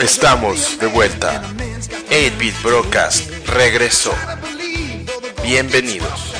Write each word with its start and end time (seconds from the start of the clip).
Estamos 0.00 0.78
de 0.80 0.86
vuelta. 0.86 1.42
8-Bit 2.08 2.62
Broadcast 2.62 3.30
regresó. 3.46 4.14
Bienvenidos. 5.42 6.32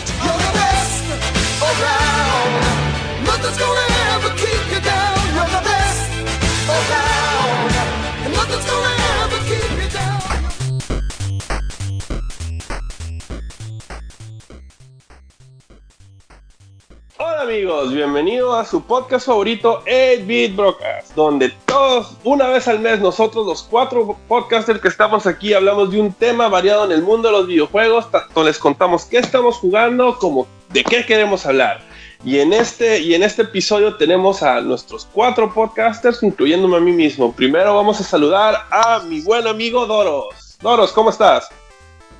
Hola 17.40 17.52
amigos, 17.52 17.94
bienvenidos 17.94 18.54
a 18.54 18.66
su 18.66 18.82
podcast 18.82 19.26
favorito 19.26 19.82
8-Bit 19.86 20.56
Broadcast, 20.56 21.14
donde 21.14 21.48
todos, 21.64 22.18
una 22.22 22.48
vez 22.48 22.68
al 22.68 22.80
mes, 22.80 23.00
nosotros 23.00 23.46
los 23.46 23.62
cuatro 23.62 24.18
podcasters 24.28 24.78
que 24.78 24.88
estamos 24.88 25.26
aquí 25.26 25.54
hablamos 25.54 25.90
de 25.90 26.00
un 26.00 26.12
tema 26.12 26.48
variado 26.48 26.84
en 26.84 26.92
el 26.92 27.00
mundo 27.00 27.28
de 27.28 27.38
los 27.38 27.46
videojuegos, 27.46 28.10
tanto 28.10 28.44
les 28.44 28.58
contamos 28.58 29.06
qué 29.06 29.16
estamos 29.16 29.56
jugando 29.56 30.18
como 30.18 30.46
de 30.68 30.84
qué 30.84 31.06
queremos 31.06 31.46
hablar. 31.46 31.80
Y 32.26 32.40
en 32.40 32.52
este, 32.52 32.98
y 32.98 33.14
en 33.14 33.22
este 33.22 33.42
episodio 33.42 33.96
tenemos 33.96 34.42
a 34.42 34.60
nuestros 34.60 35.08
cuatro 35.10 35.50
podcasters, 35.50 36.22
incluyéndome 36.22 36.76
a 36.76 36.80
mí 36.80 36.92
mismo. 36.92 37.32
Primero 37.32 37.74
vamos 37.74 38.02
a 38.02 38.04
saludar 38.04 38.66
a 38.70 38.98
mi 38.98 39.22
buen 39.22 39.46
amigo 39.46 39.86
Doros. 39.86 40.58
Doros, 40.60 40.92
¿cómo 40.92 41.08
estás? 41.08 41.48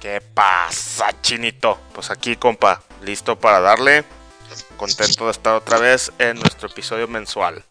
¿Qué 0.01 0.23
pasa, 0.33 1.11
chinito? 1.21 1.77
Pues 1.93 2.11
aquí, 2.11 2.37
compa, 2.37 2.81
listo 3.03 3.37
para 3.37 3.61
darle 3.61 4.07
contento 4.81 5.27
de 5.27 5.33
estar 5.33 5.57
otra 5.57 5.79
vez 5.79 6.11
en 6.19 6.37
nuestro 6.37 6.67
episodio 6.67 7.07
mensual. 7.07 7.63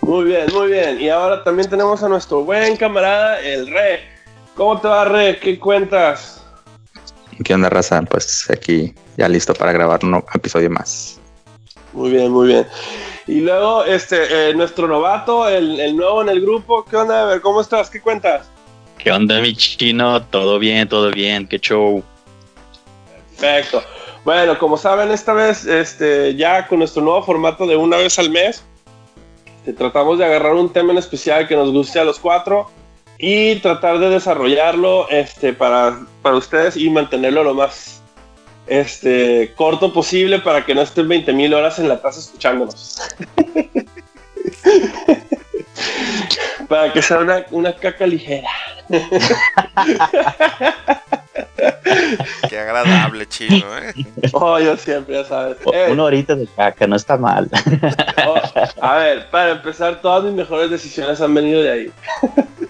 Muy 0.00 0.26
bien, 0.26 0.46
muy 0.54 0.70
bien. 0.70 1.00
Y 1.00 1.08
ahora 1.08 1.42
también 1.42 1.68
tenemos 1.68 2.04
a 2.04 2.08
nuestro 2.08 2.44
buen 2.44 2.76
camarada, 2.76 3.40
el 3.40 3.66
Re. 3.66 4.00
¿Cómo 4.54 4.80
te 4.80 4.86
va, 4.86 5.06
Re? 5.06 5.40
¿Qué 5.40 5.58
cuentas? 5.58 6.40
¿Qué 7.44 7.52
onda, 7.52 7.68
raza? 7.68 8.00
Pues 8.02 8.48
aquí 8.48 8.94
ya 9.16 9.28
listo 9.28 9.54
para 9.54 9.72
grabar 9.72 10.04
un 10.04 10.22
episodio 10.32 10.70
más. 10.70 11.20
Muy 11.92 12.10
bien, 12.10 12.30
muy 12.30 12.46
bien. 12.46 12.66
Y 13.26 13.40
luego, 13.40 13.84
este, 13.84 14.50
eh, 14.50 14.54
nuestro 14.54 14.86
novato, 14.86 15.48
el, 15.48 15.80
el, 15.80 15.96
nuevo 15.96 16.22
en 16.22 16.28
el 16.28 16.40
grupo. 16.42 16.84
¿Qué 16.84 16.96
onda? 16.96 17.22
A 17.22 17.24
ver, 17.24 17.40
¿cómo 17.40 17.60
estás? 17.60 17.90
¿Qué 17.90 18.00
cuentas? 18.00 18.46
¿Qué 18.98 19.10
onda, 19.10 19.40
mi 19.40 19.52
chino? 19.56 20.22
Todo 20.26 20.60
bien, 20.60 20.88
todo 20.88 21.10
bien. 21.10 21.48
¿Qué 21.48 21.58
show? 21.58 22.04
Perfecto. 23.40 23.82
Bueno, 24.26 24.58
como 24.58 24.76
saben, 24.76 25.12
esta 25.12 25.32
vez 25.34 25.64
este, 25.66 26.34
ya 26.34 26.66
con 26.66 26.80
nuestro 26.80 27.00
nuevo 27.00 27.22
formato 27.22 27.64
de 27.64 27.76
una 27.76 27.98
vez 27.98 28.18
al 28.18 28.28
mes, 28.28 28.64
tratamos 29.78 30.18
de 30.18 30.24
agarrar 30.24 30.54
un 30.54 30.72
tema 30.72 30.90
en 30.90 30.98
especial 30.98 31.46
que 31.46 31.54
nos 31.54 31.70
guste 31.70 32.00
a 32.00 32.04
los 32.04 32.18
cuatro 32.18 32.68
y 33.18 33.54
tratar 33.60 34.00
de 34.00 34.10
desarrollarlo 34.10 35.08
este, 35.10 35.52
para, 35.52 36.00
para 36.22 36.34
ustedes 36.34 36.76
y 36.76 36.90
mantenerlo 36.90 37.44
lo 37.44 37.54
más 37.54 38.02
este, 38.66 39.52
corto 39.54 39.92
posible 39.92 40.40
para 40.40 40.66
que 40.66 40.74
no 40.74 40.82
estén 40.82 41.06
20 41.06 41.32
mil 41.32 41.54
horas 41.54 41.78
en 41.78 41.88
la 41.88 42.02
taza 42.02 42.18
escuchándonos. 42.18 43.00
para 46.68 46.92
que 46.92 47.00
sea 47.00 47.20
una, 47.20 47.46
una 47.52 47.76
caca 47.76 48.08
ligera. 48.08 48.50
Qué 52.48 52.58
agradable, 52.58 53.26
chino, 53.26 53.66
¿eh? 53.78 53.94
Oh, 54.32 54.58
yo 54.58 54.76
siempre, 54.76 55.14
ya 55.16 55.24
sabes. 55.24 55.56
Eh, 55.72 55.88
Una 55.90 56.04
horita 56.04 56.34
de 56.34 56.46
caca, 56.46 56.86
no 56.86 56.96
está 56.96 57.16
mal. 57.16 57.48
Oh, 58.26 58.36
a 58.80 58.96
ver, 58.96 59.30
para 59.30 59.52
empezar, 59.52 60.00
todas 60.00 60.24
mis 60.24 60.34
mejores 60.34 60.70
decisiones 60.70 61.20
han 61.20 61.34
venido 61.34 61.62
de 61.62 61.70
ahí. 61.70 61.92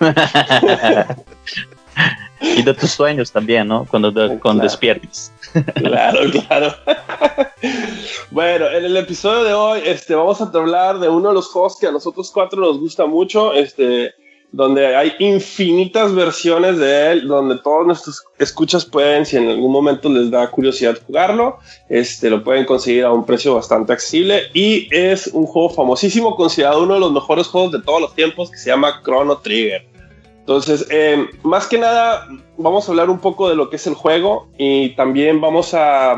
y 2.41 2.63
de 2.63 2.75
tus 2.75 2.91
sueños 2.91 3.33
también, 3.33 3.69
¿no? 3.69 3.87
Cuando, 3.87 4.11
de, 4.11 4.39
cuando 4.39 4.63
despiertes. 4.63 5.33
Claro, 5.75 6.21
claro. 6.49 6.75
bueno, 8.31 8.69
en 8.69 8.85
el 8.85 8.97
episodio 8.97 9.45
de 9.45 9.55
hoy 9.55 9.81
este, 9.85 10.15
vamos 10.15 10.41
a 10.41 10.45
hablar 10.45 10.99
de 10.99 11.09
uno 11.09 11.29
de 11.29 11.35
los 11.35 11.49
juegos 11.49 11.79
que 11.79 11.87
a 11.87 11.93
nosotros 11.93 12.31
cuatro 12.33 12.61
nos 12.61 12.79
gusta 12.79 13.07
mucho. 13.07 13.53
Este, 13.53 14.15
donde 14.53 14.97
hay 14.97 15.13
infinitas 15.19 16.15
versiones 16.15 16.79
de 16.79 17.13
él, 17.13 17.29
donde 17.29 17.59
todos 17.59 17.87
nuestros 17.87 18.25
escuchas 18.39 18.85
pueden, 18.85 19.27
si 19.27 19.37
en 19.37 19.49
algún 19.49 19.73
momento 19.73 20.09
les 20.09 20.31
da 20.31 20.49
curiosidad 20.51 20.99
jugarlo, 21.07 21.59
este, 21.89 22.31
lo 22.31 22.43
pueden 22.43 22.65
conseguir 22.65 23.05
a 23.05 23.13
un 23.13 23.25
precio 23.25 23.55
bastante 23.55 23.93
accesible 23.93 24.45
y 24.55 24.89
es 24.91 25.27
un 25.29 25.47
juego 25.47 25.71
famosísimo, 25.71 26.37
considerado 26.37 26.83
uno 26.83 26.95
de 26.95 27.01
los 27.01 27.13
mejores 27.13 27.47
juegos 27.49 27.73
de 27.73 27.83
todos 27.83 28.01
los 28.01 28.15
tiempos, 28.15 28.51
que 28.51 28.59
se 28.59 28.71
llama 28.71 29.03
Chrono 29.05 29.39
Trigger. 29.39 29.87
Entonces, 30.41 30.87
eh, 30.91 31.27
más 31.43 31.67
que 31.67 31.77
nada, 31.77 32.27
vamos 32.57 32.89
a 32.89 32.93
hablar 32.93 33.11
un 33.11 33.19
poco 33.19 33.49
de 33.49 33.57
lo 33.57 33.69
que 33.69 33.77
es 33.77 33.87
el 33.87 33.95
juego 33.95 34.49
y 34.57 34.91
también 34.91 35.41
vamos 35.41 35.75
a, 35.75 36.13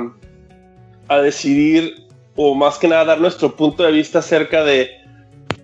a 1.09 1.19
decidir, 1.19 2.07
o 2.37 2.55
más 2.55 2.79
que 2.79 2.89
nada, 2.89 3.07
dar 3.07 3.21
nuestro 3.21 3.57
punto 3.57 3.83
de 3.83 3.91
vista 3.91 4.19
acerca 4.19 4.63
de 4.65 4.91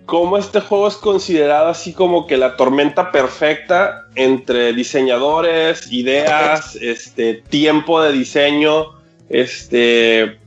cómo 0.05 0.37
este 0.37 0.61
juego 0.61 0.87
es 0.87 0.95
considerado 0.95 1.69
así 1.69 1.93
como 1.93 2.27
que 2.27 2.37
la 2.37 2.55
tormenta 2.55 3.11
perfecta 3.11 4.05
entre 4.15 4.73
diseñadores, 4.73 5.91
ideas, 5.91 6.75
este, 6.75 7.35
tiempo 7.35 8.01
de 8.01 8.11
diseño, 8.11 8.93
este, 9.29 10.39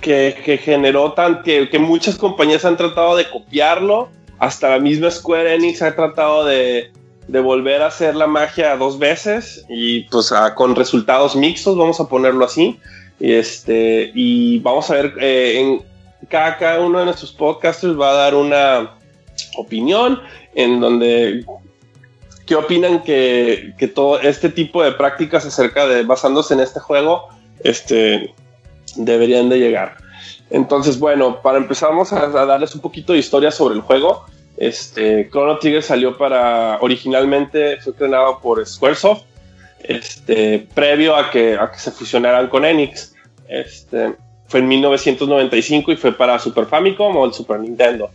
que, 0.00 0.60
generó 0.62 1.12
tan, 1.12 1.42
que, 1.42 1.68
que, 1.68 1.78
muchas 1.78 2.16
compañías 2.16 2.64
han 2.64 2.76
tratado 2.76 3.16
de 3.16 3.28
copiarlo, 3.28 4.08
hasta 4.38 4.70
la 4.70 4.78
misma 4.78 5.10
Square 5.10 5.54
Enix 5.54 5.82
ha 5.82 5.94
tratado 5.94 6.44
de, 6.44 6.92
de 7.28 7.40
volver 7.40 7.82
a 7.82 7.86
hacer 7.86 8.16
la 8.16 8.26
magia 8.26 8.76
dos 8.76 8.98
veces 8.98 9.64
y 9.68 10.02
pues 10.04 10.32
con 10.54 10.74
resultados 10.74 11.36
mixtos, 11.36 11.76
vamos 11.76 12.00
a 12.00 12.08
ponerlo 12.08 12.44
así. 12.44 12.78
Este, 13.20 14.10
y 14.14 14.58
vamos 14.60 14.90
a 14.90 14.94
ver, 14.94 15.14
eh, 15.20 15.60
en, 15.60 15.82
cada, 16.28 16.56
cada 16.56 16.80
uno 16.80 17.00
de 17.00 17.04
nuestros 17.04 17.32
podcasters 17.32 17.98
va 17.98 18.10
a 18.10 18.14
dar 18.14 18.34
una, 18.34 18.90
opinión, 19.56 20.20
en 20.54 20.80
donde 20.80 21.44
qué 22.46 22.56
opinan 22.56 23.02
que, 23.02 23.74
que, 23.78 23.88
todo 23.88 24.20
este 24.20 24.48
tipo 24.48 24.82
de 24.82 24.92
prácticas 24.92 25.46
acerca 25.46 25.86
de 25.86 26.02
basándose 26.02 26.54
en 26.54 26.60
este 26.60 26.80
juego 26.80 27.28
este, 27.62 28.34
deberían 28.96 29.48
de 29.48 29.58
llegar. 29.58 29.96
Entonces, 30.50 30.98
bueno, 30.98 31.40
para 31.42 31.58
empezar 31.58 31.90
vamos 31.90 32.12
a, 32.12 32.26
darles 32.28 32.74
un 32.74 32.80
poquito 32.80 33.12
de 33.12 33.20
historia 33.20 33.50
sobre 33.50 33.76
el 33.76 33.80
juego. 33.82 34.24
Este, 34.56 35.28
Chrono 35.30 35.58
Trigger 35.58 35.82
salió 35.82 36.18
para, 36.18 36.78
originalmente 36.80 37.80
fue 37.80 37.94
creado 37.94 38.40
por 38.40 38.64
Squaresoft, 38.66 39.22
este, 39.84 40.66
previo 40.74 41.16
a 41.16 41.30
que, 41.30 41.56
a 41.56 41.70
que 41.70 41.78
se 41.78 41.90
fusionaran 41.90 42.48
con 42.48 42.64
Enix. 42.64 43.14
Este, 43.48 44.16
fue 44.48 44.60
en 44.60 44.68
1995 44.68 45.92
y 45.92 45.96
fue 45.96 46.12
para 46.12 46.38
Super 46.38 46.66
Famicom 46.66 47.16
o 47.16 47.24
el 47.24 47.32
Super 47.32 47.60
Nintendo. 47.60 48.10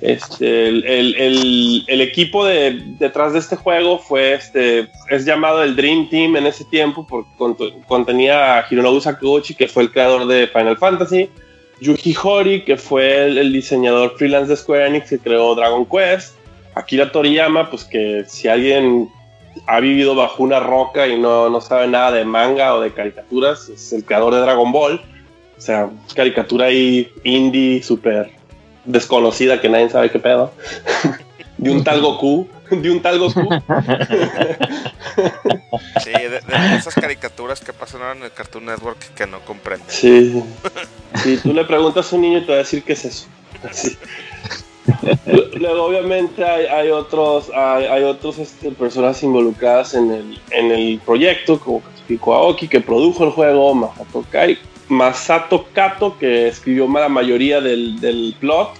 Este, 0.00 0.68
el, 0.68 2.00
equipo 2.00 2.46
de, 2.46 2.80
detrás 2.98 3.32
de 3.32 3.40
este 3.40 3.56
juego 3.56 3.98
fue 3.98 4.34
este, 4.34 4.88
es 5.10 5.24
llamado 5.24 5.64
el 5.64 5.74
Dream 5.74 6.08
Team 6.08 6.36
en 6.36 6.46
ese 6.46 6.64
tiempo 6.64 7.04
porque 7.04 7.74
contenía 7.88 8.58
a 8.58 8.66
Hironobu 8.70 9.00
Sakaguchi, 9.00 9.54
que 9.54 9.66
fue 9.66 9.82
el 9.82 9.90
creador 9.90 10.26
de 10.28 10.46
Final 10.46 10.76
Fantasy, 10.76 11.28
Yuki 11.80 12.14
Hori, 12.22 12.64
que 12.64 12.76
fue 12.76 13.26
el, 13.26 13.52
diseñador 13.52 14.16
freelance 14.16 14.48
de 14.48 14.56
Square 14.56 14.86
Enix 14.86 15.10
que 15.10 15.18
creó 15.18 15.54
Dragon 15.56 15.84
Quest, 15.84 16.36
Akira 16.74 17.10
Toriyama, 17.10 17.68
pues 17.68 17.84
que 17.84 18.24
si 18.28 18.46
alguien 18.46 19.08
ha 19.66 19.80
vivido 19.80 20.14
bajo 20.14 20.44
una 20.44 20.60
roca 20.60 21.08
y 21.08 21.18
no, 21.18 21.50
no 21.50 21.60
sabe 21.60 21.88
nada 21.88 22.12
de 22.12 22.24
manga 22.24 22.74
o 22.74 22.80
de 22.80 22.92
caricaturas, 22.92 23.68
es 23.68 23.92
el 23.92 24.04
creador 24.04 24.34
de 24.34 24.40
Dragon 24.40 24.70
Ball. 24.70 25.00
O 25.56 25.60
sea, 25.60 25.90
caricatura 26.14 26.66
ahí 26.66 27.10
indie, 27.24 27.82
súper 27.82 28.37
desconocida 28.84 29.60
que 29.60 29.68
nadie 29.68 29.90
sabe 29.90 30.10
qué 30.10 30.18
pedo. 30.18 30.52
de 31.58 31.70
un 31.70 31.84
tal 31.84 32.00
Goku. 32.00 32.48
De 32.70 32.90
un 32.90 33.02
tal 33.02 33.18
Goku. 33.18 33.40
sí, 36.04 36.12
de, 36.12 36.40
esas 36.76 36.94
caricaturas 36.94 37.60
que 37.60 37.72
pasan 37.72 38.02
ahora 38.02 38.16
en 38.16 38.22
el 38.24 38.32
Cartoon 38.32 38.66
Network 38.66 38.98
que 39.14 39.26
no 39.26 39.40
comprende. 39.40 39.84
Sí. 39.88 40.42
Si 41.22 41.36
tú 41.38 41.52
le 41.52 41.64
preguntas 41.64 42.12
a 42.12 42.16
un 42.16 42.22
niño, 42.22 42.40
te 42.44 42.48
va 42.48 42.54
a 42.54 42.58
decir 42.58 42.82
qué 42.82 42.92
es 42.92 43.04
eso. 43.04 43.26
Luego, 45.54 45.84
obviamente, 45.84 46.44
hay, 46.44 46.90
otros, 46.90 47.50
hay, 47.54 48.02
otros 48.04 48.38
este, 48.38 48.70
personas 48.70 49.22
involucradas 49.22 49.94
en 49.94 50.10
el, 50.10 50.40
en 50.50 50.70
el 50.70 51.00
proyecto, 51.04 51.60
como 51.60 51.82
Katsuhiko 51.82 52.34
Aoki, 52.34 52.68
que 52.68 52.80
produjo 52.80 53.24
el 53.24 53.30
juego, 53.30 53.74
Masato 53.74 54.24
Kai, 54.30 54.58
Masato 54.88 55.66
Kato, 55.72 56.16
que 56.18 56.48
escribió 56.48 56.88
la 56.88 57.08
mayoría 57.08 57.60
del, 57.60 58.00
del 58.00 58.34
plot, 58.40 58.70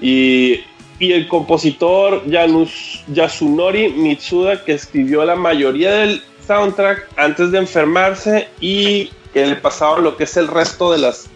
y, 0.00 0.60
y, 0.98 1.12
el 1.12 1.26
compositor 1.28 2.22
Yasunori 2.26 3.88
Mitsuda, 3.92 4.64
que 4.64 4.72
escribió 4.72 5.24
la 5.24 5.36
mayoría 5.36 5.92
del 5.92 6.22
soundtrack 6.46 7.08
antes 7.16 7.50
de 7.50 7.58
enfermarse 7.58 8.48
y 8.60 9.10
que 9.32 9.46
le 9.46 9.58
lo 10.00 10.16
que 10.16 10.24
es 10.24 10.36
el 10.36 10.48
resto 10.48 10.92
de 10.92 10.98
las, 10.98 11.28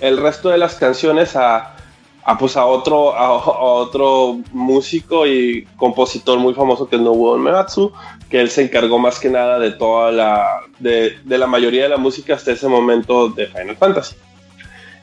el 0.00 0.18
resto 0.18 0.50
de 0.50 0.58
las 0.58 0.74
canciones 0.74 1.36
a, 1.36 1.76
a, 2.24 2.36
pues, 2.36 2.56
a, 2.56 2.66
otro, 2.66 3.14
a, 3.14 3.32
otro 3.32 4.38
músico 4.52 5.26
y 5.26 5.66
compositor 5.76 6.38
muy 6.38 6.52
famoso 6.52 6.88
que 6.88 6.96
es 6.96 7.02
Nobuo 7.02 7.34
Uematsu, 7.34 7.92
que 8.30 8.40
él 8.40 8.50
se 8.50 8.62
encargó 8.62 8.98
más 8.98 9.18
que 9.18 9.30
nada 9.30 9.58
de 9.58 9.70
toda 9.70 10.12
la, 10.12 10.60
de, 10.78 11.18
de 11.24 11.38
la 11.38 11.46
mayoría 11.46 11.84
de 11.84 11.88
la 11.88 11.96
música 11.96 12.34
hasta 12.34 12.52
ese 12.52 12.68
momento 12.68 13.28
de 13.28 13.46
Final 13.46 13.76
Fantasy. 13.76 14.16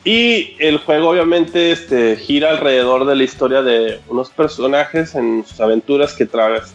Y 0.06 0.56
el 0.60 0.78
juego 0.78 1.10
obviamente 1.10 1.72
este, 1.72 2.16
gira 2.16 2.52
alrededor 2.52 3.06
de 3.06 3.16
la 3.16 3.24
historia 3.24 3.64
de 3.64 4.00
unos 4.08 4.30
personajes 4.30 5.16
en 5.16 5.44
sus 5.44 5.60
aventuras 5.60 6.14
que, 6.14 6.30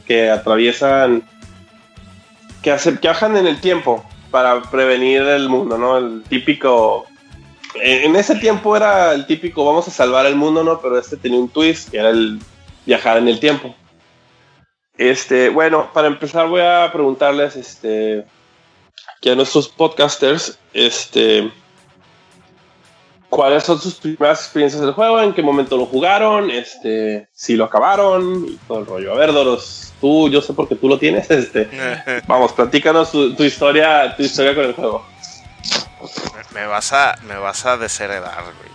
que 0.04 0.28
atraviesan, 0.28 1.22
que, 2.60 2.72
hace, 2.72 2.98
que 2.98 3.08
en 3.08 3.46
el 3.46 3.60
tiempo 3.60 4.04
para 4.32 4.60
prevenir 4.62 5.22
el 5.22 5.48
mundo, 5.48 5.78
¿no? 5.78 5.98
El 5.98 6.22
típico... 6.24 7.06
En 7.80 8.16
ese 8.16 8.34
tiempo 8.34 8.76
era 8.76 9.14
el 9.14 9.26
típico 9.26 9.64
vamos 9.64 9.86
a 9.86 9.92
salvar 9.92 10.26
el 10.26 10.34
mundo, 10.34 10.64
¿no? 10.64 10.80
Pero 10.80 10.98
este 10.98 11.16
tenía 11.16 11.38
un 11.38 11.48
twist 11.48 11.88
que 11.90 11.98
era 11.98 12.10
el 12.10 12.40
viajar 12.84 13.18
en 13.18 13.28
el 13.28 13.38
tiempo. 13.38 13.76
Este, 14.96 15.48
bueno, 15.48 15.90
para 15.92 16.08
empezar 16.08 16.48
voy 16.48 16.60
a 16.60 16.90
preguntarles 16.92 17.56
este, 17.56 18.24
que 19.20 19.30
a 19.30 19.34
nuestros 19.34 19.68
podcasters, 19.68 20.58
este, 20.72 21.50
cuáles 23.30 23.64
son 23.64 23.80
sus 23.80 23.94
primeras 23.94 24.40
experiencias 24.40 24.82
del 24.82 24.92
juego, 24.92 25.20
en 25.22 25.32
qué 25.32 25.42
momento 25.42 25.76
lo 25.76 25.86
jugaron, 25.86 26.50
este, 26.50 27.28
si 27.32 27.56
lo 27.56 27.64
acabaron 27.64 28.46
y 28.46 28.56
todo 28.68 28.80
el 28.80 28.86
rollo. 28.86 29.12
A 29.12 29.16
ver, 29.16 29.32
Doros, 29.32 29.94
tú, 30.00 30.28
yo 30.28 30.42
sé 30.42 30.52
por 30.52 30.68
qué 30.68 30.74
tú 30.74 30.88
lo 30.88 30.98
tienes, 30.98 31.30
este, 31.30 31.70
vamos, 32.26 32.52
platícanos 32.52 33.12
tu, 33.12 33.44
historia, 33.44 34.14
tu 34.16 34.22
historia 34.22 34.54
con 34.54 34.64
el 34.64 34.74
juego. 34.74 35.06
Me, 36.52 36.66
vas 36.66 36.92
a, 36.92 37.16
me 37.26 37.36
vas 37.36 37.64
a 37.64 37.76
desheredar, 37.76 38.42
güey. 38.42 38.70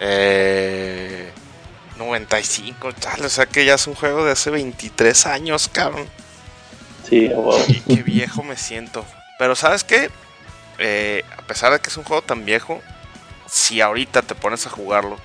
Eh, 0.00 1.30
95, 2.00 2.94
tal, 2.94 3.24
o 3.24 3.28
sea 3.28 3.44
que 3.44 3.64
ya 3.64 3.74
es 3.74 3.86
un 3.86 3.94
juego 3.94 4.24
de 4.24 4.32
hace 4.32 4.50
23 4.50 5.26
años, 5.26 5.68
cabrón. 5.68 6.08
Sí, 7.08 7.28
wow. 7.28 7.62
qué 7.86 8.02
viejo 8.02 8.42
me 8.42 8.56
siento. 8.56 9.04
Pero 9.38 9.54
¿sabes 9.54 9.84
qué? 9.84 10.10
Eh, 10.78 11.24
a 11.36 11.42
pesar 11.42 11.72
de 11.72 11.80
que 11.80 11.90
es 11.90 11.96
un 11.98 12.04
juego 12.04 12.22
tan 12.22 12.46
viejo, 12.46 12.80
si 13.46 13.82
ahorita 13.82 14.22
te 14.22 14.34
pones 14.34 14.66
a 14.66 14.70
jugarlo, 14.70 15.18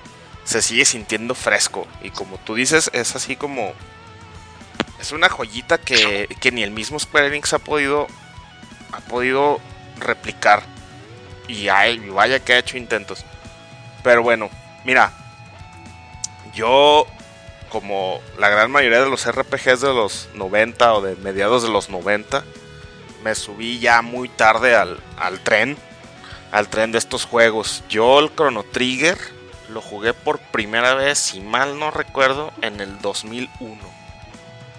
se 0.44 0.60
sigue 0.60 0.84
sintiendo 0.84 1.34
fresco. 1.34 1.86
Y 2.02 2.10
como 2.10 2.36
tú 2.38 2.54
dices, 2.54 2.90
es 2.92 3.16
así 3.16 3.36
como... 3.36 3.72
Es 5.00 5.12
una 5.12 5.28
joyita 5.28 5.78
que, 5.78 6.28
ni 6.52 6.62
el 6.62 6.70
mismo 6.70 6.98
Square 6.98 7.28
Enix 7.28 7.52
ha 7.52 7.58
podido, 7.58 8.06
ha 8.92 9.00
podido 9.00 9.60
replicar. 9.98 10.62
Y 11.48 11.68
hay, 11.68 11.98
vaya 12.10 12.40
que 12.40 12.52
ha 12.52 12.58
hecho 12.58 12.76
intentos. 12.76 13.24
Pero 14.02 14.22
bueno, 14.22 14.50
mira, 14.84 15.12
yo 16.56 17.06
como 17.68 18.20
la 18.38 18.48
gran 18.48 18.72
mayoría 18.72 19.00
de 19.00 19.10
los 19.10 19.30
RPGs 19.30 19.80
de 19.80 19.94
los 19.94 20.28
90 20.34 20.94
o 20.94 21.02
de 21.02 21.14
mediados 21.16 21.62
de 21.62 21.68
los 21.68 21.88
90, 21.88 22.42
me 23.22 23.36
subí 23.36 23.78
ya 23.78 24.02
muy 24.02 24.28
tarde 24.28 24.74
al, 24.74 24.98
al 25.16 25.38
tren 25.40 25.76
al 26.52 26.68
tren 26.68 26.92
de 26.92 26.98
estos 26.98 27.24
juegos. 27.24 27.82
Yo 27.88 28.18
el 28.18 28.34
Chrono 28.34 28.62
Trigger 28.64 29.18
lo 29.68 29.80
jugué 29.80 30.14
por 30.14 30.38
primera 30.38 30.94
vez, 30.94 31.18
si 31.18 31.40
mal 31.40 31.78
no 31.78 31.90
recuerdo, 31.90 32.52
en 32.62 32.80
el 32.80 32.98
2001. 33.00 33.78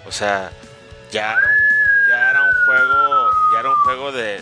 O 0.06 0.12
sea, 0.12 0.50
ya, 1.12 1.36
ya 2.08 2.30
era 2.30 2.42
un 2.42 2.66
juego, 2.66 3.30
ya 3.52 3.60
era 3.60 3.70
un 3.70 3.76
juego 3.76 4.12
de 4.12 4.40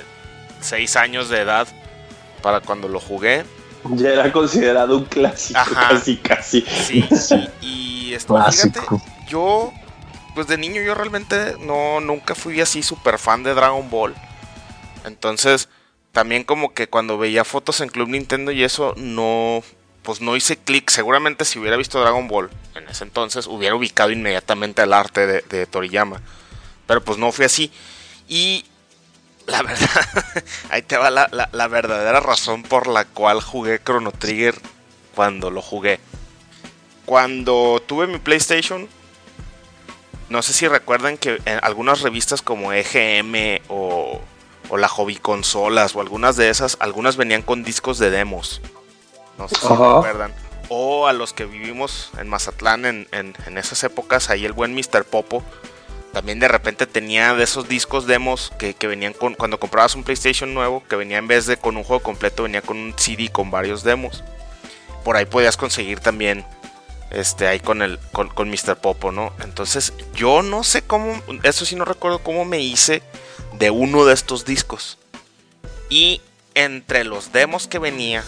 6 0.60 0.96
años 0.96 1.28
de 1.28 1.40
edad 1.40 1.68
para 2.42 2.60
cuando 2.60 2.88
lo 2.88 3.00
jugué. 3.00 3.44
Ya 3.92 4.10
era 4.10 4.32
considerado 4.32 4.96
un 4.96 5.04
clásico, 5.04 5.60
casi, 5.74 6.16
casi. 6.16 6.62
Sí, 6.62 7.04
sí. 7.14 7.48
Y 7.60 8.14
esto, 8.14 8.36
fíjate, 8.50 8.80
yo, 9.28 9.72
pues 10.34 10.46
de 10.46 10.58
niño 10.58 10.82
yo 10.82 10.94
realmente 10.94 11.56
no, 11.60 12.00
nunca 12.00 12.34
fui 12.34 12.60
así 12.60 12.82
súper 12.82 13.18
fan 13.18 13.42
de 13.42 13.54
Dragon 13.54 13.88
Ball. 13.90 14.14
Entonces, 15.04 15.68
también 16.12 16.44
como 16.44 16.72
que 16.72 16.88
cuando 16.88 17.18
veía 17.18 17.44
fotos 17.44 17.80
en 17.80 17.88
Club 17.88 18.08
Nintendo 18.08 18.50
y 18.50 18.64
eso 18.64 18.94
no 18.96 19.62
pues 20.06 20.20
no 20.20 20.36
hice 20.36 20.56
clic. 20.56 20.88
Seguramente 20.88 21.44
si 21.44 21.58
hubiera 21.58 21.76
visto 21.76 22.00
Dragon 22.00 22.28
Ball 22.28 22.48
en 22.74 22.88
ese 22.88 23.04
entonces 23.04 23.46
hubiera 23.46 23.74
ubicado 23.74 24.12
inmediatamente 24.12 24.82
el 24.82 24.92
arte 24.92 25.42
de, 25.42 25.66
Toriyama. 25.66 26.22
Pero 26.86 27.02
pues 27.04 27.18
no 27.18 27.32
fue 27.32 27.44
así. 27.44 27.72
Y 28.28 28.64
la 29.46 29.62
verdad, 29.62 30.06
ahí 30.70 30.82
te 30.82 30.96
va 30.96 31.10
la, 31.10 31.28
la, 31.30 31.68
verdadera 31.68 32.20
razón 32.20 32.62
por 32.62 32.86
la 32.86 33.04
cual 33.04 33.40
jugué 33.40 33.80
Chrono 33.82 34.12
Trigger 34.12 34.60
cuando 35.14 35.50
lo 35.50 35.62
jugué. 35.62 36.00
Cuando 37.04 37.82
tuve 37.86 38.06
mi 38.06 38.18
PlayStation, 38.18 38.88
no 40.28 40.42
sé 40.42 40.52
si 40.52 40.66
recuerdan 40.66 41.16
que 41.16 41.40
en 41.44 41.60
algunas 41.62 42.00
revistas 42.00 42.42
como 42.42 42.72
EGM 42.72 43.62
o 43.68 44.20
o 44.68 44.76
la 44.76 44.88
hobby 44.88 45.16
consolas 45.16 45.94
o 45.94 46.00
algunas 46.00 46.36
de 46.36 46.50
esas, 46.50 46.76
algunas 46.80 47.16
venían 47.16 47.42
con 47.42 47.62
discos 47.62 47.98
de 47.98 48.10
demos. 48.10 48.60
No 49.38 49.48
sé 49.48 49.56
si 49.56 49.68
recuerdan. 49.68 50.34
O 50.68 51.06
a 51.06 51.12
los 51.12 51.32
que 51.32 51.44
vivimos 51.44 52.10
en 52.18 52.28
Mazatlán 52.28 52.84
en, 52.86 53.08
en, 53.12 53.58
esas 53.58 53.84
épocas, 53.84 54.30
ahí 54.30 54.44
el 54.44 54.52
buen 54.52 54.74
Mr. 54.74 55.04
Popo 55.04 55.44
también 56.16 56.40
de 56.40 56.48
repente 56.48 56.86
tenía 56.86 57.34
de 57.34 57.44
esos 57.44 57.68
discos 57.68 58.06
demos 58.06 58.50
que, 58.58 58.74
venían 58.86 59.12
con 59.12 59.34
cuando 59.34 59.60
comprabas 59.60 59.94
un 59.94 60.02
PlayStation 60.02 60.54
nuevo, 60.54 60.82
que 60.88 60.96
venía 60.96 61.18
en 61.18 61.28
vez 61.28 61.44
de 61.44 61.58
con 61.58 61.76
un 61.76 61.84
juego 61.84 62.02
completo, 62.02 62.44
venía 62.44 62.62
con 62.62 62.78
un 62.78 62.94
CD 62.96 63.28
con 63.28 63.50
varios 63.50 63.82
demos. 63.82 64.24
Por 65.04 65.18
ahí 65.18 65.26
podías 65.26 65.58
conseguir 65.58 66.00
también 66.00 66.46
este 67.10 67.46
ahí 67.46 67.60
con 67.60 67.82
el 67.82 67.98
con, 68.12 68.30
con 68.30 68.48
Mr. 68.48 68.76
Popo, 68.76 69.12
¿no? 69.12 69.34
Entonces, 69.44 69.92
yo 70.14 70.40
no 70.40 70.64
sé 70.64 70.80
cómo, 70.80 71.20
eso 71.42 71.66
sí 71.66 71.76
no 71.76 71.84
recuerdo 71.84 72.20
cómo 72.20 72.46
me 72.46 72.60
hice 72.60 73.02
de 73.58 73.68
uno 73.68 74.06
de 74.06 74.14
estos 74.14 74.46
discos. 74.46 74.96
Y 75.90 76.22
entre 76.54 77.04
los 77.04 77.30
demos 77.30 77.66
que 77.66 77.78
venía, 77.78 78.24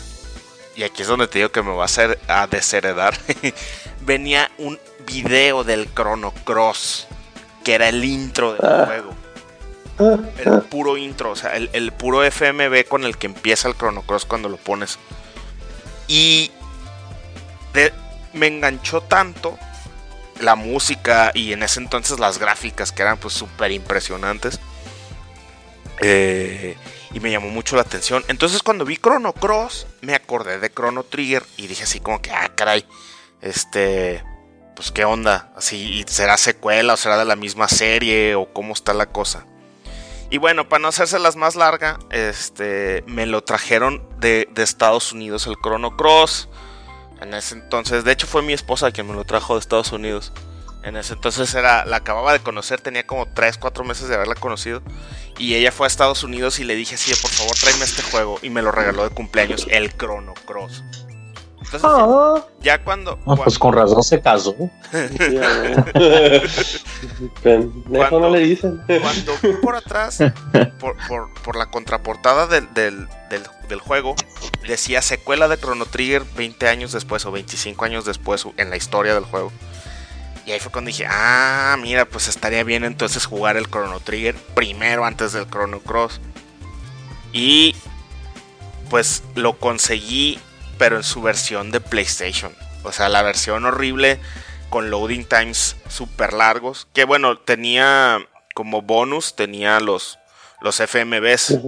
y 0.77 0.83
aquí 0.83 1.01
es 1.01 1.09
donde 1.09 1.27
te 1.27 1.39
digo 1.39 1.53
que 1.53 1.63
me 1.63 1.73
va 1.73 1.85
a 1.85 1.87
hacer 1.87 2.21
a 2.29 2.47
desheredar, 2.49 3.19
venía 4.03 4.51
un 4.59 4.79
video 5.07 5.65
del 5.65 5.89
Chrono 5.95 6.35
Cross, 6.45 7.09
que 7.69 7.75
era 7.75 7.91
el 7.91 8.03
intro 8.03 8.55
del 8.55 8.65
ah. 8.65 8.85
juego. 8.87 9.15
El 10.39 10.63
puro 10.71 10.97
intro, 10.97 11.33
o 11.33 11.37
sea, 11.37 11.55
el, 11.55 11.93
puro 11.93 12.25
FMV 12.25 12.89
con 12.89 13.05
el 13.05 13.19
que 13.19 13.27
empieza 13.27 13.69
el 13.69 13.77
Chrono 13.77 14.01
Cross 14.01 14.25
cuando 14.25 14.49
lo 14.49 14.57
pones. 14.57 14.99
Y 16.07 16.51
me 18.33 18.47
enganchó 18.47 19.03
tanto 19.03 19.59
la 20.41 20.55
música 20.55 21.31
y 21.35 21.53
en 21.53 21.63
ese 21.63 21.81
entonces 21.81 22.19
las 22.19 22.39
gráficas 22.39 22.91
que 22.91 23.03
eran 23.03 23.19
pues 23.19 23.35
súper 23.35 23.71
impresionantes 23.71 24.61
eh, 26.01 26.75
y 27.13 27.21
me 27.21 27.31
llamó 27.31 27.51
mucho 27.51 27.77
la 27.77 27.83
atención. 27.83 28.25
Entonces 28.29 28.63
cuando 28.63 28.87
vi 28.87 28.97
Chrono 28.97 29.35
Cross, 29.35 29.89
me 30.01 30.15
acordé 30.15 30.59
de 30.59 30.73
Chrono 30.73 31.03
Trigger 31.03 31.45
y 31.59 31.67
dije 31.67 31.83
así 31.83 32.01
como 32.01 32.23
que, 32.23 32.31
ah, 32.31 32.51
caray, 32.55 32.87
este, 33.43 34.25
pues 34.79 34.93
qué 34.93 35.05
onda, 35.05 35.51
así, 35.57 36.05
¿será 36.07 36.37
secuela 36.37 36.95
o 36.95 36.97
será 36.97 37.19
de 37.19 37.25
la 37.25 37.35
misma 37.35 37.67
serie 37.67 38.37
o 38.37 38.53
cómo 38.53 38.75
está 38.75 38.95
la 38.95 39.07
cosa? 39.07 39.45
Y 40.31 40.39
bueno, 40.39 40.69
para 40.69 40.81
no 40.81 40.87
hacerse 40.87 41.19
las 41.19 41.35
más 41.35 41.57
larga, 41.57 41.99
este, 42.11 43.03
me 43.09 43.27
lo 43.27 43.43
trajeron 43.43 44.09
de, 44.21 44.49
de 44.53 44.63
Estados 44.63 45.13
Unidos 45.13 45.49
el 45.49 45.57
Chrono 45.57 45.97
Cross. 45.97 46.49
En 47.21 47.35
ese 47.35 47.57
entonces, 47.57 48.05
de 48.05 48.13
hecho 48.13 48.29
fue 48.29 48.41
mi 48.43 48.53
esposa 48.53 48.93
quien 48.93 49.09
me 49.09 49.15
lo 49.15 49.25
trajo 49.25 49.55
de 49.55 49.61
Estados 49.61 49.91
Unidos. 49.91 50.33
En 50.85 50.97
ese 50.97 51.15
entonces 51.15 51.53
era, 51.57 51.85
la 51.85 51.97
acababa 51.97 52.33
de 52.33 52.39
conocer, 52.39 52.81
tenía 52.81 53.05
como 53.05 53.27
3, 53.27 53.59
4 53.59 53.83
meses 53.83 54.09
de 54.09 54.15
haberla 54.15 54.37
conocido. 54.37 54.81
Y 55.39 55.57
ella 55.57 55.73
fue 55.73 55.87
a 55.87 55.89
Estados 55.89 56.23
Unidos 56.23 56.61
y 56.61 56.65
le 56.65 56.77
dije 56.77 56.95
así, 56.95 57.13
por 57.21 57.33
favor 57.33 57.57
tráeme 57.61 57.85
este 57.85 58.03
juego. 58.03 58.39
Y 58.43 58.51
me 58.51 58.63
lo 58.63 58.71
regaló 58.71 59.03
de 59.03 59.11
cumpleaños, 59.11 59.67
el 59.71 59.97
Chrono 59.97 60.35
Cross. 60.47 60.85
Entonces, 61.73 61.91
ah. 61.93 62.43
ya 62.61 62.83
cuando, 62.83 63.19
ah, 63.27 63.37
Pues 63.37 63.59
con 63.59 63.75
razón 63.75 64.03
se 64.03 64.23
casó. 64.23 64.57
cuando, 67.43 68.21
no 68.21 68.31
le 68.31 68.39
dicen. 68.39 68.83
cuando 68.87 69.35
vi 69.43 69.53
por 69.61 69.77
atrás, 69.77 70.19
por, 70.81 70.97
por, 71.07 71.29
por 71.43 71.57
la 71.57 71.67
contraportada 71.67 72.47
del, 72.47 72.73
del, 72.73 73.07
del, 73.69 73.81
juego, 73.81 74.15
decía 74.67 75.03
secuela 75.03 75.47
de 75.47 75.59
Chrono 75.59 75.85
Trigger 75.85 76.25
20 76.37 76.69
años 76.69 76.93
después 76.93 77.27
o 77.27 77.33
25 77.33 77.85
años 77.85 78.07
después 78.07 78.47
en 78.57 78.71
la 78.71 78.79
historia 78.79 79.13
del 79.13 79.25
juego. 79.25 79.53
Y 80.47 80.53
ahí 80.53 80.61
fue 80.61 80.73
cuando 80.73 80.89
dije, 80.89 81.05
ah, 81.07 81.77
mira, 81.79 82.07
pues 82.07 82.29
estaría 82.29 82.65
bien 82.65 82.83
entonces 82.85 83.27
jugar 83.27 83.59
el 83.59 83.67
Chrono 83.67 84.01
Trigger 84.01 84.35
primero 84.55 85.05
antes 85.05 85.35
del 85.35 85.47
Chrono 85.51 85.81
Cross. 85.81 86.23
Y 87.35 87.77
pues 88.89 89.23
lo 89.35 89.59
conseguí, 89.59 90.39
pero 90.79 90.97
en 90.97 91.03
su 91.03 91.21
versión 91.23 91.71
de 91.71 91.81
PlayStation. 91.81 92.55
O 92.85 92.93
sea, 92.93 93.09
la 93.09 93.23
versión 93.23 93.67
horrible 93.67 94.19
con 94.71 94.91
loading 94.91 95.25
times 95.25 95.77
super 95.89 96.33
largos. 96.33 96.87
Que 96.93 97.05
bueno, 97.05 97.39
tenía 97.39 98.19
como 98.55 98.83
bonus, 98.83 99.35
tenía 99.35 99.81
los, 99.81 100.19
los 100.61 100.77
FMVs. 100.77 101.61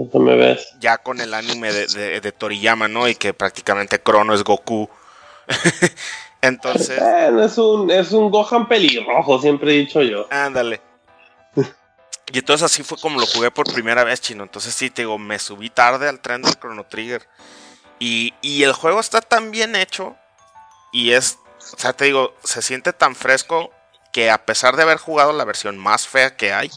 Ya 0.81 0.99
con 0.99 1.21
el 1.21 1.35
anime 1.35 1.73
de, 1.73 2.21
de 2.21 2.33
Toriyama, 2.33 2.89
¿no? 2.89 3.09
Y 3.09 3.15
que 3.15 3.35
prácticamente 3.35 4.01
Chrono 4.03 4.35
es 4.35 4.45
Goku. 4.45 4.89
Entonces. 6.43 7.01
es, 7.01 7.59
un, 7.59 7.91
es 7.91 8.13
un 8.13 8.31
Gohan 8.31 8.67
pelirrojo, 8.67 9.41
siempre 9.41 9.75
he 9.75 9.79
dicho 9.79 10.03
yo. 10.03 10.27
Ándale. 10.31 10.81
Y 12.33 12.39
entonces 12.39 12.65
así 12.65 12.83
fue 12.83 12.97
como 12.97 13.19
lo 13.19 13.27
jugué 13.27 13.51
por 13.51 13.71
primera 13.73 14.05
vez, 14.05 14.21
chino. 14.21 14.45
Entonces 14.45 14.73
sí, 14.73 14.89
te 14.89 15.03
digo, 15.03 15.19
me 15.19 15.39
subí 15.39 15.69
tarde 15.69 16.09
al 16.09 16.21
tren 16.21 16.43
del 16.43 16.55
Chrono 16.55 16.85
Trigger. 16.85 17.27
Y, 18.01 18.35
y 18.43 18.65
el 18.65 18.73
juego 18.73 18.99
está 18.99 19.21
tan 19.21 19.53
bien 19.53 19.77
hecho. 19.77 20.17
Y 20.93 21.13
es, 21.13 21.39
o 21.75 21.79
sea, 21.79 21.93
te 21.93 22.07
digo, 22.07 22.35
se 22.43 22.63
siente 22.63 22.93
tan 22.93 23.15
fresco 23.15 23.71
que 24.13 24.31
a 24.31 24.45
pesar 24.45 24.75
de 24.75 24.83
haber 24.83 24.99
jugado 24.99 25.33
la 25.33 25.45
versión 25.45 25.79
más 25.79 26.09
fea 26.09 26.35
que 26.37 26.53
hay, 26.53 26.71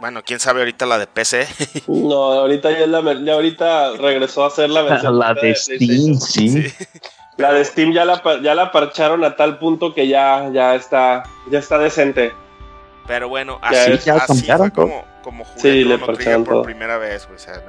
bueno, 0.00 0.22
quién 0.24 0.40
sabe 0.40 0.60
ahorita 0.60 0.86
la 0.86 0.98
de 0.98 1.06
PC. 1.06 1.46
no, 1.88 2.32
ahorita 2.32 2.70
ya, 2.70 2.86
la, 2.86 3.12
ya 3.22 3.34
ahorita 3.34 3.96
regresó 3.98 4.44
a 4.44 4.46
hacer 4.46 4.70
la 4.70 4.82
versión 4.82 5.18
la 5.18 5.34
de, 5.34 5.54
Steam, 5.54 6.14
sí. 6.14 6.72
La 7.36 7.52
de 7.52 7.64
Steam 7.64 7.92
ya 7.92 8.04
la, 8.04 8.22
ya 8.42 8.54
la 8.54 8.72
parcharon 8.72 9.24
a 9.24 9.36
tal 9.36 9.58
punto 9.58 9.94
que 9.94 10.08
ya, 10.08 10.50
ya 10.52 10.74
está, 10.74 11.24
ya 11.50 11.58
está 11.58 11.78
decente. 11.78 12.32
Pero 13.06 13.28
bueno, 13.28 13.58
así, 13.62 13.98
fue 13.98 14.70
como, 14.70 15.04
como 15.22 15.44
jugué 15.44 15.98
por 15.98 16.62
primera 16.62 16.96
vez, 16.96 17.28
O 17.34 17.38
sea, 17.38 17.62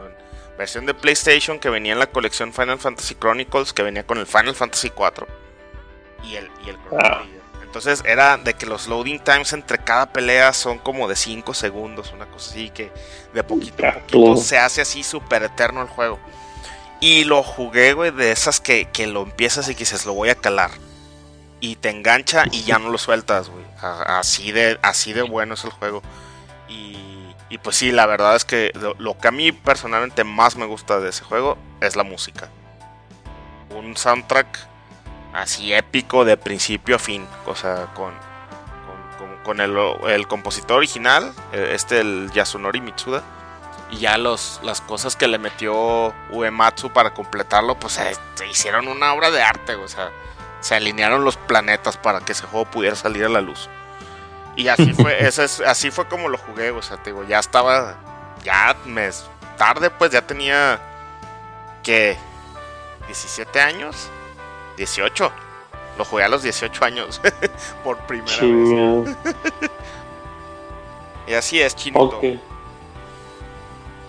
versión 0.62 0.86
de 0.86 0.94
PlayStation 0.94 1.60
que 1.60 1.70
venía 1.70 1.94
en 1.94 2.00
la 2.00 2.08
colección 2.08 2.53
Final 2.53 2.77
Fantasy 2.77 3.15
Chronicles, 3.15 3.74
que 3.74 3.84
venía 3.84 4.06
con 4.06 4.18
el 4.20 4.27
Final 4.27 4.56
Fantasy 4.56 4.91
4 4.91 5.27
y 6.24 6.36
el, 6.36 6.50
y 6.65 6.70
el 6.70 6.77
ah. 7.00 7.24
Entonces 7.63 8.03
era 8.06 8.38
de 8.38 8.53
que 8.53 8.65
los 8.65 8.88
loading 8.88 9.20
times 9.20 9.53
entre 9.53 9.77
cada 9.80 10.12
pelea 10.12 10.53
son 10.53 10.77
como 10.77 11.08
de 11.08 11.15
5 11.15 11.53
segundos, 11.53 12.12
una 12.13 12.25
cosa 12.27 12.51
así 12.51 12.70
que 12.70 12.91
de 13.34 13.44
poquito 13.44 13.88
a 13.88 13.94
poquito 13.94 14.38
se 14.38 14.58
hace 14.58 14.82
así 14.82 15.03
súper 15.03 15.44
eterno 15.44 15.82
el 15.82 15.88
juego. 15.88 16.20
Y 17.00 17.24
lo 17.24 17.41
jugué, 17.41 17.94
güey, 17.94 18.12
de 18.12 18.32
esas 18.32 18.60
que, 18.60 18.88
lo 19.08 19.24
empiezas 19.24 19.68
y 19.68 19.74
que 19.74 19.80
dices, 19.80 20.06
lo 20.06 20.13
voy 20.13 20.30
a 20.30 20.36
calar. 20.36 20.70
Y 21.60 21.77
te 21.77 21.89
engancha 21.89 22.44
y 22.51 22.63
ya 22.63 22.77
no 22.77 22.89
lo 22.89 23.00
sueltas, 23.00 23.50
güey. 23.50 23.63
Así 23.82 24.51
de, 24.51 24.77
así 24.84 25.12
de 25.13 25.24
bueno 25.24 25.56
es 25.56 25.63
el 25.63 25.72
juego. 25.72 26.03
Y, 27.51 27.58
pues 27.58 27.75
sí, 27.75 27.91
la 27.91 28.05
verdad 28.05 28.36
es 28.38 28.46
que 28.46 28.72
lo 28.98 29.17
que 29.17 29.27
a 29.27 29.31
mí 29.31 29.51
personalmente 29.51 30.24
más 30.24 30.55
me 30.55 30.65
gusta 30.65 31.01
de 31.01 31.10
ese 31.10 31.25
juego 31.25 31.58
es 31.81 31.98
la 31.98 32.03
música. 32.03 32.48
Un 33.72 33.98
soundtrack 33.98 34.72
así 35.34 35.74
épico 35.74 36.24
de 36.24 36.38
principio 36.38 36.96
a 36.96 37.00
fin, 37.00 37.27
o 37.46 37.55
sea, 37.55 37.88
con, 37.93 38.13
con, 39.43 39.60
el, 39.60 40.27
compositor 40.27 40.77
original, 40.77 41.34
eh, 41.51 41.72
este 41.74 42.00
el 42.00 42.31
Yasunori 42.34 42.79
Mitsuda, 42.79 43.22
y 43.91 43.98
ya 43.98 44.17
los, 44.17 44.62
las 44.63 44.79
cosas 44.79 45.17
que 45.17 45.27
le 45.27 45.38
metió 45.38 46.13
Uematsu 46.29 46.91
para 46.91 47.13
completarlo, 47.13 47.75
pues 47.75 47.93
se, 47.93 48.48
hicieron 48.50 48.88
una 48.88 49.13
obra 49.13 49.29
de 49.29 49.41
arte, 49.41 49.75
o 49.75 49.88
sea, 49.88 50.12
se 50.62 50.75
alinearon 50.75 51.25
los 51.25 51.36
planetas 51.36 51.98
para 51.98 52.22
que 52.22 52.31
ese 52.31 52.46
juego 52.48 52.65
pudiera 52.65 52.96
salir 52.96 53.25
a 53.25 53.29
la 53.29 53.41
luz. 53.41 53.70
Y 54.55 54.67
así 54.67 54.93
fue, 54.93 55.25
ese 55.25 55.46
es, 55.46 55.62
así 55.62 55.91
fue 55.91 56.08
como 56.08 56.29
lo 56.29 56.38
jugué, 56.38 56.72
o 56.72 56.81
sea, 56.81 56.98
te 56.98 57.12
digo, 57.12 57.24
ya 57.24 57.39
estaba, 57.39 57.98
ya 58.43 58.75
mes 58.86 59.25
tarde, 59.62 59.91
pues 59.91 60.10
ya 60.10 60.24
tenía 60.24 60.79
que 61.84 62.17
17 63.05 63.60
años 63.60 64.10
18. 64.75 65.31
Lo 66.00 66.05
jugué 66.05 66.24
a 66.24 66.29
los 66.29 66.41
18 66.41 66.84
años 66.84 67.22
por 67.84 67.98
primera 68.08 68.41
vez. 68.41 69.17
y 71.27 71.34
así 71.34 71.62
es, 71.62 71.75
chinito. 71.75 72.05
Ok. 72.05 72.24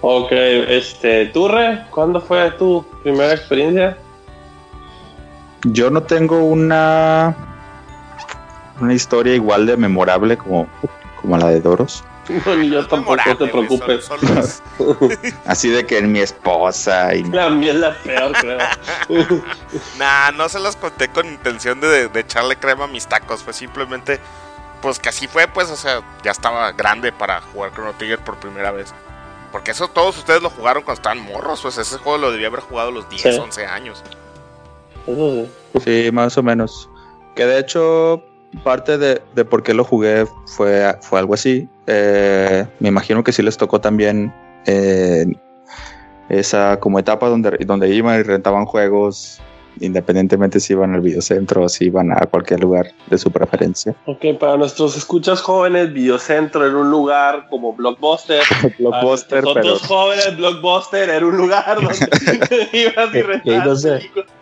Ok, 0.00 0.32
este, 0.32 1.26
Turre, 1.26 1.84
¿cuándo 1.90 2.20
fue 2.20 2.50
tu 2.52 2.84
primera 3.02 3.34
experiencia? 3.34 3.98
Yo 5.64 5.90
no 5.90 6.02
tengo 6.02 6.38
una 6.38 7.51
una 8.82 8.94
historia 8.94 9.34
igual 9.34 9.66
de 9.66 9.76
memorable 9.76 10.36
como, 10.36 10.68
como 11.20 11.38
la 11.38 11.48
de 11.48 11.60
Doros. 11.60 12.04
No, 12.28 12.56
ni 12.56 12.70
yo 12.70 12.86
tampoco, 12.86 13.20
te 13.36 13.46
preocupes. 13.46 14.10
Así 15.46 15.70
de 15.70 15.84
que 15.84 16.00
mi 16.02 16.20
esposa 16.20 17.14
y... 17.14 17.24
La 17.24 17.50
mía 17.50 17.72
es 17.72 17.78
la 17.78 17.94
peor, 17.98 18.32
creo. 18.32 18.58
nah, 19.98 20.30
no 20.32 20.48
se 20.48 20.60
las 20.60 20.76
conté 20.76 21.08
con 21.08 21.26
intención 21.26 21.80
de, 21.80 22.10
echarle 22.14 22.56
crema 22.56 22.84
a 22.84 22.88
mis 22.88 23.06
tacos. 23.06 23.42
Fue 23.42 23.52
simplemente, 23.52 24.20
pues 24.80 24.98
que 24.98 25.08
así 25.08 25.26
fue, 25.26 25.48
pues, 25.48 25.70
o 25.70 25.76
sea, 25.76 26.02
ya 26.22 26.30
estaba 26.30 26.72
grande 26.72 27.12
para 27.12 27.40
jugar 27.40 27.72
Chrono 27.72 27.92
Trigger 27.94 28.20
por 28.20 28.36
primera 28.36 28.70
vez. 28.70 28.94
Porque 29.50 29.72
eso 29.72 29.88
todos 29.88 30.16
ustedes 30.16 30.42
lo 30.42 30.48
jugaron 30.48 30.82
cuando 30.82 31.00
estaban 31.00 31.20
morros, 31.20 31.60
pues 31.60 31.76
ese 31.76 31.98
juego 31.98 32.18
lo 32.18 32.32
debía 32.32 32.46
haber 32.46 32.60
jugado 32.60 32.88
a 32.88 32.92
los 32.92 33.08
10, 33.10 33.38
11 33.38 33.66
años. 33.66 34.02
Eso 35.06 35.46
sí. 35.74 36.04
Sí, 36.06 36.12
más 36.12 36.38
o 36.38 36.42
menos. 36.42 36.88
Que 37.34 37.44
de 37.44 37.58
hecho, 37.58 38.22
parte 38.64 38.98
de, 38.98 39.44
por 39.44 39.62
qué 39.62 39.74
lo 39.74 39.84
jugué 39.84 40.26
fue, 40.46 40.94
fue 41.00 41.18
algo 41.18 41.34
así. 41.34 41.68
Eh, 41.86 42.66
me 42.80 42.88
imagino 42.88 43.24
que 43.24 43.32
sí 43.32 43.42
les 43.42 43.56
tocó 43.56 43.80
también 43.80 44.32
eh, 44.66 45.26
esa 46.28 46.78
como 46.78 46.98
etapa 46.98 47.28
donde, 47.28 47.58
donde 47.66 47.94
iban 47.94 48.20
y 48.20 48.22
rentaban 48.22 48.64
juegos 48.66 49.40
independientemente 49.80 50.60
si 50.60 50.74
iban 50.74 50.94
al 50.94 51.00
videocentro 51.00 51.64
o 51.64 51.68
si 51.68 51.86
iban 51.86 52.12
a 52.12 52.26
cualquier 52.26 52.60
lugar 52.60 52.92
de 53.06 53.18
su 53.18 53.30
preferencia. 53.30 53.94
Ok, 54.06 54.24
para 54.38 54.56
nuestros 54.56 54.96
escuchas 54.96 55.40
jóvenes, 55.40 55.92
videocentro 55.92 56.66
era 56.66 56.76
un 56.76 56.90
lugar 56.90 57.46
como 57.48 57.72
Blockbuster. 57.72 58.42
Blockbuster, 58.78 59.42
para 59.42 59.62
nosotros 59.62 59.82
jóvenes, 59.88 60.36
Blockbuster 60.36 61.08
era 61.08 61.26
un 61.26 61.36
lugar 61.36 61.76
donde 61.76 62.68
ibas 62.72 63.14
y 63.14 63.22
rentabas 63.22 63.86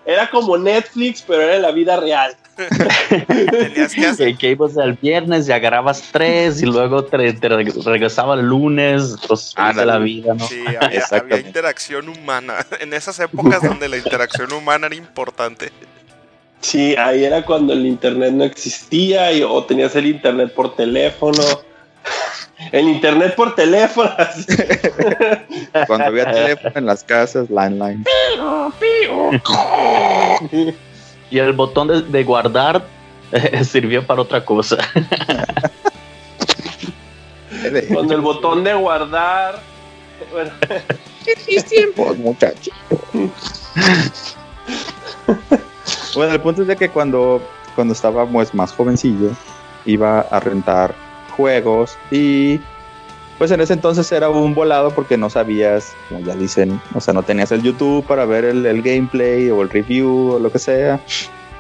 Era 0.05 0.31
como 0.31 0.59
Netflix, 0.59 1.23
pero 1.23 1.43
era 1.43 1.57
en 1.57 1.62
la 1.62 1.71
vida 1.71 1.97
real. 1.99 2.35
Tenías 3.50 3.95
que 3.95 4.07
hacer. 4.07 4.37
Que, 4.37 4.50
ibas 4.50 4.76
el 4.76 4.95
viernes 4.95 5.49
y 5.49 5.52
agarrabas 5.52 6.02
tres 6.12 6.62
y 6.62 6.67
luego 6.67 7.05
te, 7.05 7.17
regresaba 7.17 8.35
el 8.35 8.47
lunes, 8.47 9.17
pues 9.26 9.52
ah, 9.57 9.73
de 9.73 9.87
la 9.87 9.99
vida, 9.99 10.35
¿no? 10.35 10.47
Sí, 10.47 10.64
había, 11.11 11.38
interacción 11.38 12.09
humana. 12.09 12.55
En 12.81 12.95
esas 12.95 13.19
épocas 13.21 13.62
donde 13.62 13.88
la 13.88 13.99
interacción 13.99 14.52
humana 14.52 14.87
era 14.87 14.97
importante. 14.97 15.71
Sí, 16.61 16.95
ahí 16.97 17.25
era 17.25 17.45
cuando 17.45 17.73
el 17.73 17.87
internet 17.87 18.33
no 18.33 18.45
existía 18.45 19.33
y, 19.33 19.43
o 19.43 19.64
tenías 19.64 19.95
el 19.97 20.07
internet 20.07 20.52
por 20.55 20.75
teléfono. 20.75 21.43
El 22.73 22.88
internet 22.88 23.35
por 23.37 23.55
teléfono. 23.55 24.11
Cuando 25.87 26.07
había 26.07 26.31
teléfono 26.31 26.73
en 26.75 26.85
las 26.85 27.02
casas, 27.02 27.49
landline. 27.49 28.05
Y 31.31 31.39
el 31.39 31.53
botón 31.53 32.11
de, 32.11 32.25
guardar 32.25 32.85
eh, 33.33 33.65
sirvió 33.71 34.07
para 34.07 34.23
otra 34.23 34.45
cosa. 34.45 34.77
Con 37.93 38.11
el 38.11 38.21
botón 38.21 38.65
de 38.65 38.75
guardar. 38.75 39.61
Bueno. 40.33 40.51
¿Qué 41.25 41.63
tiempo, 41.63 42.15
muchachos? 42.15 42.75
bueno, 46.15 46.33
el 46.33 46.41
punto 46.41 46.63
es 46.63 46.69
de 46.69 46.77
que 46.77 46.89
cuando, 46.89 47.43
cuando 47.75 47.93
estaba 47.93 48.27
pues, 48.27 48.55
más 48.55 48.73
jovencillo, 48.73 49.31
iba 49.85 50.21
a 50.21 50.41
rentar 50.41 50.95
juegos 51.37 51.97
y 52.11 52.61
pues 53.41 53.51
en 53.53 53.63
ese 53.63 53.73
entonces 53.73 54.13
era 54.13 54.29
un 54.29 54.55
volado 54.55 54.91
porque 54.91 55.17
no 55.17 55.31
sabías, 55.31 55.95
como 56.11 56.21
ya 56.21 56.37
dicen, 56.37 56.79
o 56.95 57.01
sea, 57.01 57.15
no 57.15 57.23
tenías 57.23 57.51
el 57.53 57.63
YouTube 57.63 58.05
para 58.05 58.27
ver 58.27 58.45
el, 58.45 58.83
gameplay 58.83 59.49
o 59.49 59.63
el 59.63 59.71
review 59.71 60.33
o 60.33 60.39
lo 60.39 60.53
que 60.53 60.59
sea. 60.59 61.01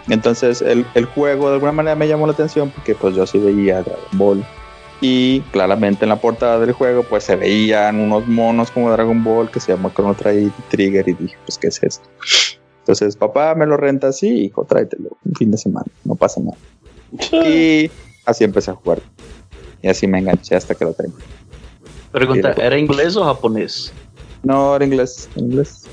Entonces 0.06 0.60
el, 0.60 0.84
juego 1.14 1.48
de 1.48 1.54
alguna 1.54 1.72
manera 1.72 1.96
me 1.96 2.06
llamó 2.06 2.26
la 2.26 2.34
atención 2.34 2.68
porque 2.68 2.94
pues 2.94 3.14
yo 3.16 3.26
sí 3.26 3.38
veía 3.38 3.80
Dragon 3.80 4.04
Ball 4.12 4.44
y 5.00 5.40
claramente 5.52 6.04
en 6.04 6.10
la 6.10 6.20
portada 6.20 6.58
del 6.58 6.72
juego 6.72 7.02
pues 7.02 7.24
se 7.24 7.36
veían 7.36 7.98
unos 7.98 8.28
monos 8.28 8.70
como 8.70 8.92
Dragon 8.92 9.24
Ball 9.24 9.50
que 9.50 9.58
se 9.58 9.72
llama 9.72 9.90
Chrono 9.94 10.14
Trigger 10.14 11.08
y 11.08 11.14
dije 11.14 11.36
pues 11.46 11.56
qué 11.56 11.68
es 11.68 11.82
esto. 11.82 12.10
Entonces 12.80 13.16
papá 13.16 13.54
me 13.54 13.64
lo 13.64 13.78
renta 13.78 14.08
así, 14.08 14.28
hijo 14.28 14.66
tráetelo 14.66 15.16
un 15.24 15.34
fin 15.34 15.50
de 15.50 15.56
semana, 15.56 15.86
no 16.04 16.14
pasa 16.14 16.42
nada. 16.42 16.58
y 17.48 17.90
así 18.26 18.44
empecé 18.44 18.70
a 18.70 18.74
jugar 18.74 19.00
y 19.80 19.88
así 19.88 20.06
me 20.06 20.18
enganché 20.18 20.56
hasta 20.56 20.74
que 20.74 20.84
lo 20.84 20.92
tengo. 20.92 21.16
Pregunta, 22.12 22.52
¿era 22.52 22.76
inglés 22.78 23.16
o 23.16 23.24
japonés? 23.24 23.92
No, 24.42 24.74
era 24.74 24.84
inglés, 24.84 25.28
inglés. 25.36 25.86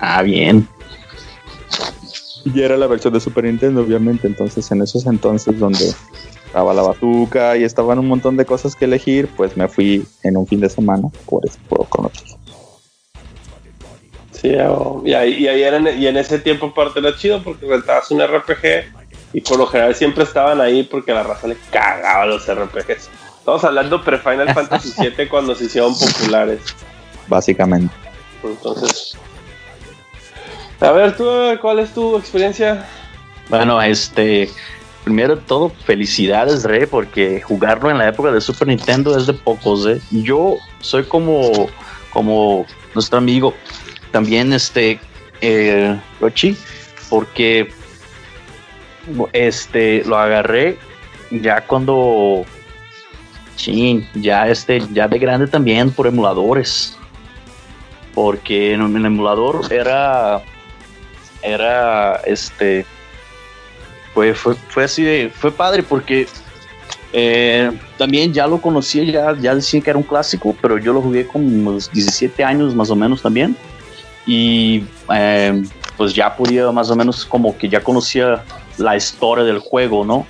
Ah, 0.00 0.22
bien. 0.22 0.66
Y 2.44 2.60
era 2.60 2.76
la 2.76 2.86
versión 2.86 3.12
de 3.12 3.20
Super 3.20 3.44
Nintendo, 3.44 3.82
obviamente. 3.82 4.26
Entonces, 4.26 4.70
en 4.70 4.82
esos 4.82 5.06
entonces 5.06 5.58
donde 5.58 5.92
estaba 6.46 6.72
la 6.72 6.82
batuca 6.82 7.56
y 7.56 7.64
estaban 7.64 7.98
un 7.98 8.08
montón 8.08 8.36
de 8.36 8.46
cosas 8.46 8.74
que 8.74 8.86
elegir, 8.86 9.28
pues 9.36 9.56
me 9.56 9.68
fui 9.68 10.06
en 10.22 10.36
un 10.36 10.46
fin 10.46 10.60
de 10.60 10.70
semana 10.70 11.08
por 11.26 11.44
ese 11.44 11.58
juego 11.68 11.84
con 11.84 12.06
otros. 12.06 12.36
Sí, 14.32 14.48
y 15.04 15.12
ahí, 15.14 15.34
y 15.34 15.48
ahí 15.48 15.62
y 15.98 16.06
en 16.06 16.16
ese 16.16 16.38
tiempo 16.38 16.66
aparte 16.66 17.00
era 17.00 17.16
chido 17.16 17.42
porque 17.42 17.66
rentabas 17.66 18.10
un 18.12 18.20
RPG 18.20 18.92
y 19.32 19.40
por 19.40 19.58
lo 19.58 19.66
general 19.66 19.94
siempre 19.96 20.22
estaban 20.22 20.60
ahí 20.60 20.84
porque 20.84 21.12
la 21.12 21.24
raza 21.24 21.48
le 21.48 21.56
cagaba 21.70 22.24
los 22.24 22.46
RPGs. 22.46 23.10
Estamos 23.48 23.64
hablando 23.64 24.04
pre-Final 24.04 24.52
Fantasy 24.54 24.92
VII 25.00 25.26
cuando 25.26 25.54
se 25.54 25.64
hicieron 25.64 25.98
populares. 25.98 26.60
Básicamente. 27.28 27.94
Entonces. 28.44 29.16
A 30.80 30.92
ver, 30.92 31.16
tú, 31.16 31.24
¿cuál 31.62 31.78
es 31.78 31.94
tu 31.94 32.18
experiencia? 32.18 32.86
Bueno, 33.48 33.80
este, 33.80 34.50
primero 35.02 35.36
de 35.36 35.40
todo, 35.40 35.70
felicidades, 35.70 36.64
Rey, 36.64 36.84
porque 36.84 37.40
jugarlo 37.40 37.90
en 37.90 37.96
la 37.96 38.08
época 38.08 38.32
de 38.32 38.42
Super 38.42 38.68
Nintendo 38.68 39.16
es 39.16 39.26
de 39.26 39.32
pocos, 39.32 39.86
¿eh? 39.86 39.98
Yo 40.10 40.58
soy 40.80 41.04
como, 41.04 41.70
como 42.12 42.66
nuestro 42.92 43.16
amigo, 43.16 43.54
también 44.10 44.52
este, 44.52 45.00
eh, 45.40 45.98
Rochi, 46.20 46.54
porque 47.08 47.72
este, 49.32 50.04
lo 50.04 50.18
agarré 50.18 50.76
ya 51.30 51.62
cuando, 51.62 52.44
sí, 53.58 54.06
ya 54.14 54.48
este, 54.48 54.80
ya 54.92 55.06
de 55.08 55.18
grande 55.18 55.46
también 55.46 55.90
por 55.90 56.06
emuladores, 56.06 56.96
porque 58.14 58.72
en 58.72 58.96
el 58.96 59.04
emulador 59.04 59.70
era, 59.70 60.40
era, 61.42 62.16
este, 62.24 62.86
fue, 64.14 64.34
fue, 64.34 64.84
así, 64.84 65.30
fue 65.34 65.52
padre 65.52 65.82
porque 65.82 66.26
eh, 67.12 67.70
también 67.96 68.32
ya 68.32 68.46
lo 68.46 68.60
conocía, 68.60 69.04
ya, 69.04 69.36
ya 69.38 69.54
decía 69.54 69.80
que 69.80 69.90
era 69.90 69.98
un 69.98 70.04
clásico, 70.04 70.56
pero 70.60 70.78
yo 70.78 70.92
lo 70.92 71.02
jugué 71.02 71.26
con 71.26 71.44
unos 71.44 71.90
17 71.92 72.44
años 72.44 72.74
más 72.74 72.90
o 72.90 72.96
menos 72.96 73.22
también. 73.22 73.56
Y 74.26 74.84
eh, 75.14 75.62
pues 75.96 76.14
ya 76.14 76.34
podía 76.36 76.70
más 76.70 76.90
o 76.90 76.96
menos 76.96 77.24
como 77.24 77.56
que 77.56 77.68
ya 77.68 77.82
conocía 77.82 78.44
la 78.76 78.96
historia 78.96 79.44
del 79.44 79.58
juego, 79.58 80.04
¿no? 80.04 80.26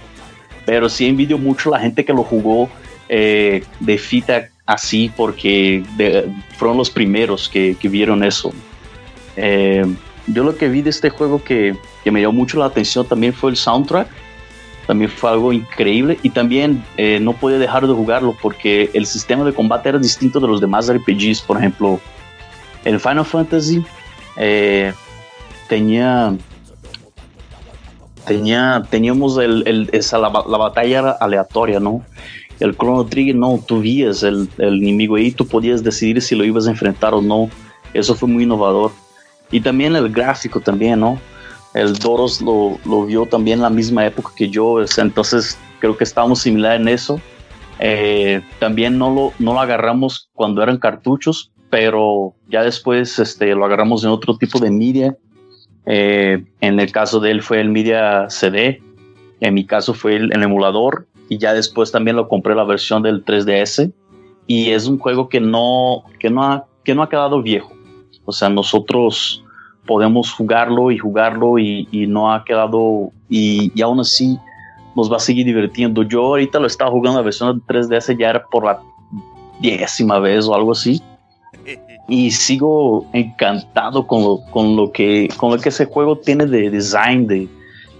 Pero 0.65 0.89
sí 0.89 1.07
envidio 1.07 1.37
mucho 1.37 1.71
a 1.71 1.79
la 1.79 1.83
gente 1.83 2.05
que 2.05 2.13
lo 2.13 2.23
jugó 2.23 2.69
eh, 3.09 3.65
de 3.81 3.99
fita 3.99 4.49
así 4.67 5.11
porque 5.17 5.83
fueron 6.57 6.77
los 6.77 6.91
primeros 6.91 7.49
que, 7.49 7.77
que 7.81 7.89
vieron 7.89 8.23
eso. 8.23 8.53
yo 9.37 10.45
lo 10.45 10.57
que 10.57 10.69
vi 10.69 10.83
de 10.83 10.91
este 10.91 11.11
juego 11.11 11.43
que, 11.43 11.75
que 12.05 12.11
me 12.11 12.21
llamó 12.21 12.35
mucho 12.35 12.59
la 12.59 12.67
atención 12.67 13.07
también 13.07 13.33
fue 13.33 13.51
el 13.51 13.57
soundtrack 13.57 14.09
también 14.89 15.11
fue 15.11 15.29
algo 15.29 15.53
increíble 15.53 16.19
y 16.23 16.31
también 16.31 16.83
eh, 16.97 17.21
no 17.21 17.35
podía 17.35 17.59
dejar 17.59 17.87
de 17.87 17.93
jugarlo 17.93 18.35
porque 18.41 18.91
el 18.95 19.05
sistema 19.05 19.45
de 19.45 19.53
combate 19.53 19.91
era 19.91 19.99
distinto 19.99 20.41
de 20.41 20.49
los 20.49 20.63
demás 20.63 20.91
RPGs. 20.91 21.43
Por 21.43 21.59
ejemplo, 21.59 22.01
el 22.87 22.99
Final 22.99 23.27
Fantasy 23.27 23.85
eh, 24.39 24.95
tenía, 25.69 26.35
tenía, 28.25 28.83
teníamos 28.89 29.37
el, 29.37 29.91
esa, 29.93 30.17
la, 30.17 30.31
batalla 30.31 31.11
aleatoria, 31.21 31.79
¿no? 31.81 32.03
El 32.61 32.77
Chrono 32.77 33.07
Trigger 33.07 33.37
no, 33.37 33.63
tú 33.67 33.81
vías 33.81 34.23
el, 34.23 34.49
el 34.59 34.83
enemigo 34.83 35.17
y 35.19 35.31
tú 35.31 35.47
podías 35.47 35.83
decidir 35.83 36.21
si 36.21 36.35
lo 36.35 36.45
ibas 36.45 36.67
a 36.67 36.71
enfrentar 36.71 37.15
o 37.15 37.23
no. 37.23 37.49
Eso 37.95 38.15
fue 38.15 38.29
muy 38.29 38.45
innovador. 38.45 38.91
Y 39.51 39.61
también 39.61 39.97
el 39.97 40.11
gráfico 40.11 40.61
también, 40.61 41.01
¿no? 41.01 41.19
el 41.75 41.95
Doros 41.95 42.41
lo, 42.41 42.79
lo 42.85 43.07
vio 43.07 43.27
también 43.27 43.59
en 43.59 43.63
la 43.63 43.71
misma 43.71 44.07
época 44.07 44.31
que 44.37 44.49
yo, 44.49 44.79
entonces 44.97 45.59
creo 45.81 45.97
que 45.97 46.05
estábamos 46.05 46.41
similar 46.41 46.81
en 46.81 46.89
eso. 46.89 47.21
Eh, 47.79 48.41
también 48.59 48.99
no 48.99 49.15
lo, 49.15 49.33
no 49.39 49.53
lo 49.53 49.61
agarramos 49.61 50.31
cuando 50.35 50.63
eran 50.63 50.79
cartuchos, 50.79 51.53
pero 51.71 52.35
ya 52.49 52.63
después 52.63 53.19
este, 53.19 53.55
lo 53.55 53.65
agarramos 53.65 54.03
en 54.03 54.11
otro 54.11 54.37
tipo 54.37 54.59
de 54.59 54.71
media. 54.71 55.17
Eh, 55.87 56.45
en 56.61 56.81
el 56.81 56.91
caso 56.91 57.21
de 57.21 57.31
él 57.31 57.43
fue 57.43 57.61
el 57.61 57.71
media 57.71 58.29
CD, 58.29 58.83
en 59.41 59.55
mi 59.55 59.65
caso 59.65 59.95
fue 59.95 60.17
el, 60.17 60.43
emulador 60.43 61.07
y 61.29 61.39
ya 61.39 61.55
después 61.55 61.93
también 61.93 62.17
lo 62.17 62.29
compré 62.29 62.55
la 62.55 62.65
versión 62.65 63.03
del 63.03 63.25
3DS 63.25 63.93
y 64.47 64.71
es 64.71 64.87
un 64.87 64.99
juego 64.99 65.29
que 65.29 65.41
no, 65.41 66.05
que 66.19 66.31
no, 66.31 66.43
ha, 66.43 66.67
que 66.85 66.95
no 66.95 67.03
ha 67.03 67.09
quedado 67.09 67.43
viejo. 67.43 67.73
O 68.25 68.33
sea, 68.33 68.49
nosotros 68.49 69.45
podemos 69.87 70.33
jugarlo 70.33 70.91
y 70.91 70.99
jugarlo 70.99 71.59
y, 71.59 71.87
no 72.09 72.33
ha 72.33 72.45
quedado 72.45 73.11
y, 73.29 73.73
y, 73.75 73.83
aún 73.83 74.01
así 74.01 74.39
nos 74.95 75.11
va 75.11 75.17
a 75.17 75.21
seguir 75.21 75.47
divirtiendo. 75.47 76.03
Yo 76.03 76.25
ahorita 76.25 76.59
lo 76.59 76.67
estaba 76.67 76.91
jugando 76.91 77.19
la 77.19 77.25
versión 77.25 77.59
de 77.59 77.75
3DS 77.75 78.19
ya 78.19 78.31
era 78.31 78.45
por 78.47 78.65
la 78.65 78.81
décima 79.61 80.19
vez 80.19 80.47
o 80.47 80.55
algo 80.55 80.73
así 80.73 81.03
y 82.09 82.31
sigo 82.31 83.07
encantado 83.13 84.07
con 84.07 84.23
lo, 84.23 84.41
con 84.51 84.75
lo 84.75 84.91
que 84.91 85.29
con 85.37 85.51
lo 85.51 85.59
que 85.59 85.69
ese 85.69 85.85
juego 85.85 86.17
tiene 86.17 86.47
de 86.47 86.71
design, 86.71 87.27
de, 87.27 87.47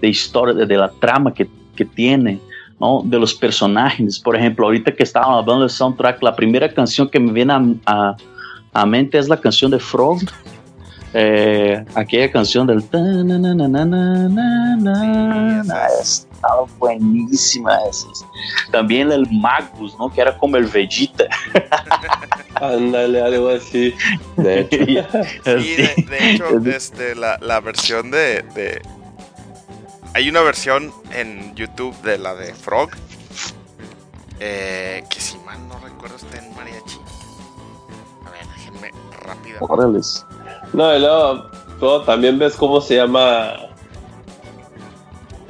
de 0.01 0.07
historia, 0.07 0.65
de, 0.65 0.77
la 0.77 0.89
trama 0.99 1.33
que, 1.33 1.47
que 1.75 1.85
tiene. 1.85 2.39
¿No? 2.79 3.01
de 3.03 3.19
los 3.19 3.33
personajes. 3.33 4.19
Por 4.19 4.35
ejemplo, 4.35 4.65
ahorita 4.65 4.91
que 4.91 5.03
estábamos 5.03 5.41
hablando 5.41 5.61
del 5.61 5.69
soundtrack, 5.69 6.21
la 6.23 6.35
primera 6.35 6.71
canción 6.73 7.09
que 7.09 7.19
me 7.19 7.31
viene 7.31 7.53
a, 7.53 7.63
a, 7.85 8.17
a 8.73 8.85
mente 8.85 9.17
es 9.17 9.27
la 9.27 9.39
canción 9.39 9.71
de 9.71 9.79
Frog, 9.79 10.19
eh, 11.13 11.83
aquella 11.95 12.31
canción 12.31 12.67
del 12.67 12.83
estaba 15.99 16.65
buenísima 16.77 17.79
también 18.71 19.11
el 19.11 19.27
Magus 19.31 19.97
no 19.97 20.13
que 20.13 20.21
era 20.21 20.37
como 20.37 20.57
el 20.57 20.65
Vegeta. 20.65 21.25
Ándale 22.55 23.21
algo 23.21 23.49
así. 23.49 23.93
De 24.37 24.59
hecho, 24.61 24.77
sí, 25.43 25.75
de, 25.75 26.33
hecho 26.33 26.59
este, 26.65 27.15
la, 27.15 27.39
la 27.41 27.59
versión 27.59 28.11
de, 28.11 28.43
de, 28.53 28.81
hay 30.13 30.29
una 30.29 30.41
versión 30.41 30.91
en 31.13 31.55
YouTube 31.55 31.95
de 32.01 32.17
la 32.17 32.35
de 32.35 32.53
Frog 32.53 32.89
eh, 34.39 35.03
que 35.09 35.19
si 35.19 35.37
mal 35.39 35.57
no 35.67 35.79
recuerdo 35.79 36.15
está 36.15 36.37
en 36.37 36.53
mariachi 36.55 36.99
a 38.25 38.31
ver 38.31 38.47
déjenme 38.55 38.91
rápido 39.25 39.57
Órales. 39.61 40.25
No, 40.73 40.95
y 40.95 40.99
luego, 40.99 42.01
también 42.05 42.37
ves 42.37 42.55
cómo 42.55 42.81
se 42.81 42.95
llama. 42.95 43.53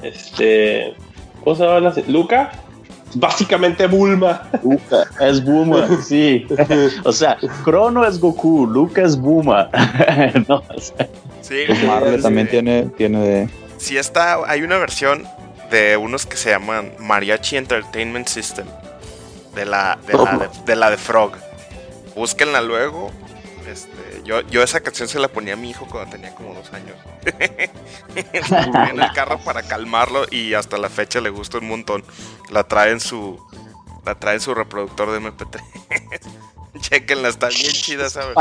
Este. 0.01 0.95
¿Cómo 1.43 1.55
se 1.55 1.63
llama? 1.65 1.93
Luca. 2.07 2.51
Básicamente 3.15 3.87
Bulma. 3.87 4.47
Luca 4.63 5.03
es 5.19 5.43
Bulma, 5.43 5.87
sí. 6.03 6.45
o 7.03 7.11
sea, 7.11 7.37
Crono 7.63 8.05
es 8.05 8.19
Goku, 8.19 8.67
Luca 8.67 9.01
es 9.01 9.19
Bulma. 9.19 9.69
no, 10.47 10.61
sí, 11.41 11.55
Marvel 11.87 12.21
también 12.21 12.47
tiene, 12.47 12.83
tiene 12.97 13.19
de. 13.19 13.49
Sí, 13.79 13.97
está. 13.97 14.39
Hay 14.45 14.61
una 14.61 14.77
versión 14.77 15.27
de 15.71 15.97
unos 15.97 16.25
que 16.25 16.37
se 16.37 16.51
llaman 16.51 16.93
Mariachi 16.99 17.57
Entertainment 17.57 18.27
System. 18.27 18.67
De 19.55 19.65
la 19.65 19.97
de, 20.65 20.75
la, 20.75 20.95
Frog. 20.97 21.31
Búsquenla 22.15 22.61
luego 22.61 23.11
este, 23.67 24.23
yo, 24.23 24.63
esa 24.63 24.81
canción 24.81 25.07
se 25.07 25.19
la 25.19 25.27
ponía 25.27 25.53
a 25.53 25.57
mi 25.57 25.71
hijo 25.71 25.85
cuando 25.89 26.11
tenía 26.11 26.33
como 26.33 26.53
dos 26.53 26.71
años. 26.73 26.95
en 28.15 28.99
el 29.01 29.11
carro 29.13 29.39
para 29.39 29.63
calmarlo 29.63 30.25
y 30.29 30.53
hasta 30.53 30.77
la 30.77 30.89
fecha 30.89 31.21
le 31.21 31.29
gusta 31.29 31.59
un 31.59 31.67
montón. 31.67 32.03
La 32.49 32.63
trae 32.63 32.91
en 32.91 32.99
su, 32.99 33.39
la 34.05 34.15
trae 34.15 34.35
en 34.35 34.41
su 34.41 34.53
reproductor 34.53 35.11
de 35.11 35.19
MP3. 35.19 35.61
Chequenla, 36.79 37.29
está 37.29 37.49
bien 37.49 37.71
chida, 37.71 38.09
¿sabes? 38.09 38.35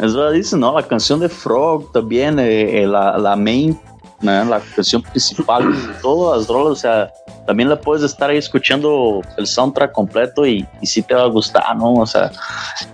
Eso 0.00 0.30
dice, 0.30 0.56
¿no? 0.56 0.74
La 0.74 0.82
canción 0.82 1.20
de 1.20 1.28
Frog 1.28 1.92
también, 1.92 2.38
eh, 2.38 2.82
eh, 2.82 2.86
la, 2.86 3.16
la 3.18 3.36
main 3.36 3.78
la 4.24 4.60
canción 4.74 5.02
principal, 5.02 5.64
todas 6.02 6.38
las 6.38 6.46
drogas, 6.46 6.72
o 6.72 6.76
sea, 6.76 7.12
también 7.46 7.68
la 7.68 7.78
puedes 7.78 8.02
estar 8.02 8.30
ahí 8.30 8.38
escuchando 8.38 9.20
el 9.36 9.46
soundtrack 9.46 9.92
completo 9.92 10.46
y, 10.46 10.66
y 10.80 10.86
sí 10.86 11.02
te 11.02 11.14
va 11.14 11.22
a 11.22 11.26
gustar, 11.26 11.76
¿no? 11.76 11.94
O 11.94 12.06
sea, 12.06 12.32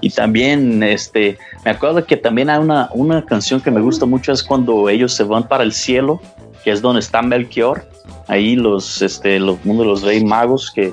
y 0.00 0.10
también, 0.10 0.82
este, 0.82 1.38
me 1.64 1.70
acuerdo 1.70 2.04
que 2.04 2.16
también 2.16 2.50
hay 2.50 2.58
una, 2.58 2.88
una 2.92 3.24
canción 3.24 3.60
que 3.60 3.70
me 3.70 3.80
gusta 3.80 4.06
mucho, 4.06 4.32
es 4.32 4.42
cuando 4.42 4.88
ellos 4.88 5.14
se 5.14 5.24
van 5.24 5.46
para 5.46 5.62
el 5.62 5.72
cielo, 5.72 6.20
que 6.64 6.72
es 6.72 6.82
donde 6.82 7.00
está 7.00 7.22
Melchior, 7.22 7.86
ahí 8.26 8.56
los, 8.56 9.00
este, 9.02 9.38
los, 9.38 9.58
uno 9.64 9.82
de 9.82 9.86
los 9.86 10.02
reyes 10.02 10.24
magos 10.24 10.70
que, 10.70 10.92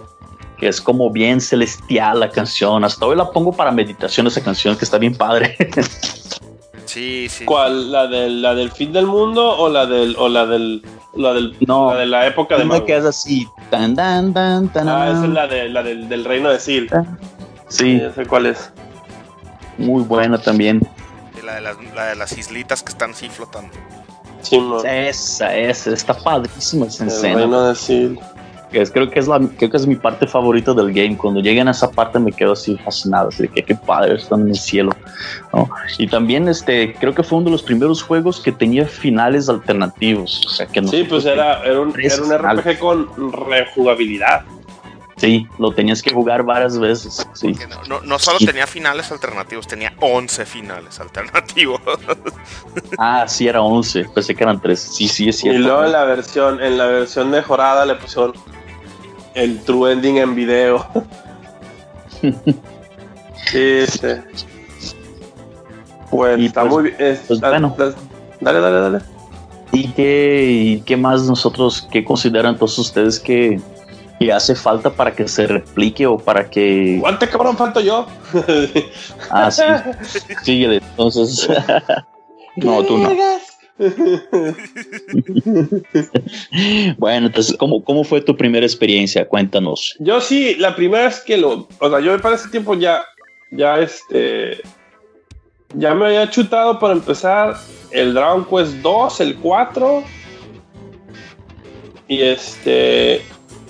que 0.58 0.68
es 0.68 0.82
como 0.82 1.10
bien 1.12 1.40
celestial 1.40 2.20
la 2.20 2.30
canción. 2.30 2.84
Hasta 2.84 3.06
hoy 3.06 3.16
la 3.16 3.30
pongo 3.32 3.52
para 3.52 3.72
meditación 3.72 4.28
esa 4.28 4.42
canción 4.44 4.76
que 4.76 4.86
está 4.86 4.98
bien 4.98 5.16
padre. 5.16 5.56
Sí, 6.86 7.28
sí. 7.30 7.44
¿Cuál? 7.44 7.92
¿La 7.92 8.08
del, 8.08 8.42
la 8.42 8.56
del 8.56 8.72
fin 8.72 8.94
del 8.94 9.06
mundo 9.06 9.58
o 9.58 9.70
la 9.70 9.86
del, 9.86 10.16
o 10.18 10.30
la 10.30 10.46
del, 10.46 10.82
la 11.16 11.34
del, 11.34 11.54
no, 11.68 11.94
la 11.94 12.00
de 12.00 12.06
la 12.06 12.26
época 12.28 12.58
de 12.58 12.64
Mago? 12.64 12.86
que 12.86 12.96
es 12.96 13.04
así. 13.04 13.46
Tan, 13.70 13.94
tan, 13.94 14.34
tan, 14.34 14.70
tan, 14.70 14.88
ah, 14.88 15.12
esa 15.12 15.26
es 15.26 15.30
la, 15.30 15.48
de, 15.48 15.68
la 15.68 15.84
del, 15.84 16.08
del 16.08 16.24
reino 16.24 16.50
de 16.50 16.60
Sil. 16.64 16.88
Sí. 17.68 18.00
Ya 18.00 18.14
sé 18.14 18.26
cuál 18.26 18.46
es. 18.46 18.72
Muy 19.78 20.02
buena 20.04 20.38
también. 20.38 20.80
Y 21.38 21.46
la 21.46 21.56
de 21.56 21.62
las, 21.62 21.76
la 21.94 22.06
de 22.06 22.16
las 22.16 22.38
islitas 22.38 22.82
que 22.84 22.94
están 22.94 23.12
así 23.12 23.28
flotando. 23.28 23.74
Sí, 24.42 24.58
no. 24.58 24.82
Esa, 24.82 25.56
esa, 25.58 25.92
está 25.92 26.14
padrísima 26.14 26.86
esa 26.86 27.04
el 27.04 27.10
escena. 27.10 27.36
reino 27.40 27.68
de 27.68 27.76
Sil. 27.76 28.18
Es, 28.72 28.92
creo 28.92 29.10
que 29.10 29.20
es 29.20 29.28
la 29.28 29.40
creo 29.40 29.70
que 29.70 29.78
es 29.78 29.88
mi 29.88 29.96
parte 29.96 30.28
favorita 30.28 30.74
del 30.74 30.92
game 30.92 31.16
cuando 31.16 31.40
lleguen 31.40 31.70
a 31.70 31.72
esa 31.72 31.90
parte 31.90 32.20
me 32.20 32.34
quedo 32.34 32.52
así 32.52 32.78
fascinado 32.78 33.30
así 33.30 33.44
de 33.44 33.48
que 33.48 33.64
qué 33.64 33.76
padre 33.76 34.16
están 34.16 34.42
en 34.42 34.50
el 34.50 34.58
cielo 34.58 34.92
¿no? 35.54 35.70
y 35.98 36.08
también 36.08 36.50
este 36.50 36.94
creo 36.94 37.16
que 37.16 37.24
fue 37.24 37.38
uno 37.38 37.46
de 37.46 37.52
los 37.52 37.64
primeros 37.64 38.04
juegos 38.04 38.42
que 38.42 38.52
tenía 38.52 38.86
finales 38.86 39.48
alternativos 39.48 40.46
o 40.46 40.50
sea 40.50 40.66
que 40.66 40.82
no 40.82 40.90
sí 40.90 41.06
pues 41.08 41.26
era, 41.26 41.64
era 41.64 41.80
un, 41.80 41.94
era 41.98 42.16
un 42.22 42.34
RPG 42.34 42.80
con 42.80 43.08
rejugabilidad 43.48 44.44
Sí, 45.18 45.48
lo 45.58 45.72
tenías 45.72 46.04
que 46.04 46.14
jugar 46.14 46.44
varias 46.44 46.78
veces. 46.78 47.28
Sí. 47.34 47.56
No, 47.90 48.02
no, 48.02 48.20
solo 48.20 48.38
tenía 48.38 48.68
finales 48.68 49.12
alternativos, 49.12 49.68
tenía 49.68 49.94
11 50.00 50.46
finales 50.46 51.00
alternativos. 51.00 51.82
ah, 53.00 53.26
sí, 53.28 53.48
era 53.48 53.62
11. 53.64 54.06
Pensé 54.14 54.36
que 54.36 54.44
eran 54.44 54.62
3. 54.62 54.80
Sí, 54.80 55.08
sí, 55.08 55.30
es 55.30 55.40
cierto. 55.40 55.60
Y 55.60 55.64
luego 55.64 55.86
en 55.86 55.92
la 55.92 56.04
versión, 56.04 56.62
en 56.62 56.78
la 56.78 56.86
versión 56.86 57.32
mejorada 57.32 57.84
le 57.88 57.96
pusieron 57.96 58.34
el 59.34 59.60
true 59.64 59.92
ending 59.92 60.18
en 60.18 60.36
video. 60.36 60.88
sí, 62.22 63.88
sí. 63.88 64.08
Pues 66.12 66.40
está 66.40 66.62
pues, 66.62 66.74
muy 66.74 66.84
bien. 66.92 67.20
Pues, 67.28 67.40
bueno. 67.40 67.76
Dale, 68.40 68.60
dale, 68.60 68.80
dale. 68.80 69.00
¿Y 69.72 69.88
qué, 69.90 70.46
¿Y 70.52 70.82
qué 70.82 70.96
más 70.96 71.24
nosotros, 71.24 71.88
qué 71.92 72.06
consideran 72.06 72.56
todos 72.56 72.78
ustedes 72.78 73.20
que, 73.20 73.60
que 74.20 74.32
hace 74.32 74.56
falta 74.56 74.90
para 74.90 75.14
que 75.14 75.28
se 75.28 75.46
replique 75.48 76.08
o 76.08 76.18
para 76.18 76.50
que. 76.50 76.98
¿Cuánto 77.00 77.30
cabrón 77.30 77.58
falto 77.58 77.82
yo? 77.82 78.08
ah, 79.30 79.52
sí. 79.52 79.64
Síguele, 80.44 80.78
entonces. 80.78 81.48
no, 82.58 82.84
tú 82.84 82.98
no. 82.98 83.16
bueno, 86.98 87.28
entonces, 87.28 87.56
¿cómo, 87.58 87.84
¿cómo 87.84 88.04
fue 88.04 88.22
tu 88.22 88.36
primera 88.36 88.66
experiencia? 88.66 89.28
Cuéntanos. 89.28 89.96
Yo 90.00 90.20
sí, 90.20 90.56
la 90.56 90.76
primera 90.76 91.04
vez 91.06 91.22
que 91.22 91.38
lo. 91.38 91.68
O 91.80 91.90
sea, 91.90 92.00
yo 92.00 92.20
para 92.20 92.36
ese 92.36 92.50
tiempo 92.50 92.74
ya. 92.74 93.04
Ya 93.52 93.80
este. 93.80 94.62
Ya 95.76 95.94
me 95.94 96.08
había 96.08 96.28
chutado 96.30 96.80
para 96.80 96.94
empezar 96.94 97.56
el 97.92 98.14
Dragon 98.14 98.46
Quest 98.46 98.76
2, 98.78 99.22
el 99.22 99.36
4. 99.38 100.04
Y 102.08 102.22
este 102.22 103.22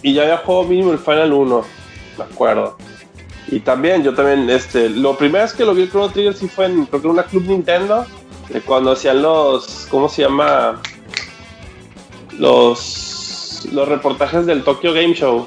y 0.07 0.13
ya 0.13 0.21
había 0.21 0.37
jugado 0.37 0.63
mínimo 0.63 0.93
el 0.93 0.99
Final 0.99 1.33
1, 1.33 1.65
me 2.17 2.23
acuerdo. 2.23 2.77
Y 3.49 3.59
también, 3.59 4.03
yo 4.03 4.13
también, 4.13 4.49
este, 4.49 4.87
lo 4.87 5.17
primero 5.17 5.43
es 5.43 5.51
que 5.51 5.65
lo 5.65 5.73
vi 5.73 5.81
el 5.81 5.89
Chrono 5.89 6.09
Trigger 6.09 6.33
sí 6.33 6.47
fue 6.47 6.67
en, 6.67 6.85
creo 6.85 7.01
que 7.01 7.07
una 7.09 7.23
Club 7.23 7.43
Nintendo, 7.43 8.05
de 8.47 8.61
cuando 8.61 8.93
hacían 8.93 9.21
los, 9.21 9.85
¿cómo 9.91 10.07
se 10.07 10.21
llama? 10.21 10.81
Los, 12.39 13.67
los 13.73 13.85
reportajes 13.85 14.45
del 14.45 14.63
Tokyo 14.63 14.93
Game 14.93 15.13
Show. 15.13 15.45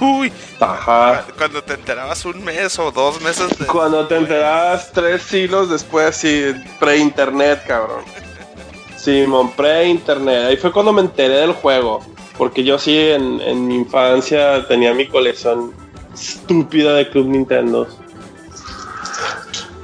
Uy, 0.00 0.32
Ajá. 0.60 1.24
Cuando 1.36 1.64
te 1.64 1.74
enterabas 1.74 2.24
un 2.26 2.44
mes 2.44 2.78
o 2.78 2.92
dos 2.92 3.20
meses. 3.22 3.48
Cuando 3.66 4.06
te 4.06 4.18
enterabas 4.18 4.92
tres 4.92 5.22
siglos 5.22 5.68
después, 5.68 6.14
sí, 6.14 6.54
pre-internet, 6.78 7.64
cabrón. 7.66 8.04
Simón, 8.96 9.50
pre-internet. 9.50 10.44
Ahí 10.46 10.56
fue 10.56 10.70
cuando 10.70 10.92
me 10.92 11.00
enteré 11.00 11.38
del 11.38 11.52
juego. 11.52 12.04
Porque 12.38 12.64
yo 12.64 12.78
sí 12.78 12.96
en, 12.98 13.66
mi 13.66 13.76
infancia 13.76 14.66
tenía 14.68 14.92
mi 14.92 15.06
colección 15.06 15.72
estúpida 16.14 16.94
de 16.94 17.08
Club 17.08 17.28
Nintendo. 17.28 17.86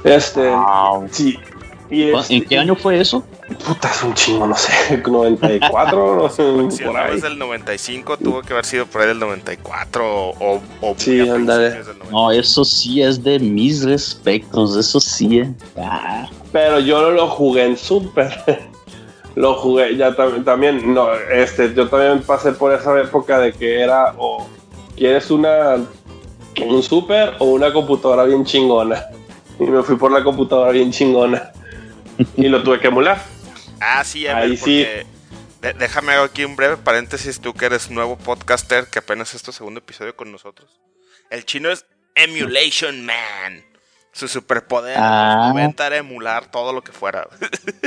Este. 0.03 0.51
Sí. 1.11 1.39
Y 1.89 2.09
¿En 2.09 2.15
este, 2.15 2.45
qué 2.45 2.57
año 2.57 2.75
fue 2.75 2.99
eso? 2.99 3.23
Puta, 3.65 3.89
es 3.91 4.03
un 4.03 4.13
chingo, 4.13 4.47
no 4.47 4.55
sé, 4.55 4.97
94, 5.05 6.15
no 6.15 6.29
sé, 6.29 6.71
si 6.71 6.83
por 6.83 6.97
ahí. 6.97 7.19
del 7.19 7.37
95, 7.37 8.17
tuvo 8.17 8.41
que 8.41 8.53
haber 8.53 8.65
sido 8.65 8.85
por 8.87 9.01
ahí 9.01 9.09
del 9.09 9.19
94 9.19 10.03
o, 10.05 10.61
o 10.81 10.95
Sí, 10.97 11.19
andale. 11.29 11.81
No, 12.09 12.31
eso 12.31 12.65
sí 12.65 13.01
es 13.01 13.21
de 13.21 13.37
mis 13.37 13.83
respetos, 13.83 14.75
eso 14.77 14.99
sí. 14.99 15.39
Eh. 15.39 15.53
Ah. 15.77 16.27
Pero 16.51 16.79
yo 16.79 17.01
no 17.01 17.11
lo 17.11 17.27
jugué 17.27 17.65
en 17.65 17.77
Super 17.77 18.43
lo 19.35 19.55
jugué 19.55 19.95
ya 19.97 20.15
también, 20.15 20.93
no, 20.93 21.13
este, 21.13 21.73
yo 21.73 21.89
también 21.89 22.21
pasé 22.21 22.51
por 22.51 22.73
esa 22.73 22.99
época 22.99 23.39
de 23.39 23.53
que 23.53 23.81
era 23.81 24.13
o 24.17 24.47
quieres 24.95 25.31
una 25.31 25.77
un 26.61 26.83
super 26.83 27.33
o 27.39 27.45
una 27.45 27.73
computadora 27.73 28.25
bien 28.25 28.45
chingona. 28.45 29.03
Y 29.59 29.63
me 29.63 29.81
fui 29.83 29.95
por 29.95 30.11
la 30.11 30.23
computadora 30.23 30.71
bien 30.71 30.91
chingona. 30.91 31.51
y 32.35 32.47
lo 32.47 32.61
tuve 32.63 32.79
que 32.79 32.87
emular. 32.87 33.21
Ah, 33.79 34.03
sí, 34.03 34.27
Ahí 34.27 34.55
sí. 34.55 34.85
déjame 35.79 36.13
hago 36.13 36.25
aquí 36.25 36.45
un 36.45 36.55
breve 36.55 36.77
paréntesis, 36.77 37.39
tú 37.39 37.53
que 37.53 37.65
eres 37.65 37.89
nuevo 37.89 38.17
podcaster, 38.17 38.87
que 38.87 38.99
apenas 38.99 39.33
es 39.33 39.43
tu 39.43 39.51
segundo 39.51 39.79
episodio 39.79 40.15
con 40.15 40.31
nosotros. 40.31 40.79
El 41.29 41.45
chino 41.45 41.69
es 41.69 41.85
Emulation 42.15 43.05
Man. 43.05 43.65
Su 44.13 44.27
superpoder 44.27 44.95
ah. 44.99 45.51
era 45.55 45.97
emular 45.97 46.51
todo 46.51 46.71
lo 46.71 46.83
que 46.83 46.91
fuera. 46.91 47.27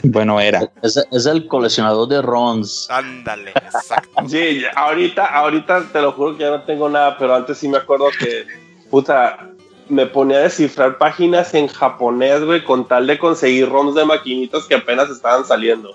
Bueno, 0.03 0.41
era. 0.41 0.71
Es, 0.83 1.27
el 1.27 1.49
coleccionador 1.49 2.09
de 2.09 2.23
ROMs. 2.23 2.89
Ándale, 2.91 3.51
exacto. 3.55 4.29
Sí, 4.29 4.63
ahorita, 4.75 5.25
ahorita 5.25 5.85
te 5.93 6.01
lo 6.01 6.13
juro 6.13 6.37
que 6.37 6.45
ya 6.45 6.51
no 6.51 6.63
tengo 6.63 6.89
nada, 6.89 7.17
pero 7.19 7.35
antes 7.35 7.59
sí 7.59 7.69
me 7.69 7.79
acuerdo 7.79 8.07
que, 8.19 8.47
puta, 8.89 9.51
me 9.89 10.07
ponía 10.07 10.39
a 10.39 10.41
descifrar 10.43 10.99
páginas 10.99 11.55
en 11.55 11.67
japonés, 11.69 12.45
güey, 12.45 12.63
con 12.63 12.87
tal 12.87 13.07
de 13.07 13.19
conseguir 13.19 13.69
ROMs 13.69 13.95
de 13.95 14.05
maquinitas 14.05 14.65
que 14.65 14.77
apenas 14.77 15.11
estaban 15.11 15.45
saliendo. 15.45 15.95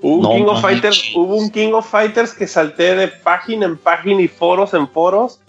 Hubo, 0.00 0.34
King 0.34 0.44
of 0.46 0.60
Fighters, 0.60 1.12
hubo 1.14 1.36
un 1.36 1.50
King 1.50 1.72
of 1.72 1.88
Fighters 1.88 2.34
que 2.34 2.46
salté 2.46 2.94
de 2.94 3.08
página 3.08 3.66
en 3.66 3.76
página 3.76 4.22
y 4.22 4.28
foros 4.28 4.74
en 4.74 4.88
foros, 4.88 5.40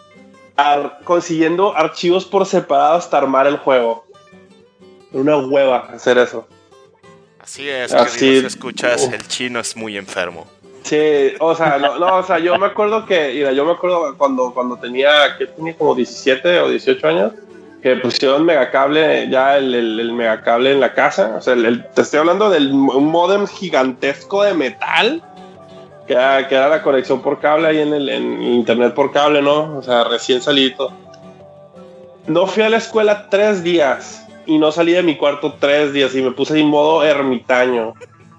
consiguiendo 1.03 1.75
archivos 1.75 2.25
por 2.25 2.45
separado 2.45 2.95
hasta 2.95 3.17
armar 3.17 3.47
el 3.47 3.57
juego 3.57 4.06
una 5.11 5.37
hueva 5.37 5.87
hacer 5.93 6.17
eso. 6.17 6.47
Así 7.39 7.69
es, 7.69 7.93
Así, 7.93 8.41
si 8.41 8.45
escuchas, 8.45 9.09
el 9.11 9.25
chino 9.27 9.59
es 9.59 9.75
muy 9.77 9.97
enfermo. 9.97 10.47
Sí, 10.83 11.33
o 11.39 11.55
sea, 11.55 11.77
no, 11.77 11.97
no, 11.97 12.17
o 12.17 12.23
sea, 12.23 12.39
yo 12.39 12.57
me 12.57 12.67
acuerdo 12.67 13.05
que, 13.05 13.33
mira, 13.33 13.51
yo 13.51 13.65
me 13.65 13.73
acuerdo 13.73 14.17
cuando, 14.17 14.53
cuando 14.53 14.77
tenía, 14.77 15.37
que 15.37 15.47
tenía 15.47 15.75
como 15.75 15.95
17 15.95 16.59
o 16.59 16.69
18 16.69 17.07
años, 17.07 17.33
que 17.81 17.95
pusieron 17.97 18.45
megacable, 18.45 19.29
ya 19.29 19.57
el, 19.57 19.73
el, 19.75 20.11
megacable 20.13 20.71
en 20.71 20.79
la 20.79 20.93
casa, 20.93 21.35
o 21.37 21.41
sea, 21.41 21.55
te 21.55 22.01
estoy 22.01 22.19
hablando 22.19 22.49
del 22.49 22.71
un 22.71 23.07
modem 23.07 23.47
gigantesco 23.47 24.43
de 24.43 24.53
metal, 24.53 25.23
que 26.05 26.13
era, 26.13 26.47
que 26.47 26.55
era 26.55 26.69
la 26.69 26.81
conexión 26.81 27.21
por 27.21 27.39
cable 27.39 27.67
ahí 27.67 27.79
en 27.79 27.93
el 27.93 28.09
en 28.09 28.41
internet 28.41 28.93
por 28.93 29.11
cable, 29.11 29.41
¿no? 29.41 29.77
O 29.77 29.83
sea, 29.83 30.05
recién 30.05 30.41
salido. 30.41 30.91
No 32.27 32.47
fui 32.47 32.63
a 32.63 32.69
la 32.69 32.77
escuela 32.77 33.29
tres 33.29 33.63
días 33.63 34.26
y 34.47 34.57
no 34.57 34.71
salí 34.71 34.93
de 34.93 35.03
mi 35.03 35.17
cuarto 35.17 35.55
tres 35.59 35.93
días 35.93 36.15
y 36.15 36.21
me 36.21 36.31
puse 36.31 36.59
en 36.59 36.67
modo 36.67 37.03
ermitaño. 37.03 37.93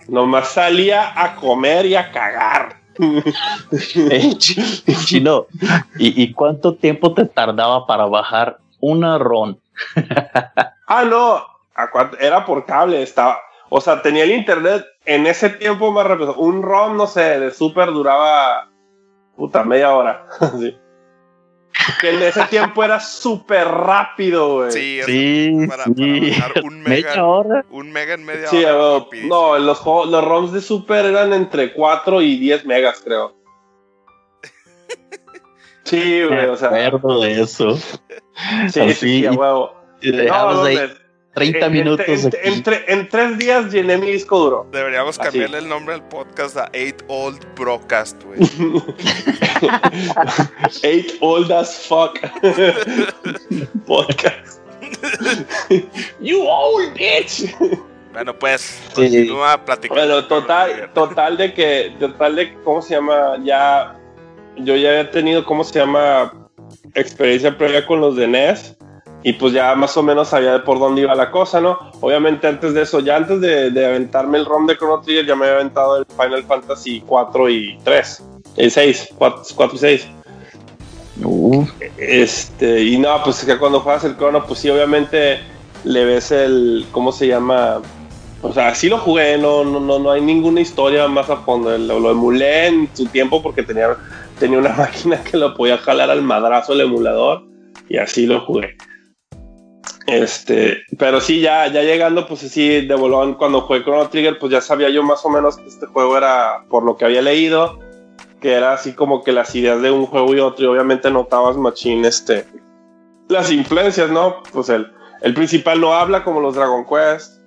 Nomás 0.09 0.49
salía 0.49 1.12
a 1.23 1.37
comer 1.37 1.87
y 1.87 1.94
a 1.94 2.11
cagar. 2.11 2.79
Chino, 5.05 5.47
¿y, 5.99 6.33
cuánto 6.33 6.75
tiempo 6.75 7.14
te 7.14 7.27
tardaba 7.27 7.87
para 7.87 8.07
bajar 8.07 8.59
una 8.81 9.18
RON? 9.18 9.61
ah, 10.88 11.05
no, 11.05 11.47
era 12.18 12.44
por 12.44 12.64
cable, 12.64 13.03
estaba, 13.03 13.38
o 13.68 13.81
sea, 13.81 14.03
tenía 14.03 14.25
el 14.25 14.33
internet 14.33 14.85
en 15.05 15.29
ese 15.29 15.51
tiempo 15.51 15.92
más 15.92 16.07
rápido. 16.07 16.35
Un 16.35 16.62
ROM, 16.62 16.97
no 16.97 17.07
sé, 17.07 17.38
de 17.38 17.53
super 17.53 17.92
duraba 17.92 18.68
puta 19.37 19.62
media 19.62 19.92
hora. 19.92 20.27
sí 20.59 20.77
que 22.01 22.11
en 22.11 22.22
ese 22.22 22.44
tiempo 22.46 22.85
era 22.85 23.01
súper 23.01 23.66
rápido, 23.66 24.57
güey. 24.57 24.72
Sí, 24.72 25.01
sí, 25.05 25.66
para, 25.68 25.85
un 25.87 26.83
mega, 26.83 27.24
un 27.70 27.92
mega 27.92 28.14
en 28.14 28.24
media 28.24 28.48
sí, 28.48 28.64
hora. 28.64 29.07
no, 29.24 29.59
los, 29.59 29.85
los 29.85 30.24
ROMs 30.24 30.53
de 30.53 30.61
Super 30.61 31.07
eran 31.07 31.33
entre 31.33 31.72
4 31.72 32.22
y 32.22 32.38
10 32.38 32.66
megas, 32.66 33.01
creo. 33.05 33.37
Sí, 35.85 36.22
güey, 36.22 36.44
o 36.44 36.57
sea. 36.57 36.70
Me 36.70 36.85
acuerdo 36.85 37.22
de 37.22 37.40
eso. 37.40 37.74
Sí, 37.74 38.68
sí, 38.68 38.94
sí, 38.94 39.27
a 39.27 39.33
huevo. 39.33 39.74
No, 40.03 40.64
30 41.38 41.68
minutos. 41.68 42.07
En, 42.42 43.09
tres 43.09 43.38
días 43.38 43.72
llené 43.72 43.96
mi 43.96 44.11
disco 44.11 44.38
duro. 44.38 44.66
Deberíamos 44.72 45.18
cambiarle 45.18 45.59
el 45.59 45.68
nombre 45.68 45.94
al 45.94 46.07
podcast 46.09 46.57
a 46.57 46.68
Eight 46.72 47.03
Old 47.07 47.38
Broadcast, 47.55 48.22
güey. 48.24 48.40
Eight 50.83 51.12
Old 51.20 51.53
as 51.53 51.87
Fuck 51.87 52.18
Podcast. 53.87 54.61
you 56.20 56.44
old 56.48 56.92
bitch. 56.94 57.55
Bueno, 58.12 58.37
pues, 58.37 58.81
continúa 58.94 59.64
platicando. 59.64 60.03
Bueno, 60.03 60.27
total, 60.27 60.90
total 60.92 61.37
de 61.37 61.55
que, 61.55 61.94
total 62.01 62.37
de 62.37 62.55
¿cómo 62.64 62.83
se 62.83 62.94
llama? 62.94 63.38
Ya, 63.44 63.96
yo 64.57 64.74
ya 64.74 65.01
he 65.01 65.05
tenido, 65.05 65.44
¿cómo 65.44 65.62
se 65.62 65.79
llama? 65.79 66.33
Experiencia 66.94 67.57
previa 67.57 67.87
con 67.87 68.01
los 68.01 68.16
de 68.16 68.27
NES 68.27 68.77
y 69.23 69.33
pues 69.33 69.53
ya 69.53 69.75
más 69.75 69.97
o 69.97 70.03
menos 70.03 70.29
sabía 70.29 70.63
por 70.65 70.79
dónde 70.79 71.03
iba 71.03 71.15
la 71.15 71.31
cosa, 71.31 71.61
¿no? 71.61 71.79
Obviamente 72.01 72.47
antes 72.47 72.73
de 72.73 72.83
eso, 72.83 73.01
ya 73.01 73.17
antes 73.17 73.41
de, 73.41 73.87
aventarme 73.87 74.39
el 74.39 74.47
ROM 74.47 74.67
de 74.67 74.77
Chrono 74.77 75.01
Trigger, 75.01 75.27
ya 75.27 75.35
me 75.35 75.47
había 75.47 75.57
aventado 75.57 75.97
el 75.99 76.07
Final 76.07 76.45
Fantasy 76.45 77.03
4 77.05 77.51
y 77.51 77.79
3, 77.83 78.25
el 78.57 78.71
6, 78.71 79.15
4, 79.19 79.71
y 79.73 79.79
6. 79.79 80.09
Este, 81.97 82.85
y 82.85 82.99
no, 82.99 83.23
pues 83.25 83.45
que 83.45 83.59
cuando 83.59 83.81
juegas 83.81 84.05
el 84.05 84.17
Chrono, 84.17 84.45
pues 84.45 84.61
sí, 84.61 84.71
obviamente 84.71 85.41
le 85.85 86.05
ves 86.05 86.31
el, 86.31 86.87
¿cómo 86.93 87.11
se 87.11 87.27
llama? 87.27 87.81
O 88.41 88.53
sea, 88.53 88.73
sí 88.77 88.89
lo 88.89 88.99
jugué, 88.99 89.37
no, 89.37 89.65
no, 89.65 89.81
no, 89.81 89.99
no 89.99 90.13
hay 90.13 90.21
ninguna 90.21 90.61
historia 90.61 91.09
más 91.09 91.29
a 91.29 91.39
fondo. 91.39 91.77
Lo, 91.77 91.99
lo, 91.99 92.13
emulé 92.13 92.69
en 92.69 92.89
su 92.93 93.07
tiempo 93.07 93.43
porque 93.43 93.65
tenía, 93.65 93.97
tenía 94.39 94.59
una 94.59 94.73
máquina 94.79 95.21
que 95.25 95.37
lo 95.37 95.55
podía 95.55 95.77
jalar 95.79 96.09
al 96.09 96.23
madrazo 96.23 96.73
el 96.73 96.83
emulador 96.83 97.45
y 97.89 97.97
así 97.97 98.27
lo 98.27 98.43
jugué. 98.43 98.77
Este, 100.09 100.85
pero 100.99 101.21
sí, 101.21 101.40
ya, 101.40 101.66
ya 101.66 101.83
llegando, 101.83 102.27
pues 102.27 102.40
sí, 102.40 102.87
de 102.87 102.94
bolón, 102.94 103.35
cuando 103.35 103.61
jugué 103.61 103.85
Chrono 103.85 104.09
Trigger, 104.09 104.38
pues 104.38 104.51
ya 104.51 104.62
sabía 104.62 104.88
yo 104.88 105.03
más 105.03 105.23
o 105.27 105.29
menos 105.29 105.59
que 105.59 105.68
este 105.68 105.85
juego 105.85 106.16
era, 106.16 106.64
por 106.71 106.83
lo 106.83 106.97
que 106.97 107.05
había 107.05 107.21
leído, 107.21 107.79
que 108.40 108.55
era 108.55 108.73
así 108.73 108.94
como 108.94 109.23
que 109.23 109.33
las 109.33 109.55
ideas 109.55 109.83
de 109.83 109.90
un 109.90 110.07
juego 110.07 110.35
y 110.35 110.40
otro, 110.40 110.64
y 110.64 110.68
obviamente 110.68 111.11
notabas 111.11 111.59
machín, 111.59 112.07
este, 112.07 112.47
las 113.29 113.53
influencias, 113.53 114.11
¿no? 114.11 114.42
Pues 114.51 114.71
el, 114.71 114.90
el 115.21 115.35
principal 115.35 115.79
no 115.79 115.92
habla 115.92 116.25
como 116.25 116.40
los 116.40 116.55
Dragon 116.55 116.87
Quest. 116.87 117.42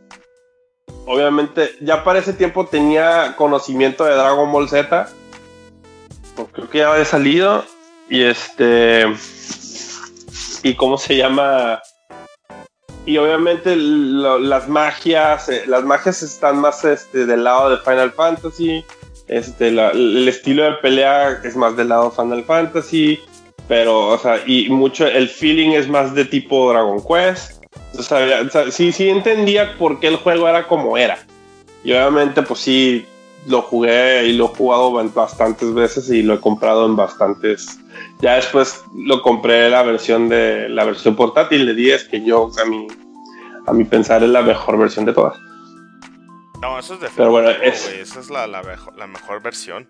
Obviamente, 1.07 1.71
ya 1.81 2.03
para 2.03 2.19
ese 2.19 2.33
tiempo 2.33 2.67
tenía 2.67 3.35
conocimiento 3.37 4.05
de 4.05 4.13
Dragon 4.13 4.51
Ball 4.51 4.69
Z. 4.69 5.09
Creo 6.51 6.69
que 6.69 6.77
ya 6.77 6.91
había 6.91 7.05
salido. 7.05 7.65
Y 8.07 8.21
este. 8.21 9.05
Y 10.63 10.75
cómo 10.75 10.97
se 10.97 11.17
llama. 11.17 11.81
Y 13.05 13.17
obviamente 13.17 13.75
las 13.75 14.67
magias. 14.67 15.49
Eh, 15.49 15.63
las 15.67 15.83
magias 15.83 16.21
están 16.21 16.59
más 16.59 16.83
este, 16.85 17.25
del 17.25 17.43
lado 17.43 17.71
de 17.71 17.77
Final 17.77 18.11
Fantasy. 18.11 18.85
Este, 19.27 19.69
el 19.69 20.27
estilo 20.27 20.63
de 20.63 20.73
pelea 20.73 21.39
es 21.43 21.55
más 21.55 21.75
del 21.75 21.89
lado 21.89 22.11
Final 22.11 22.43
Fantasy. 22.43 23.19
Pero, 23.67 24.09
o 24.09 24.17
sea, 24.17 24.39
y 24.45 24.69
mucho. 24.69 25.07
El 25.07 25.29
feeling 25.29 25.71
es 25.71 25.87
más 25.87 26.13
de 26.13 26.25
tipo 26.25 26.71
Dragon 26.71 27.01
Quest. 27.03 27.63
O 27.97 28.03
sea, 28.03 28.49
sí, 28.69 28.91
sí 28.91 29.09
entendía 29.09 29.77
por 29.77 29.99
qué 29.99 30.07
el 30.07 30.17
juego 30.17 30.47
era 30.47 30.67
como 30.67 30.97
era. 30.97 31.17
Y 31.83 31.93
obviamente, 31.93 32.41
pues 32.43 32.59
sí, 32.59 33.05
lo 33.47 33.61
jugué 33.61 34.25
y 34.27 34.33
lo 34.33 34.45
he 34.45 34.55
jugado 34.55 34.91
bastantes 35.13 35.73
veces 35.73 36.09
y 36.09 36.21
lo 36.21 36.35
he 36.35 36.39
comprado 36.39 36.85
en 36.85 36.95
bastantes. 36.95 37.79
Ya 38.21 38.35
después 38.35 38.83
lo 38.95 39.21
compré 39.21 39.69
la 39.69 39.83
versión 39.83 40.29
de 40.29 40.69
la 40.69 40.85
versión 40.85 41.15
portátil 41.15 41.65
de 41.65 41.73
10, 41.73 42.05
que 42.05 42.23
yo 42.23 42.51
a 42.61 42.65
mi, 42.65 42.87
a 43.65 43.73
mi 43.73 43.83
pensar 43.83 44.23
es 44.23 44.29
la 44.29 44.41
mejor 44.41 44.77
versión 44.77 45.05
de 45.05 45.13
todas. 45.13 45.37
No, 46.61 46.77
eso 46.77 46.93
es 46.93 47.01
de 47.01 47.09
Pero 47.15 47.31
bueno, 47.31 47.49
es... 47.49 47.87
esa 47.87 48.19
es 48.19 48.29
la, 48.29 48.45
la, 48.45 48.61
mejor, 48.61 48.95
la 48.95 49.07
mejor 49.07 49.41
versión. 49.41 49.87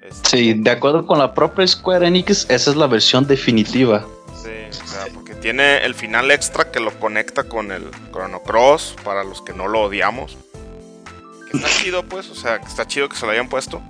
Este, 0.00 0.28
sí, 0.28 0.54
de 0.54 0.70
acuerdo 0.70 1.06
con 1.06 1.18
la 1.18 1.34
propia 1.34 1.66
Square 1.66 2.06
Enix, 2.06 2.48
esa 2.48 2.70
es 2.70 2.76
la 2.76 2.86
versión 2.86 3.26
definitiva. 3.26 4.06
Sí, 4.34 4.48
o 4.70 4.86
sea, 4.86 5.04
porque 5.12 5.34
tiene 5.34 5.84
el 5.84 5.94
final 5.94 6.30
extra 6.30 6.70
que 6.70 6.80
lo 6.80 6.90
conecta 6.98 7.44
con 7.44 7.70
el 7.70 7.84
Chrono 8.10 8.42
Cross, 8.42 8.96
para 9.04 9.22
los 9.24 9.42
que 9.42 9.52
no 9.52 9.68
lo 9.68 9.82
odiamos. 9.82 10.38
Que 11.50 11.56
está 11.56 11.68
chido, 11.68 12.04
pues, 12.04 12.28
o 12.30 12.34
sea, 12.34 12.60
que 12.60 12.66
está 12.66 12.86
chido 12.86 13.08
que 13.08 13.16
se 13.16 13.26
lo 13.26 13.32
hayan 13.32 13.48
puesto. 13.48 13.82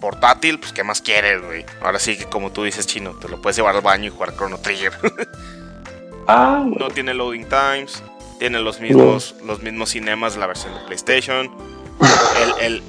portátil, 0.00 0.58
pues, 0.58 0.72
¿qué 0.72 0.82
más 0.82 1.00
quieres, 1.02 1.42
güey? 1.42 1.64
Ahora 1.82 1.98
sí 1.98 2.16
que, 2.16 2.24
como 2.24 2.50
tú 2.52 2.64
dices, 2.64 2.86
chino, 2.86 3.12
te 3.12 3.28
lo 3.28 3.40
puedes 3.40 3.56
llevar 3.56 3.76
al 3.76 3.82
baño 3.82 4.06
y 4.06 4.10
jugar 4.10 4.34
Chrono 4.34 4.58
Trigger. 4.58 4.92
ah, 6.26 6.64
No 6.66 6.88
tiene 6.88 7.12
loading 7.14 7.46
times, 7.48 8.02
tiene 8.38 8.60
los 8.60 8.80
mismos, 8.80 9.34
los 9.44 9.62
mismos 9.62 9.90
cinemas 9.90 10.34
de 10.34 10.40
la 10.40 10.46
versión 10.46 10.74
de 10.74 10.80
PlayStation. 10.86 11.50
El, 12.60 12.64
el, 12.74 12.82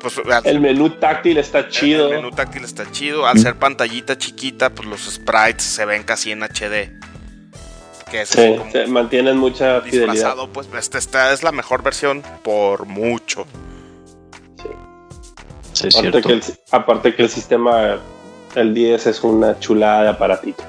pues, 0.00 0.20
el 0.44 0.60
menú 0.60 0.90
táctil 0.90 1.36
está 1.36 1.68
chido. 1.68 2.08
El, 2.08 2.16
menú 2.16 2.30
táctil 2.30 2.64
está 2.64 2.90
chido. 2.90 3.26
Al 3.26 3.38
ser 3.38 3.56
pantallita 3.56 4.16
chiquita, 4.16 4.70
pues 4.70 4.88
los 4.88 5.00
sprites 5.02 5.64
se 5.64 5.84
ven 5.84 6.04
casi 6.04 6.32
en 6.32 6.42
HD. 6.42 6.92
Que 8.10 8.22
es 8.22 8.28
sí, 8.28 8.56
se 8.70 8.86
mantienen 8.86 9.36
mucha 9.36 9.80
fidelidad. 9.80 10.36
Pues 10.52 10.68
esta, 10.78 10.98
esta, 10.98 11.32
es 11.32 11.42
la 11.42 11.52
mejor 11.52 11.82
versión 11.82 12.22
por 12.42 12.86
mucho. 12.86 13.46
Sí. 15.72 15.88
sí 15.90 15.98
aparte, 15.98 16.22
que 16.22 16.32
el, 16.32 16.42
aparte 16.70 17.14
que 17.14 17.22
el 17.22 17.28
sistema, 17.28 17.98
el 18.54 18.74
10 18.74 19.06
es 19.06 19.24
una 19.24 19.58
chulada 19.58 20.04
de 20.04 20.08
aparatito. 20.10 20.62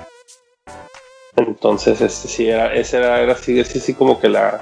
Entonces, 1.36 2.02
este 2.02 2.28
sí 2.28 2.50
era, 2.50 2.74
ese 2.74 2.98
era, 2.98 3.22
era 3.22 3.34
así, 3.34 3.60
así, 3.60 3.78
así 3.78 3.94
como 3.94 4.20
que 4.20 4.30
la, 4.30 4.60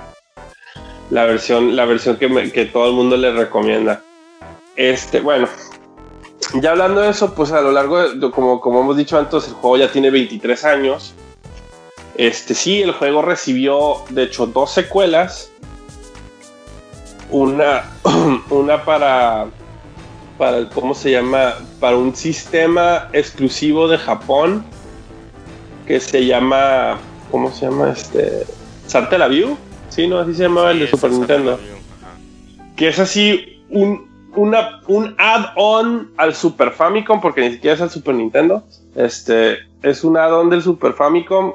la 1.10 1.26
versión, 1.26 1.76
la 1.76 1.86
versión 1.86 2.18
que, 2.18 2.28
me, 2.28 2.52
que 2.52 2.66
todo 2.66 2.90
el 2.90 2.94
mundo 2.94 3.16
le 3.16 3.32
recomienda. 3.32 4.04
Este, 4.76 5.22
bueno, 5.22 5.48
ya 6.56 6.72
hablando 6.72 7.02
de 7.02 7.10
eso, 7.10 7.34
pues 7.34 7.52
a 7.52 7.62
lo 7.62 7.72
largo 7.72 8.10
de, 8.10 8.32
como, 8.32 8.60
como 8.60 8.82
hemos 8.82 8.98
dicho 8.98 9.18
antes, 9.18 9.48
el 9.48 9.54
juego 9.54 9.78
ya 9.78 9.92
tiene 9.92 10.10
23 10.10 10.66
años. 10.66 11.14
Este, 12.18 12.54
sí, 12.54 12.82
el 12.82 12.94
juego 12.94 13.22
recibió, 13.22 13.98
de 14.10 14.24
hecho, 14.24 14.48
dos 14.48 14.72
secuelas. 14.72 15.52
Una, 17.30 17.84
una 18.50 18.86
para, 18.86 19.48
para, 20.38 20.70
¿cómo 20.70 20.96
se 20.96 21.12
llama? 21.12 21.56
Para 21.80 21.98
un 21.98 22.16
sistema 22.16 23.10
exclusivo 23.12 23.88
de 23.88 23.98
Japón 23.98 24.64
que 25.86 26.00
se 26.00 26.26
llama, 26.26 26.98
¿cómo 27.32 27.52
se 27.52 27.66
llama? 27.66 27.92
Este, 27.92 28.46
View, 29.30 29.58
sí, 29.90 30.08
no, 30.08 30.20
así 30.20 30.34
se 30.34 30.44
llamaba 30.44 30.72
el 30.72 30.80
de 30.80 30.88
Super 30.88 31.12
Nintendo. 31.12 31.60
Que 32.78 32.90
es 32.90 33.00
así 33.00 33.62
un, 33.70 34.10
una, 34.36 34.82
un 34.88 35.16
add-on 35.18 36.12
al 36.16 36.34
Super 36.34 36.72
Famicom, 36.72 37.20
porque 37.20 37.42
ni 37.42 37.52
siquiera 37.52 37.76
es 37.76 37.82
el 37.82 37.90
Super 37.90 38.16
Nintendo. 38.16 38.64
Este, 38.96 39.58
es 39.82 40.04
un 40.04 40.18
add-on 40.18 40.50
del 40.50 40.62
Super 40.62 40.94
Famicom 40.94 41.54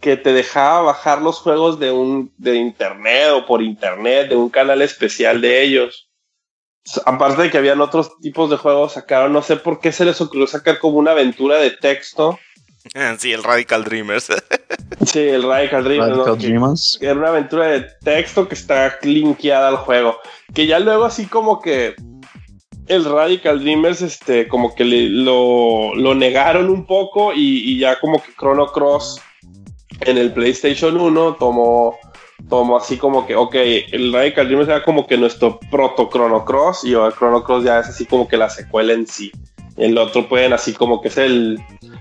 que 0.00 0.16
te 0.16 0.32
dejaba 0.32 0.82
bajar 0.82 1.22
los 1.22 1.38
juegos 1.38 1.78
de 1.78 1.92
un 1.92 2.32
de 2.36 2.56
internet 2.56 3.30
o 3.32 3.46
por 3.46 3.62
internet, 3.62 4.28
de 4.28 4.36
un 4.36 4.50
canal 4.50 4.82
especial 4.82 5.40
de 5.40 5.62
ellos. 5.62 6.08
Aparte 7.06 7.42
de 7.42 7.50
que 7.50 7.58
habían 7.58 7.80
otros 7.80 8.18
tipos 8.20 8.50
de 8.50 8.56
juegos, 8.56 8.94
sacaron, 8.94 9.32
no 9.32 9.42
sé 9.42 9.56
por 9.56 9.80
qué 9.80 9.92
se 9.92 10.04
les 10.04 10.20
ocurrió 10.20 10.46
sacar 10.48 10.80
como 10.80 10.98
una 10.98 11.12
aventura 11.12 11.56
de 11.58 11.70
texto. 11.70 12.38
Sí, 13.16 13.32
el 13.32 13.44
Radical 13.44 13.84
Dreamers. 13.84 14.26
sí, 15.06 15.20
el 15.20 15.44
Radical 15.44 15.84
Dreamers. 15.84 16.98
era 17.00 17.14
una 17.14 17.28
aventura 17.28 17.68
de 17.68 17.86
texto 18.02 18.48
que 18.48 18.56
está 18.56 18.98
linkeada 19.02 19.68
al 19.68 19.76
juego. 19.76 20.18
Que 20.52 20.66
ya 20.66 20.80
luego 20.80 21.04
así 21.04 21.26
como 21.26 21.60
que 21.60 21.94
el 22.88 23.04
Radical 23.04 23.60
Dreamers, 23.60 24.02
este, 24.02 24.48
como 24.48 24.74
que 24.74 24.84
lo, 24.84 25.94
lo, 25.94 26.14
negaron 26.14 26.68
un 26.70 26.86
poco 26.86 27.32
y, 27.34 27.78
ya 27.78 28.00
como 28.00 28.22
que 28.22 28.32
Chrono 28.34 28.66
Cross 28.72 29.20
en 30.06 30.18
el 30.18 30.32
PlayStation 30.32 30.96
1 30.96 31.36
tomó, 31.36 31.98
tomó 32.48 32.76
así 32.76 32.96
como 32.96 33.26
que, 33.26 33.36
ok, 33.36 33.54
el 33.54 34.12
Radical 34.12 34.46
Dreamers 34.46 34.68
era 34.68 34.82
como 34.82 35.06
que 35.06 35.16
nuestro 35.16 35.58
proto 35.70 36.08
Chrono 36.10 36.44
Cross 36.44 36.84
y 36.84 36.94
el 36.94 37.12
Chrono 37.12 37.44
Cross 37.44 37.64
ya 37.64 37.80
es 37.80 37.88
así 37.88 38.06
como 38.06 38.28
que 38.28 38.36
la 38.36 38.50
secuela 38.50 38.92
en 38.92 39.06
sí. 39.06 39.32
El 39.76 39.96
otro 39.96 40.28
pueden 40.28 40.52
así 40.52 40.72
como 40.72 41.00
que 41.00 41.08
es 41.08 41.16
el, 41.16 41.58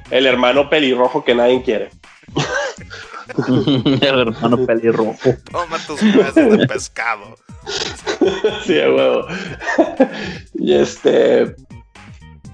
el 0.10 0.26
hermano 0.26 0.70
pelirrojo 0.70 1.24
que 1.24 1.36
nadie 1.36 1.62
quiere. 1.64 1.90
el 4.02 4.20
hermano 4.20 4.66
pelirrojo. 4.66 5.18
Toma 5.52 5.78
tus 5.86 6.02
huevos 6.02 6.36
de 6.36 6.68
pescado. 6.68 7.38
sí, 8.66 8.74
huevo. 8.74 9.26
y 10.56 10.74
este. 10.74 11.56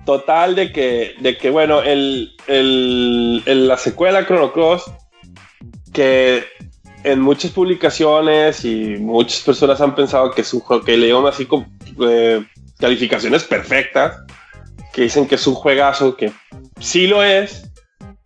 Total 0.06 0.56
de 0.56 0.72
que, 0.72 1.16
de 1.20 1.38
que 1.38 1.50
bueno, 1.50 1.82
el, 1.82 2.34
el, 2.48 3.68
la 3.68 3.76
secuela 3.76 4.26
Chrono 4.26 4.54
Cross, 4.54 4.90
que 5.94 6.46
en 7.04 7.22
muchas 7.22 7.52
publicaciones 7.52 8.66
y 8.66 8.98
muchas 8.98 9.42
personas 9.42 9.80
han 9.82 9.96
pensado 9.96 10.32
que 10.32 10.42
es 10.42 10.54
un 10.54 10.60
juego 10.62 10.84
que 10.84 10.98
le 10.98 11.12
así 11.28 11.46
con 11.46 11.68
eh, 12.02 12.46
calificaciones 12.80 13.44
perfectas, 13.44 14.20
que 14.94 15.04
dicen 15.04 15.28
que 15.28 15.36
es 15.36 15.48
un 15.48 15.56
juegazo, 15.56 16.16
que 16.16 16.32
sí 16.80 17.08
lo 17.08 17.24
es, 17.24 17.72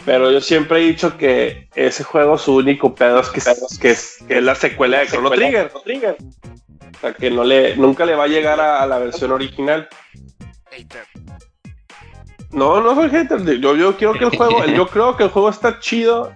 pero 0.06 0.32
yo 0.32 0.41
siempre 0.41 0.80
he 0.80 0.88
dicho 0.88 1.17
que 1.17 1.67
ese 1.76 2.04
juego 2.04 2.38
su 2.38 2.56
único 2.56 2.95
pedo 2.95 3.19
es 3.19 3.30
que, 3.30 3.41
que, 3.80 3.91
es, 3.91 4.17
que 4.28 4.38
es 4.38 4.43
la 4.43 4.56
secuela 4.56 5.00
de 5.00 5.08
Chrono 5.08 5.30
Trigger. 5.30 5.71
Trigger. 5.84 6.17
O 6.95 7.00
sea, 7.00 7.13
que 7.13 7.30
no 7.30 7.43
le, 7.43 7.76
nunca 7.76 8.06
le 8.06 8.15
va 8.15 8.26
a 8.26 8.28
llegar 8.28 8.60
a, 8.60 8.86
la 8.86 9.00
versión 9.00 9.32
original. 9.32 9.88
No, 12.52 12.82
no 12.82 12.95
soy 12.95 13.10
hater. 13.10 13.60
Yo, 13.60 13.76
yo 13.76 13.95
quiero 13.97 14.13
que 14.13 14.26
el 14.26 14.36
juego, 14.36 14.65
yo 14.65 14.88
creo 14.88 15.15
que 15.17 15.24
el 15.24 15.30
juego 15.30 15.50
está 15.50 15.80
chido. 15.80 16.32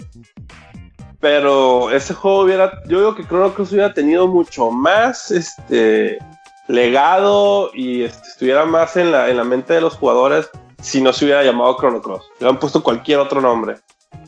Pero 1.26 1.90
ese 1.90 2.14
juego 2.14 2.42
hubiera, 2.42 2.84
yo 2.86 3.00
digo 3.00 3.16
que 3.16 3.26
Chrono 3.26 3.52
Cross 3.52 3.72
hubiera 3.72 3.92
tenido 3.92 4.28
mucho 4.28 4.70
más 4.70 5.32
este 5.32 6.20
legado 6.68 7.72
y 7.74 8.04
este, 8.04 8.28
estuviera 8.28 8.64
más 8.68 8.96
en 8.96 9.12
la, 9.12 9.28
en 9.28 9.38
la 9.38 9.44
mente 9.44 9.74
de 9.74 9.82
los 9.82 9.96
jugadores 9.96 10.48
si 10.84 11.02
no 11.02 11.12
se 11.12 11.26
hubiera 11.26 11.44
llamado 11.44 11.78
Chrono 11.80 12.00
Cross. 12.00 12.26
Le 12.40 12.48
han 12.48 12.60
puesto 12.60 12.84
cualquier 12.84 13.18
otro 13.18 13.42
nombre. 13.42 13.78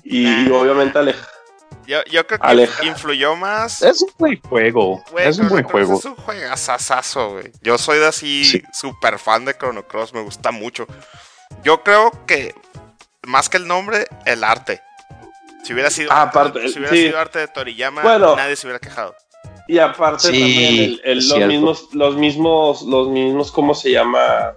Y, 0.03 0.49
obviamente 0.49 0.97
Aleja. 0.97 1.27
Yo, 1.85 1.99
yo 2.05 2.25
creo 2.25 2.39
que 2.39 2.87
influyó 2.87 3.35
más. 3.35 3.83
Es 3.83 4.01
un 4.01 4.09
buen 4.17 4.41
juego. 4.41 5.03
es 5.19 5.37
un 5.37 5.49
buen 5.49 5.65
juego. 5.65 5.99
Es 5.99 6.05
un 6.05 6.15
juegazazazo, 6.15 7.33
güey. 7.33 7.51
Yo 7.61 7.77
soy 7.77 7.99
de 7.99 8.07
así 8.07 8.63
super 8.73 9.19
fan 9.19 9.45
de 9.45 9.55
Chrono 9.55 9.87
Cross, 9.87 10.15
me 10.15 10.21
gusta 10.23 10.49
mucho. 10.49 10.87
Yo 11.63 11.83
creo 11.83 12.09
que 12.25 12.55
más 13.21 13.49
que 13.49 13.57
el 13.57 13.67
nombre, 13.67 14.07
el 14.25 14.43
arte. 14.43 14.81
Si 15.67 15.73
hubiera 15.73 15.89
sido, 15.89 16.13
ah, 16.13 16.21
aparte, 16.21 16.69
si 16.69 16.79
hubiera 16.79 16.95
sido 16.95 17.19
arte 17.19 17.39
de 17.39 17.47
Toriyama, 17.49 18.01
nadie 18.37 18.55
se 18.55 18.67
hubiera 18.67 18.79
quejado. 18.79 19.13
Y 19.67 19.79
aparte 19.79 20.29
también 20.29 20.97
los 21.03 21.39
mismos, 21.45 21.89
los 21.91 22.15
mismos, 22.15 22.81
los 22.83 23.09
mismos, 23.09 23.51
¿cómo 23.51 23.75
se 23.75 23.91
llama? 23.91 24.53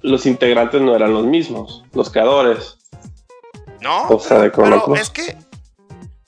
Los 0.00 0.24
integrantes 0.24 0.80
no 0.80 0.96
eran 0.96 1.12
los 1.12 1.26
mismos, 1.26 1.84
los 1.92 2.08
creadores. 2.08 2.78
No, 3.82 4.08
o 4.08 4.18
sea, 4.18 4.38
de 4.38 4.50
pero 4.50 4.96
es 4.96 5.10
que 5.10 5.36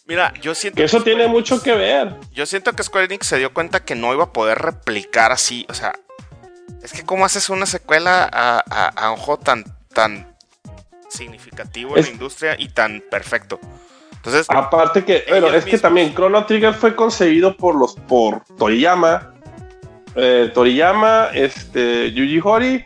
Mira, 0.04 0.34
yo 0.42 0.54
siento 0.54 0.76
que 0.76 0.84
eso 0.84 1.02
tiene 1.02 1.28
mucho 1.28 1.62
que 1.62 1.74
ver. 1.74 2.14
Yo 2.32 2.44
siento 2.44 2.74
que 2.74 2.82
Square 2.82 3.06
Enix 3.06 3.26
se 3.26 3.38
dio 3.38 3.54
cuenta 3.54 3.84
que 3.84 3.94
no 3.94 4.12
iba 4.12 4.24
a 4.24 4.32
poder 4.34 4.58
replicar 4.58 5.32
así, 5.32 5.64
o 5.70 5.74
sea, 5.74 5.94
es 6.82 6.92
que 6.92 7.06
cómo 7.06 7.24
haces 7.24 7.48
una 7.48 7.64
secuela 7.64 8.28
a, 8.30 9.10
un 9.12 9.16
juego 9.16 9.40
tan 9.40 9.64
tan 9.94 10.36
significativo 11.08 11.96
en 11.96 12.04
la 12.04 12.10
industria 12.10 12.56
y 12.58 12.68
tan 12.68 13.02
perfecto. 13.10 13.58
Entonces, 14.16 14.46
aparte 14.50 15.04
que, 15.04 15.24
bueno, 15.28 15.48
es 15.48 15.64
que 15.64 15.78
también 15.78 16.12
Chrono 16.14 16.44
Trigger 16.44 16.74
fue 16.74 16.94
concebido 16.94 17.56
por 17.56 17.76
los 17.76 17.94
por 17.94 18.42
Toriyama, 18.58 19.34
eh, 20.16 20.50
Toriyama, 20.52 21.28
este, 21.32 22.12
Yuji 22.12 22.40
Hori 22.42 22.84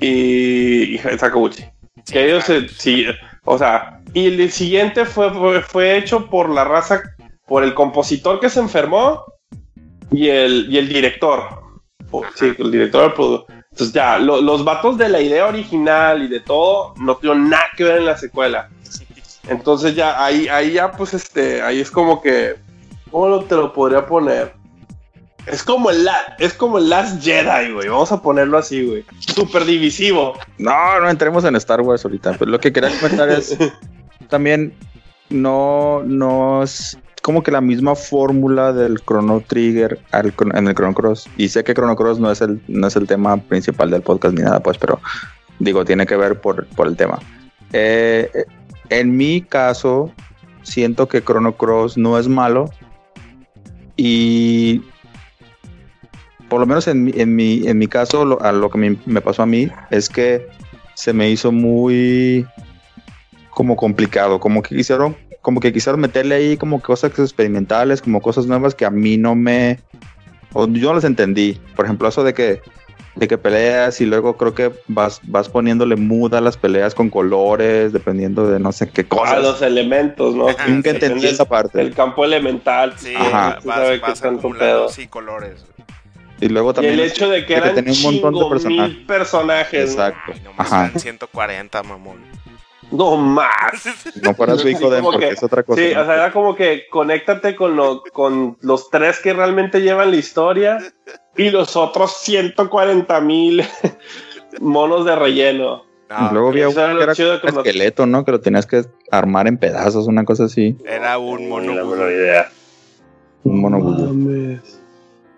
y, 0.00 0.94
y 0.94 0.98
Sakaguchi. 0.98 1.64
que 2.10 2.24
ellos, 2.24 2.44
sí, 2.76 3.06
o 3.44 3.56
sea, 3.56 4.00
y 4.12 4.26
el 4.26 4.50
siguiente 4.50 5.04
fue, 5.04 5.62
fue, 5.62 5.96
hecho 5.96 6.28
por 6.28 6.50
la 6.50 6.64
raza, 6.64 7.02
por 7.46 7.62
el 7.62 7.74
compositor 7.74 8.40
que 8.40 8.50
se 8.50 8.60
enfermó 8.60 9.24
y 10.10 10.28
el, 10.28 10.66
y 10.70 10.78
el 10.78 10.88
director. 10.88 11.42
sí, 12.34 12.52
el 12.58 12.70
director 12.70 13.14
del 13.16 13.44
Entonces 13.74 13.92
ya, 13.92 14.18
los 14.20 14.64
vatos 14.64 14.96
de 14.98 15.08
la 15.08 15.20
idea 15.20 15.46
original 15.46 16.22
y 16.22 16.28
de 16.28 16.38
todo 16.38 16.94
no 16.96 17.16
tuvieron 17.16 17.50
nada 17.50 17.64
que 17.76 17.82
ver 17.82 17.98
en 17.98 18.06
la 18.06 18.16
secuela. 18.16 18.70
Entonces 19.48 19.96
ya 19.96 20.24
ahí, 20.24 20.46
ahí 20.46 20.74
ya 20.74 20.92
pues 20.92 21.12
este, 21.12 21.60
ahí 21.60 21.80
es 21.80 21.90
como 21.90 22.22
que, 22.22 22.54
¿cómo 23.10 23.42
te 23.42 23.56
lo 23.56 23.72
podría 23.72 24.06
poner? 24.06 24.54
Es 25.46 25.64
como 25.64 25.90
el, 25.90 26.08
es 26.38 26.54
como 26.54 26.78
el 26.78 26.88
Last 26.88 27.20
Jedi, 27.20 27.72
güey. 27.72 27.88
Vamos 27.88 28.12
a 28.12 28.22
ponerlo 28.22 28.58
así, 28.58 28.86
güey. 28.86 29.04
Súper 29.18 29.64
divisivo. 29.64 30.38
No, 30.56 31.00
no 31.00 31.10
entremos 31.10 31.44
en 31.44 31.56
Star 31.56 31.80
Wars 31.80 32.04
ahorita. 32.04 32.36
Pero 32.38 32.52
lo 32.52 32.60
que 32.60 32.72
quería 32.72 32.96
comentar 33.00 33.28
es 33.28 33.58
también 34.28 34.72
no, 35.30 36.00
no 36.04 36.62
es 36.62 36.96
como 37.24 37.42
que 37.42 37.50
la 37.50 37.62
misma 37.62 37.94
fórmula 37.94 38.74
del 38.74 39.00
Chrono 39.00 39.40
Trigger 39.40 39.98
en 40.12 40.68
el 40.68 40.74
Chrono 40.74 40.92
Cross. 40.92 41.26
Y 41.38 41.48
sé 41.48 41.64
que 41.64 41.72
Chrono 41.72 41.96
Cross 41.96 42.20
no 42.20 42.30
es 42.30 42.42
el, 42.42 42.60
no 42.68 42.86
es 42.86 42.96
el 42.96 43.06
tema 43.06 43.38
principal 43.38 43.90
del 43.90 44.02
podcast 44.02 44.36
ni 44.36 44.42
nada, 44.42 44.60
pues, 44.60 44.76
pero 44.76 45.00
digo, 45.58 45.86
tiene 45.86 46.04
que 46.04 46.16
ver 46.16 46.38
por, 46.38 46.66
por 46.66 46.86
el 46.86 46.96
tema. 46.96 47.18
Eh, 47.72 48.30
en 48.90 49.16
mi 49.16 49.40
caso, 49.40 50.12
siento 50.64 51.08
que 51.08 51.24
Chrono 51.24 51.56
Cross 51.56 51.96
no 51.96 52.18
es 52.18 52.28
malo. 52.28 52.70
Y 53.96 54.82
por 56.50 56.60
lo 56.60 56.66
menos 56.66 56.86
en, 56.88 57.10
en, 57.18 57.34
mi, 57.34 57.66
en 57.66 57.78
mi 57.78 57.86
caso, 57.86 58.26
lo, 58.26 58.42
a 58.42 58.52
lo 58.52 58.68
que 58.68 58.98
me, 59.06 59.20
pasó 59.22 59.44
a 59.44 59.46
mí 59.46 59.70
es 59.90 60.10
que 60.10 60.46
se 60.92 61.14
me 61.14 61.30
hizo 61.30 61.50
muy 61.52 62.44
como 63.48 63.76
complicado, 63.76 64.40
como 64.40 64.62
que 64.62 64.76
quisieron, 64.76 65.16
como 65.44 65.60
que 65.60 65.74
quisieron 65.74 66.00
meterle 66.00 66.36
ahí 66.36 66.56
como 66.56 66.80
cosas 66.80 67.18
experimentales, 67.18 68.00
como 68.00 68.22
cosas 68.22 68.46
nuevas 68.46 68.74
que 68.74 68.86
a 68.86 68.90
mí 68.90 69.18
no 69.18 69.34
me, 69.34 69.78
o 70.54 70.66
yo 70.66 70.88
no 70.88 70.94
las 70.94 71.04
entendí. 71.04 71.60
Por 71.76 71.84
ejemplo, 71.84 72.08
eso 72.08 72.24
de 72.24 72.32
que 72.32 72.62
de 73.14 73.28
que 73.28 73.36
peleas 73.36 74.00
y 74.00 74.06
luego 74.06 74.38
creo 74.38 74.54
que 74.54 74.72
vas, 74.88 75.20
vas 75.24 75.50
poniéndole 75.50 75.96
muda 75.96 76.40
las 76.40 76.56
peleas 76.56 76.94
con 76.94 77.10
colores, 77.10 77.92
dependiendo 77.92 78.48
de 78.48 78.58
no 78.58 78.72
sé 78.72 78.88
qué 78.88 79.04
cosas. 79.04 79.34
A 79.34 79.40
los 79.40 79.60
elementos, 79.60 80.34
¿no? 80.34 80.46
Nunca 80.66 80.90
entendí 80.90 81.26
esa 81.26 81.44
parte. 81.44 81.78
El 81.78 81.94
campo 81.94 82.24
elemental. 82.24 82.94
Sí, 82.96 83.12
Ajá. 83.14 83.58
vas, 83.64 84.00
vas 84.00 84.24
acumulando, 84.24 84.88
sí, 84.88 85.08
colores. 85.08 85.66
Y 86.40 86.48
luego 86.48 86.72
también. 86.72 86.94
el 86.94 87.00
hecho 87.00 87.28
de 87.28 87.44
que 87.44 87.54
eran 87.54 87.86
un 87.86 88.02
montón 88.02 88.34
de 88.34 88.44
personajes. 88.48 88.94
Mil 88.96 89.06
personajes. 89.06 89.90
Exacto. 89.90 90.32
No, 90.42 90.52
Ajá. 90.56 90.90
140, 90.96 91.82
mamón. 91.82 92.16
No 92.90 93.16
más. 93.16 93.88
No 94.22 94.34
para 94.34 94.56
su 94.56 94.68
hijo 94.68 94.88
de 94.90 95.02
porque 95.02 95.28
es 95.28 95.42
otra 95.42 95.62
cosa. 95.62 95.80
Sí, 95.80 95.92
o 95.92 96.04
sea, 96.04 96.14
era 96.14 96.32
como 96.32 96.54
que 96.54 96.86
conéctate 96.88 97.54
con, 97.54 97.76
lo, 97.76 98.02
con 98.12 98.56
los 98.60 98.90
tres 98.90 99.18
que 99.18 99.32
realmente 99.32 99.82
llevan 99.82 100.10
la 100.10 100.16
historia 100.16 100.78
y 101.36 101.50
los 101.50 101.76
otros 101.76 102.16
140 102.18 103.20
mil 103.20 103.64
monos 104.60 105.04
de 105.04 105.16
relleno. 105.16 105.84
y 106.08 106.32
luego 106.32 106.48
había 106.48 106.68
un, 106.68 106.78
era 106.78 107.12
un 107.12 107.58
esqueleto, 107.58 108.06
¿no? 108.06 108.24
Que 108.24 108.32
lo 108.32 108.40
tenías 108.40 108.66
que 108.66 108.84
armar 109.10 109.46
en 109.48 109.58
pedazos, 109.58 110.06
una 110.06 110.24
cosa 110.24 110.44
así. 110.44 110.76
Era 110.86 111.18
un 111.18 111.48
mono. 111.48 111.72
idea. 112.10 112.50
Un 113.42 113.60
mono 113.60 114.58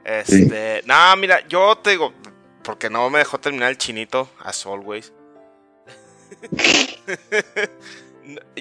Este, 0.04 0.82
no, 0.86 1.16
mira, 1.16 1.40
yo 1.48 1.76
te 1.76 1.90
digo, 1.90 2.12
porque 2.62 2.90
no 2.90 3.10
me 3.10 3.18
dejó 3.18 3.38
terminar 3.38 3.70
el 3.70 3.78
chinito, 3.78 4.28
as 4.44 4.64
always. 4.66 5.12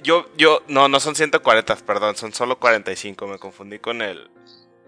Yo, 0.04 0.30
yo, 0.38 0.64
no, 0.68 0.88
no 0.88 1.00
son 1.00 1.16
140, 1.16 1.76
perdón, 1.78 2.16
son 2.16 2.34
solo 2.34 2.60
45, 2.60 3.28
me 3.28 3.40
confundí 3.40 3.80
con 3.80 4.02
el... 4.02 4.30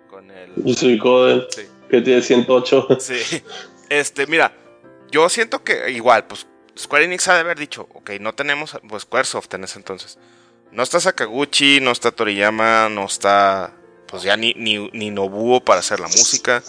Con 0.10 0.32
el... 0.32 0.54
Sí, 0.76 1.00
que 1.90 2.02
tiene 2.02 2.22
108. 2.22 2.88
Sí, 3.00 3.44
este, 3.90 4.28
mira, 4.28 4.54
yo 5.12 5.30
siento 5.30 5.64
que 5.64 5.92
igual, 5.92 6.26
pues 6.28 6.48
Square 6.78 7.06
Enix 7.06 7.28
ha 7.28 7.36
de 7.36 7.40
haber 7.42 7.58
dicho, 7.58 7.88
ok, 7.94 8.12
no 8.20 8.34
tenemos, 8.34 8.78
pues 8.88 9.04
Squaresoft 9.04 9.54
en 9.54 9.64
ese 9.64 9.80
entonces. 9.80 10.18
No 10.72 10.84
está 10.84 11.00
Sakaguchi, 11.00 11.80
no 11.82 11.92
está 11.92 12.12
Toriyama, 12.12 12.90
no 12.90 13.06
está 13.06 13.74
pues 14.08 14.24
ya 14.24 14.38
ni, 14.38 14.54
ni, 14.54 15.12
Nobuo 15.12 15.64
para 15.64 15.80
hacer 15.80 16.00
la 16.00 16.08
música. 16.08 16.64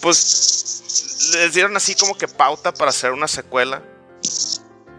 Pues 0.00 1.32
les 1.34 1.52
dieron 1.52 1.76
así 1.76 1.94
como 1.94 2.16
que 2.16 2.28
pauta 2.28 2.72
para 2.72 2.90
hacer 2.90 3.12
una 3.12 3.28
secuela. 3.28 3.82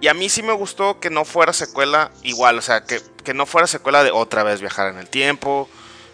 Y 0.02 0.08
a 0.08 0.14
mí 0.14 0.30
sí 0.30 0.44
me 0.44 0.54
gustó 0.54 1.00
que 1.00 1.10
no 1.10 1.26
fuera 1.26 1.54
secuela 1.54 2.12
igual, 2.24 2.58
o 2.58 2.62
sea, 2.62 2.84
que, 2.86 3.02
que 3.24 3.34
no 3.34 3.46
fuera 3.46 3.68
secuela 3.68 4.04
de 4.04 4.12
otra 4.12 4.44
vez 4.44 4.62
viajar 4.62 4.92
en 4.92 5.00
el 5.00 5.10
tiempo. 5.10 5.70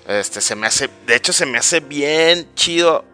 Este, 0.07 0.41
se 0.41 0.55
me 0.55 0.67
hace, 0.67 0.89
de 1.05 1.15
hecho 1.15 1.33
se 1.33 1.45
me 1.45 1.57
hace 1.57 1.79
bien 1.79 2.53
chido 2.55 3.05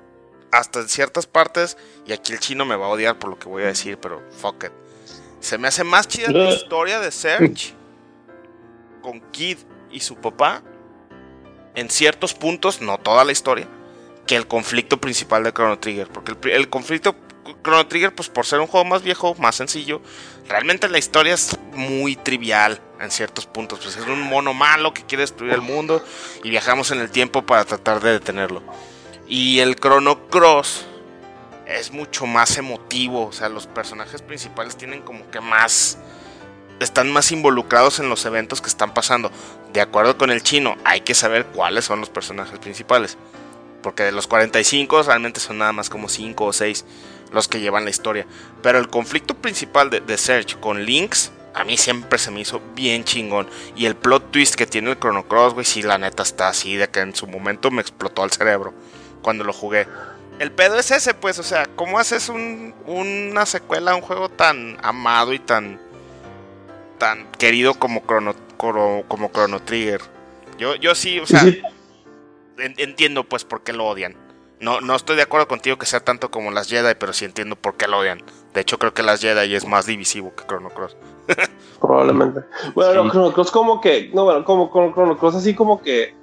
hasta 0.52 0.80
en 0.80 0.90
ciertas 0.90 1.28
partes. 1.28 1.78
Y 2.06 2.14
aquí 2.14 2.34
el 2.34 2.40
chino 2.40 2.66
me 2.66 2.76
va 2.76 2.88
a 2.88 2.90
odiar 2.90 3.20
por 3.20 3.30
lo 3.30 3.40
que 3.40 3.48
voy 3.48 3.64
a 3.64 3.68
decir, 3.68 3.98
pero 3.98 4.22
fuck 4.32 4.66
it. 4.66 4.72
Se 5.40 5.58
me 5.58 5.68
hace 5.68 5.84
más 5.84 6.08
chida 6.08 6.30
la 6.32 6.52
historia 6.52 7.00
de 7.00 7.12
Serge 7.12 7.74
con 9.02 9.20
Kid 9.32 9.58
y 9.92 10.00
su 10.00 10.16
papá 10.16 10.62
en 11.76 11.90
ciertos 11.90 12.34
puntos, 12.34 12.82
no 12.82 12.98
toda 12.98 13.24
la 13.24 13.32
historia, 13.32 13.68
que 14.28 14.36
el 14.36 14.48
conflicto 14.48 14.98
principal 15.00 15.44
de 15.44 15.52
Chrono 15.52 15.80
Trigger. 15.80 16.08
Porque 16.10 16.36
el, 16.52 16.70
conflicto 16.70 17.16
Chrono 17.64 17.88
Trigger, 17.88 18.14
pues 18.14 18.30
por 18.30 18.46
ser 18.46 18.60
un 18.60 18.68
juego 18.68 18.86
más 18.86 19.04
viejo, 19.04 19.36
más 19.36 19.56
sencillo, 19.56 20.02
realmente 20.48 20.90
la 20.90 20.98
historia 20.98 21.34
es 21.34 21.58
muy 21.74 22.16
trivial 22.16 22.80
en 23.00 23.12
ciertos 23.12 23.46
puntos. 23.46 23.80
Pues 23.80 23.98
es 23.98 24.06
un 24.06 24.22
mono 24.22 24.54
malo 24.54 24.94
que 24.94 25.04
quiere 25.04 25.24
destruir 25.24 25.54
el 25.54 25.62
mundo 25.62 26.04
y 26.44 26.50
viajamos 26.50 26.92
en 26.92 27.00
el 27.00 27.10
tiempo 27.10 27.46
para 27.46 27.66
tratar 27.66 28.00
de 28.02 28.14
detenerlo. 28.14 28.62
Y 29.28 29.60
el 29.60 29.76
Chrono 29.76 30.28
Cross 30.28 30.86
es 31.66 31.92
mucho 31.92 32.26
más 32.26 32.58
emotivo, 32.58 33.28
o 33.28 33.32
sea, 33.32 33.50
los 33.50 33.66
personajes 33.66 34.22
principales 34.22 34.76
tienen 34.76 35.02
como 35.02 35.30
que 35.32 35.40
más 35.40 35.98
están 36.80 37.12
más 37.12 37.32
involucrados 37.32 38.00
en 38.00 38.10
los 38.10 38.26
eventos 38.26 38.62
que 38.62 38.68
están 38.68 38.94
pasando. 38.94 39.32
De 39.72 39.82
acuerdo 39.82 40.18
con 40.18 40.32
el 40.32 40.44
chino, 40.44 40.78
hay 40.84 41.02
que 41.02 41.14
saber 41.14 41.46
cuáles 41.46 41.86
son 41.86 42.00
los 42.00 42.10
personajes 42.10 42.60
principales. 42.60 43.18
Porque 43.84 44.04
de 44.04 44.12
los 44.12 44.28
45 44.28 45.04
realmente 45.04 45.40
son 45.40 45.60
nada 45.60 45.72
más 45.74 45.90
como 45.90 46.10
5 46.10 46.46
o 46.46 46.54
6 46.54 46.86
los 47.32 47.48
que 47.48 47.60
llevan 47.60 47.84
la 47.84 47.90
historia. 47.90 48.26
Pero 48.62 48.80
el 48.80 48.88
conflicto 48.88 49.36
principal 49.36 49.90
de, 49.90 50.02
de 50.02 50.18
Serge 50.18 50.60
con 50.60 50.84
Lynx, 50.84 51.32
a 51.54 51.64
mí 51.64 51.78
siempre 51.78 52.18
se 52.20 52.32
me 52.32 52.42
hizo 52.42 52.62
bien 52.76 53.04
chingón. 53.04 53.48
Y 53.76 53.86
el 53.86 53.96
plot 53.96 54.32
twist 54.32 54.56
que 54.56 54.66
tiene 54.66 54.92
el 54.92 55.00
Chrono 55.00 55.28
Cross, 55.28 55.54
güey, 55.54 55.66
sí, 55.66 55.82
la 55.82 55.98
neta 55.98 56.24
está 56.24 56.50
así, 56.50 56.76
de 56.76 56.90
que 56.90 57.02
en 57.02 57.16
su 57.16 57.28
momento 57.28 57.72
me 57.72 57.82
explotó 57.82 58.24
el 58.24 58.32
cerebro 58.32 58.74
cuando 59.22 59.44
lo 59.44 59.54
jugué. 59.54 59.88
El 60.40 60.52
pedo 60.52 60.80
es 60.80 60.90
ese, 60.92 61.14
pues, 61.14 61.38
o 61.40 61.44
sea, 61.44 61.68
¿cómo 61.76 62.00
haces 62.00 62.30
una 62.30 63.46
secuela 63.46 63.92
a 63.92 63.96
un 63.96 64.02
juego 64.02 64.30
tan 64.30 64.78
amado 64.82 65.34
y 65.34 65.40
tan 65.40 65.80
tan 67.02 67.26
querido 67.32 67.74
como 67.74 68.04
Chrono, 68.06 68.36
como 69.08 69.32
Chrono 69.32 69.60
Trigger. 69.64 70.02
Yo, 70.60 70.76
yo 70.76 70.94
sí, 70.94 71.20
o 71.20 71.26
sea, 71.26 71.44
entiendo 72.60 73.24
pues 73.24 73.44
por 73.44 73.64
qué 73.64 73.74
lo 73.74 73.88
odian. 73.88 74.16
No, 74.62 74.80
no 74.80 74.96
estoy 74.96 75.16
de 75.16 75.24
acuerdo 75.24 75.48
contigo 75.48 75.78
que 75.78 75.86
sea 75.86 76.00
tanto 76.00 76.32
como 76.32 76.52
las 76.52 76.70
Jedi, 76.70 76.94
pero 76.98 77.14
sí 77.14 77.26
entiendo 77.26 77.56
por 77.56 77.76
qué 77.76 77.88
lo 77.88 78.00
odian. 78.00 78.22
De 78.54 78.62
hecho, 78.62 78.78
creo 78.78 78.94
que 78.94 79.04
las 79.04 79.22
Jedi 79.22 79.54
es 79.56 79.68
más 79.68 79.86
divisivo 79.86 80.34
que 80.36 80.46
Chrono 80.46 80.70
Cross. 80.70 80.96
Probablemente. 81.82 82.42
Bueno, 82.76 83.10
Chrono 83.10 83.34
Cross 83.34 83.52
como 83.52 83.82
que, 83.82 84.12
no, 84.14 84.26
bueno, 84.26 84.46
como 84.46 84.70
Chrono 84.72 85.18
Cross 85.18 85.36
así 85.36 85.54
como 85.54 85.82
que, 85.82 86.14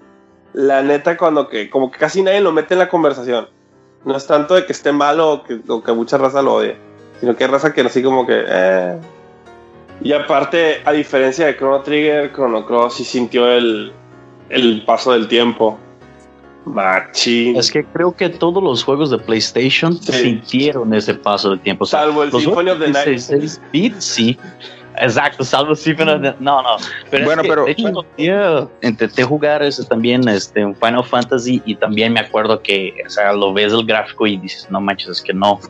la 0.55 0.82
neta, 0.82 1.16
cuando 1.16 1.49
que, 1.49 1.68
como 1.68 1.91
que 1.91 1.99
casi 1.99 2.22
nadie 2.22 2.41
lo 2.41 2.53
mete 2.53 2.74
en 2.74 2.78
la 2.78 2.89
conversación. 2.89 3.49
No 4.05 4.16
es 4.16 4.26
tanto 4.26 4.55
de 4.55 4.64
que 4.64 4.72
esté 4.72 4.93
malo 4.93 5.32
o 5.32 5.45
que, 5.45 5.61
o 5.68 5.82
que 5.82 5.93
mucha 5.93 6.16
raza 6.16 6.41
lo 6.41 6.55
odie, 6.55 6.76
sino 7.20 7.36
que 7.36 7.45
hay 7.45 7.51
raza 7.51 7.74
que 7.74 7.80
así 7.80 8.03
como 8.03 8.26
que, 8.26 8.45
eh, 8.47 8.99
y 10.01 10.12
aparte, 10.12 10.80
a 10.84 10.93
diferencia 10.93 11.47
de 11.47 11.57
Chrono 11.57 11.82
Trigger, 11.82 12.32
Chrono 12.32 12.64
Cross 12.64 12.95
sí 12.95 13.05
sintió 13.05 13.49
el, 13.49 13.93
paso 14.86 15.12
del 15.12 15.26
tiempo. 15.26 15.78
Machín. 16.65 17.57
Es 17.57 17.71
que 17.71 17.85
creo 17.85 18.15
que 18.15 18.29
todos 18.29 18.63
los 18.63 18.85
juegos 18.85 19.11
de 19.11 19.19
PlayStation 19.19 20.01
sintieron 20.01 20.93
ese 20.95 21.15
paso 21.15 21.51
de 21.51 21.59
tiempo. 21.59 21.87
Salvo 21.87 22.23
el 22.23 22.31
Symphony 22.31 22.71
of 22.71 22.79
the 22.79 22.91
Night. 22.91 23.95
sí. 23.99 24.39
Exacto, 25.01 25.45
salvo 25.45 25.75
Symphony 25.75 26.11
of 26.11 26.23
the 26.23 26.35
No, 26.41 26.63
no. 26.63 26.77
Pero 27.11 27.25
bueno, 27.25 27.43
pero. 27.43 27.65
De 27.65 27.73
hecho, 27.73 28.71
intenté 28.83 29.23
jugar 29.23 29.63
ese 29.63 29.85
también, 29.85 30.27
este, 30.29 30.65
un 30.65 30.75
Final 30.75 31.05
Fantasy, 31.05 31.63
y 31.65 31.77
también 31.77 32.13
me 32.13 32.21
acuerdo 32.21 32.61
que, 32.63 32.95
o 33.07 33.11
sea, 33.11 33.33
lo 33.33 33.53
ves 33.53 33.73
el 33.73 33.87
gráfico 33.87 34.27
y 34.27 34.37
dices, 34.39 34.69
no 34.71 34.81
manches, 34.81 35.09
es 35.09 35.23
que 35.23 35.33
no. 35.33 35.61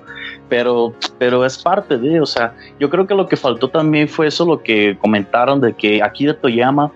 Pero, 0.48 0.94
pero 1.18 1.44
es 1.44 1.58
parte 1.58 1.98
de, 1.98 2.20
o 2.20 2.26
sea, 2.26 2.54
yo 2.80 2.88
creo 2.88 3.06
que 3.06 3.14
lo 3.14 3.26
que 3.26 3.36
faltó 3.36 3.68
también 3.68 4.08
fue 4.08 4.28
eso, 4.28 4.46
lo 4.46 4.62
que 4.62 4.96
comentaron 4.98 5.60
de 5.60 5.74
que 5.74 6.02
Akira 6.02 6.32
Toyama, 6.32 6.90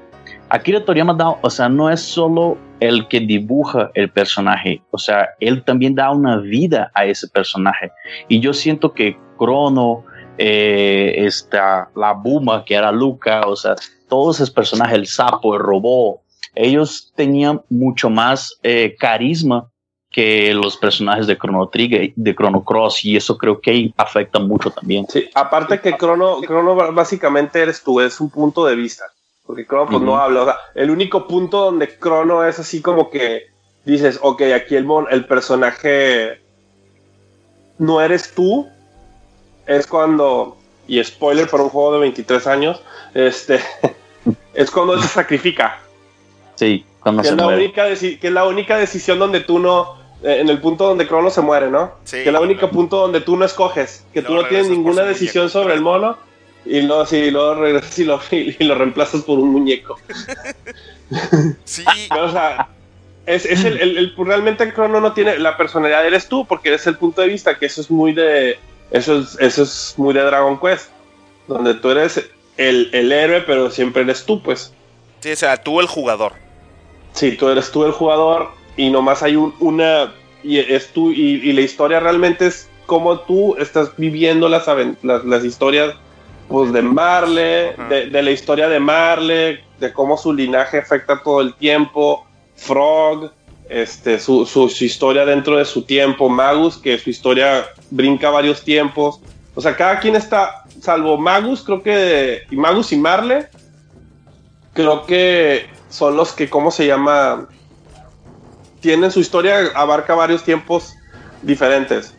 Akira 0.49 0.85
Toriyama 0.85 1.15
da, 1.15 1.31
o 1.41 1.51
sea, 1.51 1.69
no 1.69 1.91
es 1.91 2.01
solo 2.01 2.59
el 2.83 3.07
que 3.07 3.21
dibuja 3.21 3.91
el 3.95 4.11
personaje, 4.11 4.83
o 4.91 4.99
sea, 4.99 5.31
él 5.39 5.63
también 5.63 5.95
da 5.95 6.11
una 6.11 6.39
vida 6.39 6.91
a 6.95 7.07
ese 7.07 7.29
personaje. 7.29 7.93
Y 8.29 8.41
yo 8.41 8.53
siento 8.53 8.93
que 8.93 9.17
Crono, 9.39 10.05
eh, 10.37 11.15
esta, 11.19 11.91
la 11.95 12.13
Buma, 12.13 12.65
que 12.65 12.75
era 12.75 12.91
Luca, 12.91 13.43
o 13.47 13.55
sea, 13.55 13.77
todos 14.09 14.37
esos 14.37 14.51
personajes, 14.51 14.97
el 14.97 15.07
sapo, 15.07 15.55
el 15.55 15.61
robot, 15.61 16.23
ellos 16.57 17.13
tenían 17.15 17.63
mucho 17.71 18.11
más 18.11 18.59
eh, 18.65 18.97
carisma 18.99 19.69
que 20.11 20.53
los 20.53 20.77
personajes 20.77 21.27
de 21.27 21.39
Chrono 21.39 21.69
Trigger, 21.69 22.13
de 22.17 22.35
Chrono 22.35 22.65
Cross, 22.65 23.05
y 23.05 23.17
eso 23.17 23.39
creo 23.39 23.61
que 23.61 23.93
afecta 23.97 24.41
mucho 24.41 24.71
también. 24.71 25.07
Sí, 25.09 25.31
aparte 25.35 25.81
que 25.81 25.97
Chrono, 25.97 26.41
Chrono 26.43 26.75
básicamente 26.93 27.61
eres 27.61 27.83
tú, 27.83 28.01
es 28.01 28.21
un 28.21 28.29
punto 28.29 28.67
de 28.67 28.75
vista. 28.75 29.05
Porque 29.47 29.67
Crono 29.67 29.91
pues, 29.91 30.03
no 30.03 30.17
habla. 30.17 30.43
O 30.43 30.45
sea, 30.45 30.57
el 30.75 30.91
único 30.91 31.27
punto 31.27 31.65
donde 31.65 31.99
Crono 31.99 32.45
es 32.45 32.59
así 32.59 32.81
como 32.81 33.11
que 33.11 33.47
dices, 33.85 34.19
ok, 34.23 34.43
aquí 34.55 34.77
el, 34.77 34.87
el 35.11 35.27
personaje 35.27 36.41
no 37.79 38.01
eres 38.01 38.33
tú. 38.33 38.69
Es 39.67 39.87
cuando, 39.87 40.57
y 40.87 41.03
spoiler 41.03 41.49
para 41.49 41.63
un 41.65 41.69
juego 41.69 41.95
de 41.95 42.01
23 42.01 42.47
años, 42.47 42.83
este, 43.15 43.61
es 44.55 44.71
cuando 44.71 45.01
se 45.01 45.09
sacrifica. 45.09 45.81
Sí, 46.57 46.85
cuando 47.01 47.23
que 47.23 47.29
se 47.29 47.35
es 47.35 47.39
la 47.39 47.45
muere. 47.45 47.65
Única 47.65 47.85
que 47.87 48.19
es 48.21 48.33
la 48.33 48.45
única 48.45 48.77
decisión 48.77 49.19
donde 49.19 49.41
tú 49.41 49.59
no, 49.59 49.97
eh, 50.23 50.39
en 50.41 50.49
el 50.49 50.61
punto 50.61 50.87
donde 50.87 51.07
Crono 51.07 51.31
se 51.31 51.41
muere, 51.41 51.71
¿no? 51.71 51.93
Sí, 52.05 52.19
que 52.19 52.27
es 52.27 52.33
la 52.33 52.41
única 52.41 52.71
punto 52.71 52.99
donde 52.99 53.21
tú 53.21 53.37
no 53.37 53.45
escoges, 53.45 54.05
que 54.13 54.23
tú 54.23 54.35
no 54.35 54.47
tienes 54.47 54.69
ninguna 54.69 55.03
decisión 55.03 55.49
sobre 55.49 55.75
el 55.75 55.81
mono 55.81 56.17
y 56.65 56.83
luego, 56.83 57.07
sí, 57.07 57.31
luego 57.31 57.55
regresas 57.55 57.99
y 57.99 58.05
lo, 58.05 58.21
y 58.31 58.65
lo 58.65 58.75
reemplazas 58.75 59.23
por 59.23 59.39
un 59.39 59.51
muñeco. 59.51 59.99
Sí. 61.65 61.85
o 62.11 62.31
sea, 62.31 62.69
es, 63.27 63.45
es 63.47 63.65
el, 63.65 63.81
el, 63.81 63.99
el, 63.99 64.15
realmente 64.17 64.65
el 64.65 64.73
crono 64.73 65.01
no 65.01 65.13
tiene 65.13 65.39
la 65.39 65.57
personalidad 65.57 66.07
eres 66.07 66.29
tú 66.29 66.45
porque 66.47 66.71
eres 66.71 66.87
el 66.87 66.97
punto 66.97 67.23
de 67.23 67.29
vista 67.29 67.59
que 67.59 67.67
eso 67.67 67.81
es 67.81 67.91
muy 67.91 68.13
de 68.13 68.59
eso 68.91 69.21
es, 69.21 69.39
eso 69.39 69.63
es 69.63 69.95
muy 69.97 70.13
de 70.13 70.23
Dragon 70.23 70.59
Quest 70.59 70.91
donde 71.47 71.75
tú 71.75 71.91
eres 71.91 72.29
el, 72.57 72.91
el 72.93 73.13
héroe 73.13 73.43
pero 73.43 73.71
siempre 73.71 74.03
eres 74.03 74.25
tú 74.25 74.43
pues 74.43 74.73
sí 75.21 75.33
o 75.33 75.37
sea 75.37 75.57
tú 75.57 75.81
el 75.81 75.87
jugador 75.87 76.33
sí 77.13 77.37
tú 77.37 77.49
eres 77.49 77.71
tú 77.71 77.85
el 77.85 77.93
jugador 77.93 78.51
y 78.77 78.91
nomás 78.91 79.23
hay 79.23 79.37
un, 79.37 79.55
una 79.61 80.13
y 80.43 80.59
es 80.59 80.89
tú 80.89 81.13
y, 81.13 81.41
y, 81.49 81.53
la 81.53 81.61
historia 81.61 82.01
realmente 82.01 82.47
es 82.47 82.69
como 82.87 83.21
tú 83.21 83.55
estás 83.59 83.97
viviendo 83.97 84.49
las, 84.49 84.67
las, 85.03 85.25
las 85.25 85.45
historias 85.45 85.95
pues 86.53 86.71
de 86.71 86.83
Marle, 86.83 87.75
de, 87.89 88.11
de, 88.11 88.23
la 88.23 88.31
historia 88.31 88.69
de 88.69 88.79
Marle, 88.79 89.65
de 89.81 89.91
cómo 89.91 90.19
su 90.19 90.35
linaje 90.35 90.79
afecta 90.79 91.23
todo 91.23 91.41
el 91.41 91.55
tiempo, 91.55 92.27
Frog, 92.57 93.33
este, 93.71 94.21
su, 94.21 94.45
su, 94.45 94.69
su, 94.69 94.85
historia 94.85 95.25
dentro 95.25 95.57
de 95.57 95.65
su 95.65 95.83
tiempo, 95.83 96.29
Magus, 96.29 96.77
que 96.77 96.99
su 96.99 97.09
historia 97.09 97.65
brinca 97.91 98.29
varios 98.29 98.63
tiempos. 98.63 99.19
O 99.55 99.63
sea, 99.63 99.75
cada 99.75 99.99
quien 99.99 100.15
está, 100.15 100.65
salvo 100.79 101.17
Magus, 101.17 101.63
creo 101.63 101.83
que, 101.83 102.43
y 102.51 102.57
Magus 102.57 102.93
y 102.93 102.99
Marle, 102.99 103.49
creo 104.75 105.07
que 105.07 105.71
son 105.89 106.19
los 106.19 106.33
que, 106.33 106.51
¿cómo 106.51 106.71
se 106.71 106.87
llama? 106.87 107.49
Tienen 108.81 109.11
su 109.11 109.21
historia, 109.21 109.71
abarca 109.75 110.15
varios 110.15 110.45
tiempos 110.45 110.95
diferentes. 111.41 112.15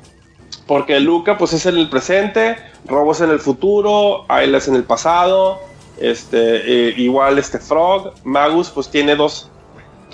Porque 0.66 1.00
Luca, 1.00 1.38
pues 1.38 1.54
es 1.54 1.68
en 1.68 1.78
el 1.78 1.88
presente, 1.88 2.58
Robos 2.86 3.22
en 3.22 3.30
el 3.30 3.40
futuro, 3.40 4.26
Ayla 4.28 4.60
en 4.68 4.76
el 4.76 4.84
pasado, 4.84 5.60
este, 6.00 6.90
eh, 6.90 6.94
igual 6.98 7.38
este 7.38 7.60
Frog, 7.60 8.14
Magus 8.24 8.70
pues 8.70 8.90
tiene 8.90 9.16
dos, 9.16 9.50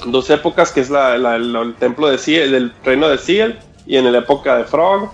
dos 0.06 0.30
épocas, 0.30 0.72
que 0.72 0.82
es 0.82 0.90
la, 0.90 1.18
la, 1.18 1.36
el 1.36 1.76
templo 1.80 2.08
de 2.08 2.18
Ciel, 2.18 2.52
del 2.52 2.74
reino 2.84 3.08
de 3.10 3.18
Ciel, 3.18 3.60
y 3.86 3.98
en 3.98 4.12
la 4.12 4.20
época 4.20 4.58
de 4.58 4.66
Frog, 4.66 5.10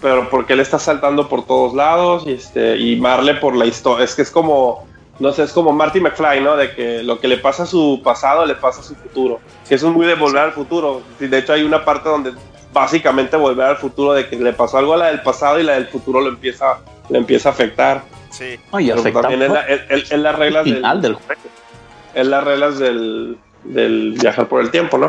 pero 0.00 0.28
porque 0.30 0.54
él 0.54 0.60
está 0.60 0.78
saltando 0.78 1.28
por 1.28 1.46
todos 1.46 1.74
lados, 1.74 2.24
y, 2.26 2.32
este, 2.32 2.76
y 2.76 2.96
Marle 2.96 3.34
por 3.34 3.54
la 3.54 3.66
historia, 3.66 4.04
es 4.04 4.14
que 4.14 4.22
es 4.22 4.30
como, 4.30 4.86
no 5.20 5.32
sé, 5.32 5.44
es 5.44 5.52
como 5.52 5.72
Marty 5.72 6.00
McFly, 6.00 6.40
¿no? 6.40 6.56
De 6.56 6.74
que 6.74 7.02
lo 7.02 7.20
que 7.20 7.28
le 7.28 7.38
pasa 7.38 7.62
a 7.64 7.66
su 7.66 8.00
pasado 8.02 8.44
le 8.46 8.56
pasa 8.56 8.80
a 8.80 8.84
su 8.84 8.96
futuro, 8.96 9.40
que 9.68 9.76
eso 9.76 9.88
es 9.88 9.94
muy 9.94 10.06
de 10.06 10.14
volver 10.14 10.42
al 10.42 10.52
futuro, 10.52 11.02
de 11.20 11.38
hecho 11.38 11.52
hay 11.52 11.62
una 11.62 11.84
parte 11.84 12.08
donde 12.08 12.32
básicamente 12.72 13.36
volver 13.36 13.66
al 13.66 13.76
futuro 13.76 14.12
de 14.12 14.28
que 14.28 14.36
le 14.36 14.52
pasó 14.52 14.76
algo 14.78 14.92
a 14.94 14.98
la 14.98 15.06
del 15.06 15.22
pasado 15.22 15.58
y 15.58 15.62
la 15.62 15.74
del 15.74 15.86
futuro 15.86 16.20
lo 16.20 16.28
empieza 16.28 16.78
le 17.08 17.18
empieza 17.18 17.50
a 17.50 17.52
afectar. 17.52 18.02
Sí. 18.30 18.58
No, 18.72 18.80
y 18.80 18.90
afecta 18.90 19.22
también 19.22 19.42
es, 19.42 19.50
la, 19.50 19.60
es, 19.62 19.80
es, 19.88 20.12
es 20.12 20.18
las 20.18 20.36
reglas 20.36 20.64
final 20.64 21.02
del, 21.02 21.12
del 21.12 21.22
juego. 21.22 21.40
Es 22.14 22.26
las 22.26 22.44
reglas 22.44 22.78
del, 22.78 23.36
del, 23.64 24.16
viajar 24.20 24.48
por 24.48 24.60
el 24.60 24.70
tiempo, 24.70 24.98
¿no? 24.98 25.08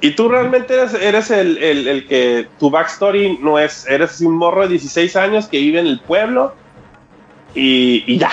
Y 0.00 0.12
tú 0.12 0.28
realmente 0.28 0.74
eres, 0.74 0.94
eres 0.94 1.30
el, 1.30 1.58
el, 1.58 1.88
el, 1.88 2.06
que 2.06 2.46
tu 2.58 2.70
backstory 2.70 3.38
no 3.42 3.58
es, 3.58 3.86
eres 3.88 4.20
un 4.20 4.36
morro 4.36 4.62
de 4.62 4.68
16 4.68 5.16
años 5.16 5.48
que 5.48 5.58
vive 5.58 5.80
en 5.80 5.88
el 5.88 5.98
pueblo 6.00 6.54
y, 7.54 8.04
y 8.06 8.18
ya. 8.18 8.30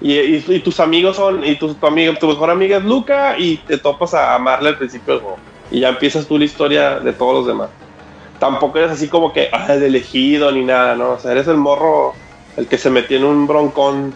Y, 0.00 0.12
y, 0.12 0.44
y, 0.46 0.60
tus 0.60 0.78
amigos 0.78 1.16
son, 1.16 1.44
y 1.44 1.56
tu, 1.56 1.74
tu, 1.74 1.86
amigo, 1.86 2.14
tu 2.20 2.28
mejor 2.28 2.50
amiga 2.50 2.76
es 2.76 2.84
Luca 2.84 3.36
y 3.38 3.56
te 3.56 3.78
topas 3.78 4.14
a 4.14 4.34
amarle 4.34 4.68
al 4.68 4.78
principio 4.78 5.14
del 5.14 5.22
juego. 5.22 5.38
Y 5.70 5.80
ya 5.80 5.88
empiezas 5.88 6.26
tú 6.26 6.38
la 6.38 6.44
historia 6.44 7.00
de 7.00 7.12
todos 7.12 7.34
los 7.34 7.46
demás 7.46 7.70
tampoco 8.44 8.76
eres 8.76 8.90
así 8.90 9.08
como 9.08 9.32
que 9.32 9.48
ah, 9.50 9.74
de 9.74 9.86
elegido 9.86 10.52
ni 10.52 10.64
nada, 10.66 10.94
¿no? 10.94 11.12
O 11.12 11.18
sea, 11.18 11.32
eres 11.32 11.48
el 11.48 11.56
morro, 11.56 12.12
el 12.58 12.66
que 12.66 12.76
se 12.76 12.90
metió 12.90 13.16
en 13.16 13.24
un 13.24 13.46
broncón, 13.46 14.14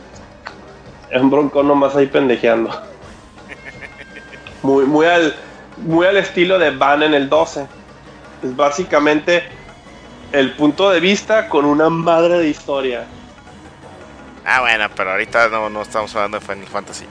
en 1.10 1.22
un 1.22 1.30
broncón 1.30 1.66
nomás 1.66 1.96
ahí 1.96 2.08
pendejeando. 2.08 2.70
Muy, 4.62 4.84
muy, 4.84 5.06
al, 5.06 5.34
muy 5.78 6.04
al 6.04 6.16
estilo 6.18 6.58
de 6.58 6.72
Van 6.72 7.02
en 7.04 7.14
el 7.14 7.28
12. 7.28 7.66
Es 8.42 8.56
básicamente 8.56 9.44
el 10.32 10.52
punto 10.52 10.90
de 10.90 11.00
vista 11.00 11.48
con 11.48 11.64
una 11.64 11.88
madre 11.88 12.38
de 12.38 12.48
historia. 12.48 13.06
Ah, 14.44 14.60
bueno, 14.60 14.88
pero 14.94 15.12
ahorita 15.12 15.48
no, 15.48 15.70
no 15.70 15.82
estamos 15.82 16.14
hablando 16.16 16.38
de 16.38 16.44
Final 16.44 16.66
Fantasy. 16.66 17.06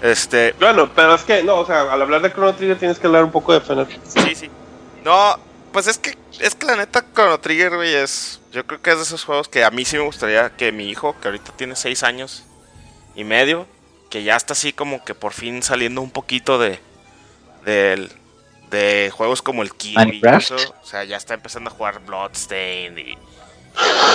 Este. 0.00 0.54
Bueno, 0.60 0.88
pero 0.94 1.14
es 1.14 1.24
que, 1.24 1.42
no, 1.42 1.56
o 1.56 1.66
sea, 1.66 1.92
al 1.92 2.00
hablar 2.00 2.22
de 2.22 2.32
Chrono 2.32 2.54
Trigger 2.54 2.78
tienes 2.78 2.98
que 2.98 3.06
hablar 3.06 3.24
un 3.24 3.32
poco 3.32 3.52
de 3.52 3.60
Final 3.60 3.86
Sí, 4.04 4.34
sí. 4.34 4.50
No, 5.04 5.36
pues 5.74 5.88
es 5.88 5.98
que, 5.98 6.16
es 6.38 6.54
que 6.54 6.66
la 6.66 6.76
neta 6.76 7.04
Chrono 7.12 7.40
Trigger, 7.40 7.74
güey, 7.74 7.92
es... 7.92 8.40
Yo 8.52 8.64
creo 8.64 8.80
que 8.80 8.90
es 8.90 8.96
de 8.96 9.02
esos 9.02 9.24
juegos 9.24 9.48
que 9.48 9.64
a 9.64 9.72
mí 9.72 9.84
sí 9.84 9.96
me 9.96 10.04
gustaría 10.04 10.50
que 10.50 10.70
mi 10.70 10.88
hijo, 10.88 11.16
que 11.20 11.26
ahorita 11.26 11.50
tiene 11.56 11.74
6 11.74 12.04
años 12.04 12.44
y 13.16 13.24
medio, 13.24 13.66
que 14.08 14.22
ya 14.22 14.36
está 14.36 14.52
así 14.52 14.72
como 14.72 15.04
que 15.04 15.16
por 15.16 15.32
fin 15.32 15.64
saliendo 15.64 16.00
un 16.00 16.12
poquito 16.12 16.60
de... 16.60 16.78
De, 17.64 18.08
de 18.70 19.10
juegos 19.12 19.42
como 19.42 19.64
el 19.64 19.74
Kirby 19.74 20.20
y 20.22 20.28
eso. 20.28 20.54
O 20.80 20.86
sea, 20.86 21.02
ya 21.02 21.16
está 21.16 21.34
empezando 21.34 21.70
a 21.70 21.72
jugar 21.72 21.98
Bloodstained 22.06 22.96
y... 22.96 23.16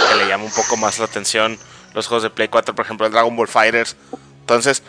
Que 0.10 0.16
le 0.16 0.30
llama 0.30 0.46
un 0.46 0.54
poco 0.54 0.78
más 0.78 0.98
la 0.98 1.06
atención 1.06 1.60
los 1.94 2.08
juegos 2.08 2.24
de 2.24 2.30
Play 2.30 2.48
4, 2.48 2.74
por 2.74 2.86
ejemplo, 2.86 3.06
el 3.06 3.12
Dragon 3.12 3.36
Ball 3.36 3.50
Fighters. 3.50 3.98
Entonces, 4.40 4.82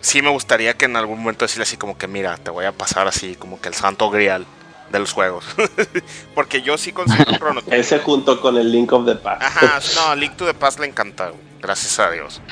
sí 0.00 0.22
me 0.22 0.30
gustaría 0.30 0.74
que 0.74 0.84
en 0.84 0.94
algún 0.94 1.18
momento 1.18 1.44
decirle 1.44 1.64
así 1.64 1.76
como 1.76 1.98
que, 1.98 2.06
mira, 2.06 2.36
te 2.36 2.52
voy 2.52 2.66
a 2.66 2.70
pasar 2.70 3.08
así 3.08 3.34
como 3.34 3.60
que 3.60 3.66
el 3.66 3.74
santo 3.74 4.08
grial 4.10 4.46
de 4.92 4.98
los 4.98 5.12
juegos. 5.12 5.44
Porque 6.34 6.62
yo 6.62 6.78
sí 6.78 6.92
considero 6.92 7.32
Chrono 7.32 7.62
Trigger. 7.62 7.80
Ese 7.80 7.98
junto 7.98 8.40
con 8.40 8.56
el 8.58 8.70
Link 8.70 8.92
of 8.92 9.06
the 9.06 9.16
Past. 9.16 9.42
Ajá, 9.42 9.80
no, 9.96 10.14
Link 10.14 10.36
to 10.36 10.46
the 10.46 10.54
Past 10.54 10.78
le 10.78 10.86
encanta, 10.86 11.32
gracias 11.60 11.98
a 11.98 12.10
Dios. 12.10 12.40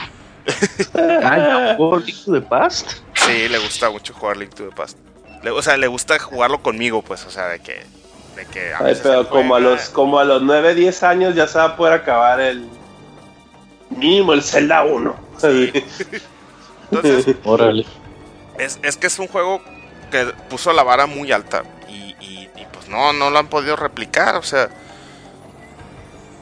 Ah, 1.22 1.76
Link 1.78 2.24
to 2.24 2.32
the 2.32 2.40
Past? 2.40 2.92
Sí, 3.14 3.48
le 3.48 3.58
gusta 3.58 3.90
mucho 3.90 4.14
jugar 4.14 4.38
Link 4.38 4.54
to 4.54 4.64
the 4.64 4.74
Past. 4.74 4.98
Le, 5.42 5.50
o 5.50 5.62
sea, 5.62 5.76
le 5.76 5.86
gusta 5.86 6.18
jugarlo 6.18 6.62
conmigo, 6.62 7.02
pues, 7.02 7.24
o 7.26 7.30
sea, 7.30 7.48
de 7.48 7.60
que. 7.60 7.84
De 8.34 8.46
que 8.46 8.72
a 8.72 8.78
Ay, 8.80 8.98
pero 9.02 9.28
como 9.28 9.54
a, 9.54 9.60
los, 9.60 9.90
como 9.90 10.18
a 10.18 10.24
los 10.24 10.42
9, 10.42 10.74
10 10.74 11.02
años 11.02 11.34
ya 11.34 11.46
se 11.46 11.58
va 11.58 11.64
a 11.64 11.76
poder 11.76 11.92
acabar 11.92 12.40
el. 12.40 12.66
Mínimo 13.90 14.32
el 14.32 14.42
Zelda 14.42 14.82
1. 14.84 15.16
Sí. 15.38 15.72
Entonces, 16.90 17.36
Órale. 17.44 17.86
Es, 18.58 18.78
es 18.82 18.96
que 18.96 19.06
es 19.06 19.18
un 19.18 19.28
juego 19.28 19.62
que 20.10 20.24
puso 20.48 20.72
la 20.72 20.82
vara 20.82 21.06
muy 21.06 21.32
alta 21.32 21.62
no, 22.90 23.12
no 23.12 23.30
lo 23.30 23.38
han 23.38 23.48
podido 23.48 23.76
replicar, 23.76 24.36
o 24.36 24.42
sea. 24.42 24.68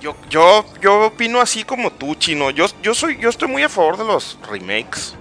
Yo, 0.01 0.17
yo, 0.31 0.65
yo 0.81 1.07
opino 1.07 1.41
así 1.41 1.65
como 1.65 1.93
tú, 1.93 2.15
chino. 2.15 2.51
Yo, 2.51 2.67
yo 2.83 2.95
soy, 2.95 3.19
yo 3.19 3.29
estoy 3.29 3.49
muy 3.49 3.63
a 3.63 3.69
favor 3.69 3.97
de 3.97 4.05
los 4.05 4.39
remakes. 4.49 5.15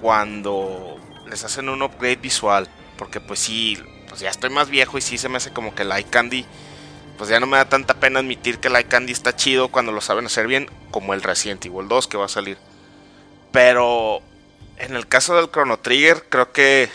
Cuando 0.00 0.98
les 1.28 1.44
hacen 1.44 1.68
un 1.68 1.82
upgrade 1.82 2.16
visual. 2.16 2.68
Porque 2.96 3.20
pues 3.20 3.40
sí, 3.40 3.78
pues 4.08 4.20
ya 4.20 4.30
estoy 4.30 4.50
más 4.50 4.68
viejo 4.68 4.98
y 4.98 5.00
sí 5.00 5.18
se 5.18 5.28
me 5.28 5.38
hace 5.38 5.52
como 5.52 5.74
que 5.74 5.84
Light 5.84 6.10
Candy, 6.10 6.44
pues 7.16 7.30
ya 7.30 7.40
no 7.40 7.46
me 7.46 7.56
da 7.56 7.64
tanta 7.68 7.94
pena 7.94 8.20
admitir 8.20 8.58
que 8.58 8.68
Light 8.68 8.88
Candy 8.88 9.12
está 9.12 9.34
chido 9.34 9.68
cuando 9.68 9.90
lo 9.90 10.00
saben 10.00 10.26
hacer 10.26 10.46
bien, 10.46 10.70
como 10.90 11.14
el 11.14 11.22
Resident 11.22 11.64
Evil 11.64 11.88
2 11.88 12.06
que 12.06 12.18
va 12.18 12.26
a 12.26 12.28
salir. 12.28 12.58
Pero 13.50 14.20
en 14.76 14.94
el 14.94 15.08
caso 15.08 15.34
del 15.34 15.50
Chrono 15.50 15.78
Trigger, 15.78 16.26
creo 16.28 16.52
que 16.52 16.90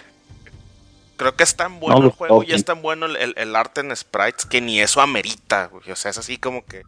creo 1.18 1.36
que 1.36 1.44
es 1.44 1.56
tan 1.56 1.80
bueno 1.80 2.06
el 2.06 2.12
juego 2.12 2.44
y 2.44 2.54
es 2.54 2.64
tan 2.64 2.82
bueno 2.82 3.08
el, 3.08 3.56
arte 3.56 3.82
en 3.82 3.96
sprites 3.96 4.46
que 4.46 4.62
ni 4.62 4.80
eso 4.80 5.02
amerita, 5.02 5.70
O 5.74 5.96
sea, 5.96 6.12
es 6.12 6.18
así 6.18 6.38
como 6.38 6.66
que 6.66 6.84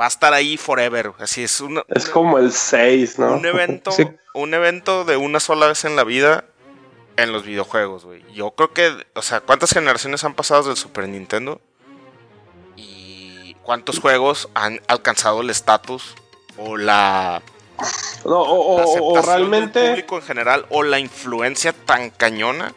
va 0.00 0.04
a 0.04 0.08
estar 0.08 0.32
ahí 0.32 0.56
forever. 0.56 1.12
Así 1.18 1.42
es 1.42 1.62
Es 1.88 2.08
como 2.08 2.38
el 2.38 2.52
6, 2.52 3.18
¿no? 3.18 3.34
Un 3.34 3.46
evento, 3.46 3.90
un 4.34 4.54
evento 4.54 5.04
de 5.04 5.16
una 5.16 5.40
sola 5.40 5.66
vez 5.66 5.84
en 5.84 5.96
la 5.96 6.04
vida 6.04 6.44
en 7.16 7.32
los 7.32 7.44
videojuegos, 7.44 8.04
güey. 8.04 8.24
Yo 8.32 8.52
creo 8.52 8.72
que, 8.72 9.06
o 9.14 9.22
sea, 9.22 9.40
¿cuántas 9.40 9.72
generaciones 9.72 10.24
han 10.24 10.34
pasado 10.34 10.62
del 10.62 10.76
Super 10.76 11.08
Nintendo? 11.08 11.60
Y 12.76 13.56
cuántos 13.62 14.00
juegos 14.00 14.48
han 14.54 14.80
alcanzado 14.86 15.42
el 15.42 15.50
estatus 15.50 16.14
o 16.56 16.76
la 16.76 17.42
no, 18.24 18.42
o, 18.42 19.22
realmente 19.22 19.88
público 19.88 20.16
en 20.16 20.22
general 20.22 20.66
o 20.68 20.82
la 20.82 20.98
influencia 20.98 21.72
tan 21.72 22.10
cañona 22.10 22.74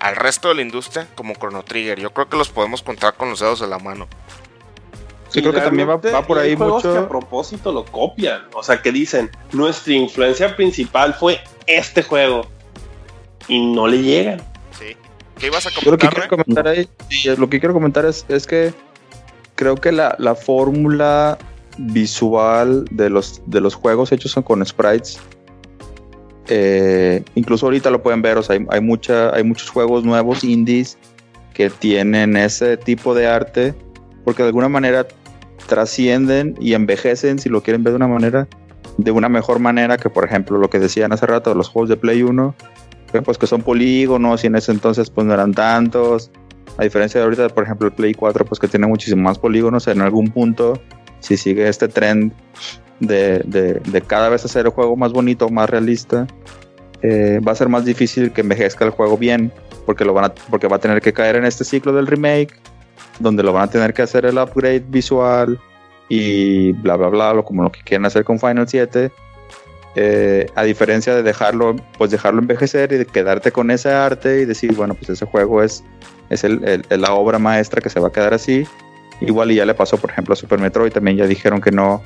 al 0.00 0.16
resto 0.16 0.48
de 0.48 0.56
la 0.56 0.62
industria 0.62 1.06
como 1.14 1.34
Chrono 1.34 1.62
Trigger. 1.62 2.00
Yo 2.00 2.12
creo 2.12 2.28
que 2.28 2.36
los 2.36 2.48
podemos 2.48 2.82
contar 2.82 3.14
con 3.14 3.30
los 3.30 3.40
dedos 3.40 3.60
de 3.60 3.68
la 3.68 3.78
mano. 3.78 4.08
Sí, 5.28 5.40
creo 5.40 5.52
que 5.52 5.60
también 5.60 5.88
va, 5.88 6.26
por 6.26 6.38
ahí 6.38 6.56
mucho. 6.56 6.92
Que 6.92 6.98
a 6.98 7.08
propósito 7.08 7.70
lo 7.70 7.84
copian. 7.84 8.42
O 8.52 8.62
sea, 8.64 8.82
que 8.82 8.90
dicen, 8.90 9.30
nuestra 9.52 9.92
influencia 9.92 10.56
principal 10.56 11.14
fue 11.14 11.40
este 11.66 12.02
juego. 12.02 12.48
Y 13.46 13.64
no 13.64 13.86
le 13.86 14.02
llegan. 14.02 14.42
Sí. 14.76 14.96
¿Qué 15.38 15.46
ibas 15.46 15.66
a 15.66 15.70
comentar? 15.70 15.92
lo 15.92 15.98
que 15.98 16.08
quiero 16.08 16.28
comentar 16.28 16.68
ahí, 16.68 16.88
lo 17.38 17.48
que 17.48 17.60
quiero 17.60 17.74
comentar 17.74 18.04
es, 18.04 18.26
es 18.28 18.46
que 18.46 18.74
creo 19.54 19.76
que 19.76 19.92
la, 19.92 20.16
la 20.18 20.34
fórmula 20.34 21.38
visual 21.78 22.84
de 22.90 23.08
los, 23.08 23.40
de 23.46 23.60
los 23.60 23.74
juegos 23.74 24.10
hechos 24.12 24.32
son 24.32 24.42
con 24.42 24.64
sprites. 24.66 25.20
Eh, 26.52 27.22
incluso 27.36 27.66
ahorita 27.66 27.90
lo 27.90 28.02
pueden 28.02 28.22
ver, 28.22 28.36
o 28.36 28.42
sea, 28.42 28.58
hay, 28.70 28.80
mucha, 28.80 29.32
hay 29.34 29.44
muchos 29.44 29.70
juegos 29.70 30.04
nuevos 30.04 30.42
indies 30.42 30.98
que 31.54 31.70
tienen 31.70 32.36
ese 32.36 32.76
tipo 32.76 33.14
de 33.14 33.28
arte 33.28 33.72
porque 34.24 34.42
de 34.42 34.48
alguna 34.48 34.68
manera 34.68 35.06
trascienden 35.68 36.56
y 36.60 36.74
envejecen, 36.74 37.38
si 37.38 37.48
lo 37.48 37.62
quieren 37.62 37.84
ver 37.84 37.92
de 37.92 37.96
una 37.98 38.08
manera, 38.08 38.48
de 38.98 39.10
una 39.12 39.28
mejor 39.28 39.60
manera 39.60 39.96
que, 39.96 40.10
por 40.10 40.24
ejemplo, 40.24 40.58
lo 40.58 40.68
que 40.68 40.80
decían 40.80 41.12
hace 41.12 41.24
rato, 41.24 41.54
los 41.54 41.68
juegos 41.68 41.88
de 41.88 41.96
Play 41.96 42.22
1, 42.24 42.54
pues 43.24 43.38
que 43.38 43.46
son 43.46 43.62
polígonos 43.62 44.42
y 44.42 44.48
en 44.48 44.56
ese 44.56 44.72
entonces 44.72 45.08
pues 45.08 45.26
no 45.26 45.34
eran 45.34 45.52
tantos. 45.52 46.30
A 46.78 46.82
diferencia 46.82 47.20
de 47.20 47.24
ahorita, 47.24 47.48
por 47.50 47.64
ejemplo, 47.64 47.86
el 47.86 47.94
Play 47.94 48.14
4, 48.14 48.44
pues 48.44 48.58
que 48.58 48.66
tiene 48.66 48.88
muchísimos 48.88 49.22
más 49.22 49.38
polígonos, 49.38 49.86
en 49.86 50.00
algún 50.00 50.30
punto 50.30 50.80
si 51.20 51.36
sigue 51.36 51.68
este 51.68 51.88
trend 51.88 52.32
de, 53.00 53.40
de, 53.44 54.00
cada 54.02 54.28
vez 54.28 54.44
hacer 54.44 54.66
el 54.66 54.72
juego 54.72 54.96
más 54.96 55.12
bonito, 55.12 55.48
más 55.48 55.68
realista, 55.68 56.26
eh, 57.02 57.40
va 57.46 57.52
a 57.52 57.54
ser 57.54 57.68
más 57.68 57.84
difícil 57.84 58.32
que 58.32 58.42
envejezca 58.42 58.84
el 58.84 58.90
juego 58.90 59.16
bien, 59.16 59.52
porque, 59.86 60.04
lo 60.04 60.12
van 60.12 60.26
a, 60.26 60.34
porque 60.50 60.68
va 60.68 60.76
a 60.76 60.80
tener 60.80 61.00
que 61.00 61.12
caer 61.12 61.36
en 61.36 61.44
este 61.44 61.64
ciclo 61.64 61.92
del 61.92 62.06
remake, 62.06 62.54
donde 63.18 63.42
lo 63.42 63.52
van 63.52 63.64
a 63.64 63.70
tener 63.70 63.94
que 63.94 64.02
hacer 64.02 64.26
el 64.26 64.38
upgrade 64.38 64.84
visual 64.88 65.58
y 66.08 66.72
bla, 66.72 66.96
bla, 66.96 67.08
bla, 67.08 67.42
como 67.42 67.62
lo 67.62 67.72
que 67.72 67.80
quieren 67.82 68.04
hacer 68.04 68.24
con 68.24 68.38
Final 68.38 68.68
7. 68.68 69.10
Eh, 69.96 70.46
a 70.54 70.62
diferencia 70.62 71.14
de 71.16 71.22
dejarlo, 71.24 71.74
pues 71.98 72.12
dejarlo 72.12 72.40
envejecer 72.40 72.92
y 72.92 72.98
de 72.98 73.06
quedarte 73.06 73.50
con 73.50 73.70
ese 73.72 73.90
arte 73.90 74.42
y 74.42 74.44
decir, 74.44 74.74
bueno, 74.74 74.94
pues 74.94 75.10
ese 75.10 75.26
juego 75.26 75.62
es, 75.62 75.82
es 76.28 76.44
el, 76.44 76.84
la 76.88 77.12
obra 77.12 77.40
maestra 77.40 77.80
que 77.80 77.90
se 77.90 77.98
va 77.98 78.08
a 78.08 78.12
quedar 78.12 78.32
así 78.32 78.66
Igual 79.20 79.50
y 79.50 79.56
ya 79.56 79.66
le 79.66 79.74
pasó, 79.74 79.96
por 79.98 80.10
ejemplo, 80.10 80.32
a 80.32 80.36
Super 80.36 80.58
Metroid, 80.58 80.92
también 80.92 81.16
ya 81.16 81.26
dijeron 81.26 81.60
que 81.60 81.70
no. 81.70 82.02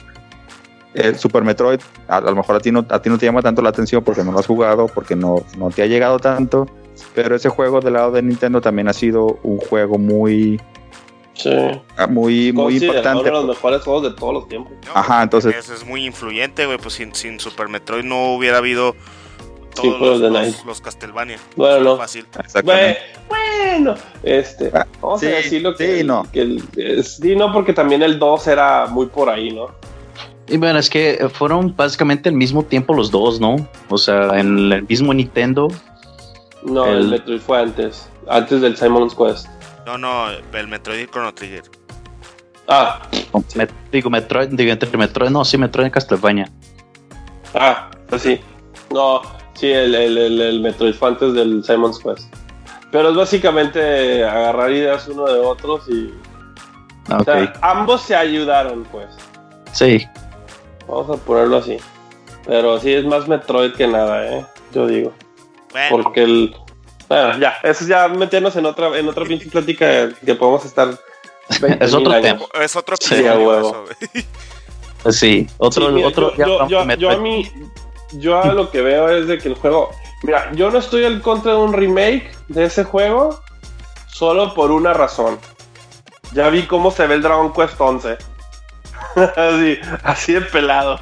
El 0.95 1.19
Super 1.19 1.43
Metroid, 1.43 1.81
a, 2.07 2.21
lo 2.21 2.37
mejor 2.37 2.57
a 2.57 2.61
ti, 2.61 2.71
no, 2.71 2.87
a 2.89 3.03
ti 3.03 3.11
no 3.11 3.19
te 3.19 3.27
llama 3.27 3.43
tanto 3.43 3.63
la 3.63 3.71
atención 3.71 4.05
porque 4.05 4.23
no 4.23 4.31
lo 4.31 4.39
has 4.39 4.47
jugado, 4.47 4.87
porque 4.87 5.17
no, 5.17 5.45
no 5.59 5.71
te 5.71 5.83
ha 5.83 5.87
llegado 5.87 6.21
tanto, 6.21 6.69
pero 7.17 7.35
ese 7.35 7.49
juego 7.49 7.81
del 7.81 7.95
lado 7.95 8.13
de 8.13 8.23
Nintendo 8.23 8.61
también 8.61 8.87
ha 8.87 8.93
sido 8.93 9.41
un 9.43 9.59
juego 9.59 9.99
muy, 9.99 10.61
Sí. 11.35 11.51
Ah, 11.97 12.07
muy, 12.07 12.53
muy 12.53 12.77
importante. 12.77 13.11
Uno 13.11 13.23
de 13.23 13.31
los 13.31 13.47
mejores 13.47 13.83
juegos 13.83 14.05
de 14.05 14.11
todos 14.13 14.33
los 14.35 14.49
tiempos. 14.49 14.73
Ajá, 14.95 15.23
entonces. 15.23 15.69
Es, 15.69 15.85
muy 15.85 16.07
influyente, 16.07 16.65
güey. 16.65 16.79
Pues 16.79 16.95
sin, 16.95 17.15
sin, 17.15 17.41
Super 17.41 17.69
Metroid 17.69 18.05
no 18.05 18.35
hubiera 18.35 18.59
habido 18.59 18.95
todos 19.75 20.21
los, 20.21 20.33
los, 20.33 20.65
los, 20.65 20.81
Castlevania. 20.81 21.39
Bueno, 21.57 21.81
no. 21.81 21.97
Fácil. 21.97 22.27
Bueno, 22.65 23.95
este. 24.23 24.71
Ah, 24.73 24.87
vamos 25.01 25.23
a 25.23 25.27
decirlo 25.27 25.75
que. 25.75 25.99
Sí, 25.99 26.05
no. 26.05 26.27
Que 26.33 27.03
sí, 27.03 27.37
no, 27.37 27.53
porque 27.53 27.73
también 27.73 28.03
el 28.03 28.19
2 28.19 28.47
era 28.47 28.87
muy 28.87 29.07
por 29.07 29.29
ahí, 29.29 29.53
¿no? 29.53 29.69
Y 30.47 30.59
bueno, 30.59 30.79
es 30.79 30.91
que 30.91 31.29
fueron 31.33 31.75
básicamente 31.75 32.29
al 32.29 32.35
mismo 32.35 32.63
tiempo 32.63 32.93
los 32.93 33.11
dos, 33.11 33.41
¿no? 33.41 33.57
O 33.89 33.97
sea, 33.97 34.39
en 34.39 34.73
el 34.73 34.87
mismo 34.87 35.15
Nintendo. 35.15 35.69
No, 36.63 36.87
el, 36.87 37.09
Metroid 37.09 37.41
fue 37.41 37.61
antes. 37.61 38.09
Antes 38.29 38.61
del 38.61 38.77
Simon's 38.77 39.15
Quest. 39.15 39.49
No, 39.87 39.99
no, 39.99 40.31
el 40.31 40.69
Metroid 40.69 41.01
y 41.01 41.07
Chrono 41.07 41.33
Trigger. 41.35 41.63
Ah. 42.69 43.03
digo, 43.93 44.11
Metroid, 44.11 44.49
digo, 44.49 44.73
entre 44.73 44.97
Metroid, 44.97 45.31
no, 45.31 45.45
sí, 45.45 45.59
Metroid 45.59 45.87
en 45.87 45.93
Castlevania. 45.93 46.51
Ah, 47.55 47.91
pues 48.09 48.23
sí. 48.23 48.41
No, 48.93 49.23
sí, 49.55 49.71
el, 49.71 49.95
el, 49.95 50.41
el, 50.41 50.61
Metroid 50.61 50.95
fue 50.95 51.09
antes 51.09 51.35
del 51.35 51.65
Simon's 51.65 51.99
Quest. 51.99 52.35
Pero 52.91 53.11
es 53.11 53.17
básicamente 53.17 54.25
agarrar 54.25 54.71
ideas 54.71 55.09
uno 55.09 55.25
de 55.25 55.41
otros 55.41 55.83
y. 55.89 56.15
Ah, 57.09 57.19
o 57.21 57.25
sea, 57.25 57.53
ambos 57.61 58.03
se 58.03 58.15
ayudaron, 58.15 58.85
pues. 58.85 59.09
Sí. 59.73 60.07
Vamos 60.87 61.11
a 61.11 61.21
ponerlo 61.25 61.57
así. 61.59 61.77
Pero 62.47 62.79
sí 62.79 62.93
es 62.93 63.05
más 63.05 63.27
Metroid 63.27 63.73
que 63.73 63.87
nada, 63.87 64.27
¿eh? 64.27 64.47
Yo 64.73 64.87
digo. 64.87 65.13
Porque 65.91 66.23
el. 66.23 66.57
Bueno, 67.09 67.39
ya, 67.39 67.55
eso 67.63 67.87
ya 67.87 68.09
meternos 68.09 68.57
en 68.57 68.67
otra, 68.67 68.97
en 68.99 69.09
otra 69.09 69.25
pinche 69.25 69.51
plática 69.51 70.11
que 70.25 70.35
podemos 70.35 70.65
estar. 70.65 70.89
es 71.81 71.95
otro 71.95 72.21
tema. 72.21 72.41
Es 72.61 72.77
otro 72.77 72.97
sí, 72.99 73.23
huevo. 73.23 73.85
sí, 75.11 75.47
otro. 75.59 75.87
otro 76.07 76.35
yo, 76.37 76.69
yo, 76.69 76.95
yo, 76.95 77.11
a 77.11 77.17
mí, 77.17 77.51
yo 78.15 78.43
a 78.43 78.53
lo 78.53 78.71
que 78.71 78.83
veo 78.83 79.09
es 79.09 79.27
de 79.27 79.39
que 79.39 79.49
el 79.49 79.55
juego. 79.55 79.91
Mira, 80.23 80.51
yo 80.53 80.71
no 80.71 80.79
estoy 80.79 81.05
en 81.05 81.21
contra 81.21 81.53
de 81.53 81.59
un 81.59 81.73
remake 81.73 82.31
de 82.49 82.65
ese 82.65 82.85
juego 82.85 83.41
solo 84.07 84.55
por 84.55 84.71
una 84.71 84.93
razón. 84.93 85.39
Ya 86.33 86.49
vi 86.49 86.67
cómo 86.67 86.91
se 86.91 87.07
ve 87.07 87.15
el 87.15 87.23
Dragon 87.23 87.53
Quest 87.53 87.81
11. 87.81 88.17
así, 89.37 89.79
así 90.03 90.33
de 90.33 90.41
pelado. 90.41 90.99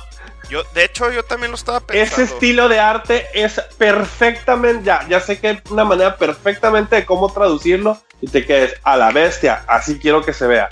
Yo, 0.50 0.62
de 0.74 0.84
hecho, 0.84 1.10
yo 1.10 1.22
también 1.22 1.50
lo 1.50 1.56
estaba 1.56 1.80
pensando. 1.80 2.22
Ese 2.22 2.34
estilo 2.34 2.68
de 2.68 2.78
arte 2.78 3.26
es 3.32 3.60
perfectamente, 3.78 4.84
ya, 4.84 5.06
ya 5.08 5.20
sé 5.20 5.38
que 5.38 5.48
hay 5.48 5.60
una 5.70 5.84
manera 5.84 6.16
perfectamente 6.16 6.96
de 6.96 7.06
cómo 7.06 7.32
traducirlo 7.32 7.98
y 8.20 8.28
te 8.28 8.44
quedes 8.44 8.74
a 8.82 8.96
la 8.96 9.12
bestia, 9.12 9.64
así 9.66 9.98
quiero 9.98 10.22
que 10.22 10.34
se 10.34 10.46
vea. 10.46 10.68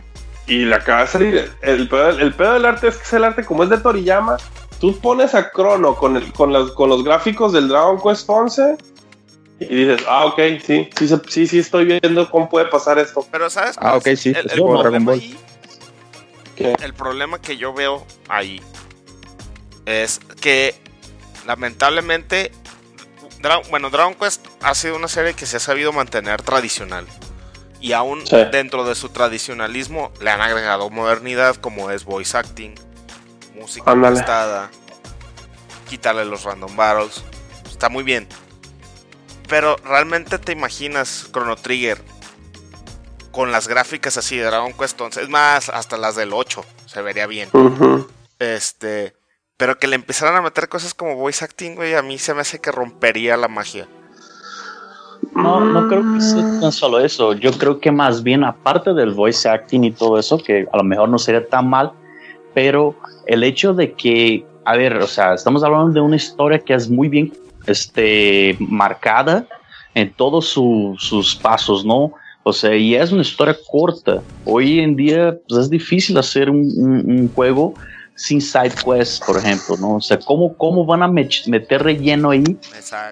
Y 0.46 0.64
le 0.64 0.74
acaba 0.74 1.02
de 1.02 1.06
salir. 1.06 1.52
El 1.62 1.88
pedo, 1.88 2.10
el 2.10 2.34
pedo 2.34 2.54
del 2.54 2.66
arte 2.66 2.88
es 2.88 2.96
que 2.96 3.04
es 3.04 3.12
el 3.12 3.24
arte 3.24 3.44
como 3.44 3.62
es 3.62 3.70
de 3.70 3.78
Toriyama. 3.78 4.36
Tú 4.80 4.98
pones 4.98 5.34
a 5.34 5.50
Crono 5.50 5.94
con, 5.94 6.16
el, 6.16 6.32
con, 6.32 6.52
los, 6.52 6.72
con 6.72 6.88
los 6.88 7.04
gráficos 7.04 7.52
del 7.52 7.68
Dragon 7.68 8.00
Quest 8.00 8.28
11 8.28 8.78
y 9.60 9.66
dices, 9.66 10.02
ah, 10.08 10.24
ok, 10.24 10.40
sí, 10.64 10.88
sí, 10.96 11.08
sí, 11.28 11.46
sí, 11.46 11.58
estoy 11.58 11.84
viendo 11.84 12.30
cómo 12.30 12.48
puede 12.48 12.64
pasar 12.66 12.98
esto. 12.98 13.26
Pero, 13.30 13.50
¿sabes? 13.50 13.76
Ah, 13.78 13.96
ok, 13.96 14.08
sí, 14.16 14.32
el, 14.34 14.48
problema 14.48 15.12
ahí, 15.12 15.36
el 16.56 16.94
problema 16.94 17.38
que 17.38 17.58
yo 17.58 17.74
veo 17.74 18.06
ahí 18.28 18.62
es 19.84 20.18
que 20.40 20.74
lamentablemente, 21.46 22.52
bueno, 23.68 23.90
Dragon 23.90 24.14
Quest 24.14 24.46
ha 24.62 24.74
sido 24.74 24.96
una 24.96 25.08
serie 25.08 25.34
que 25.34 25.44
se 25.44 25.58
ha 25.58 25.60
sabido 25.60 25.92
mantener 25.92 26.40
tradicional. 26.40 27.06
Y 27.82 27.92
aún 27.92 28.22
dentro 28.52 28.84
de 28.84 28.94
su 28.94 29.10
tradicionalismo 29.10 30.10
le 30.20 30.30
han 30.30 30.40
agregado 30.40 30.90
modernidad 30.90 31.56
como 31.56 31.90
es 31.90 32.04
voice 32.04 32.36
acting, 32.36 32.74
música 33.60 33.94
prestada, 33.94 34.70
quitarle 35.88 36.24
los 36.24 36.44
random 36.44 36.74
battles. 36.74 37.22
Está 37.68 37.88
muy 37.88 38.02
bien. 38.02 38.26
Pero 39.48 39.76
realmente 39.84 40.38
te 40.38 40.52
imaginas 40.52 41.28
Chrono 41.32 41.56
Trigger 41.56 42.02
con 43.30 43.52
las 43.52 43.68
gráficas 43.68 44.16
así 44.16 44.36
de 44.36 44.44
Dragon 44.44 44.72
Quest 44.72 45.00
11. 45.00 45.22
Es 45.22 45.28
más, 45.28 45.68
hasta 45.68 45.96
las 45.96 46.16
del 46.16 46.32
8 46.32 46.64
se 46.86 47.02
vería 47.02 47.26
bien. 47.26 47.48
Este. 48.38 49.14
Pero 49.56 49.78
que 49.78 49.86
le 49.86 49.96
empezaran 49.96 50.36
a 50.36 50.42
meter 50.42 50.68
cosas 50.68 50.94
como 50.94 51.16
voice 51.16 51.44
acting, 51.44 51.74
güey, 51.74 51.94
a 51.94 52.02
mí 52.02 52.18
se 52.18 52.32
me 52.32 52.40
hace 52.40 52.60
que 52.60 52.72
rompería 52.72 53.36
la 53.36 53.48
magia. 53.48 53.86
No, 55.34 55.60
no 55.60 55.86
creo 55.86 56.02
que 56.14 56.20
sea 56.20 56.60
tan 56.60 56.72
solo 56.72 56.98
eso. 56.98 57.34
Yo 57.34 57.52
creo 57.52 57.78
que 57.78 57.92
más 57.92 58.22
bien, 58.22 58.42
aparte 58.42 58.94
del 58.94 59.10
voice 59.10 59.48
acting 59.48 59.84
y 59.84 59.90
todo 59.90 60.18
eso, 60.18 60.38
que 60.38 60.66
a 60.72 60.76
lo 60.78 60.82
mejor 60.82 61.10
no 61.10 61.18
sería 61.18 61.46
tan 61.46 61.68
mal, 61.68 61.92
pero 62.54 62.94
el 63.26 63.44
hecho 63.44 63.74
de 63.74 63.92
que, 63.92 64.44
a 64.64 64.76
ver, 64.76 64.96
o 64.98 65.06
sea, 65.06 65.34
estamos 65.34 65.62
hablando 65.62 65.92
de 65.92 66.00
una 66.00 66.16
historia 66.16 66.58
que 66.58 66.74
es 66.74 66.88
muy 66.88 67.08
bien 67.08 67.32
este, 67.66 68.56
marcada 68.58 69.46
en 69.94 70.12
todos 70.12 70.48
sus 70.48 71.36
pasos, 71.42 71.84
¿no? 71.84 72.12
O 72.42 72.52
sea, 72.52 72.74
y 72.74 72.94
es 72.94 73.12
una 73.12 73.22
historia 73.22 73.56
corta. 73.70 74.22
Hoy 74.44 74.80
en 74.80 74.96
día 74.96 75.36
pues, 75.48 75.62
es 75.62 75.70
difícil 75.70 76.16
hacer 76.16 76.48
un, 76.48 76.72
un, 77.06 77.30
juego 77.34 77.74
sin 78.14 78.40
side 78.40 78.72
quests, 78.84 79.20
por 79.26 79.36
ejemplo, 79.36 79.76
¿no? 79.78 79.96
O 79.96 80.00
sea, 80.00 80.18
¿cómo, 80.18 80.56
cómo 80.56 80.86
van 80.86 81.02
a 81.02 81.08
meter 81.08 81.82
relleno 81.82 82.30
ahí 82.30 82.44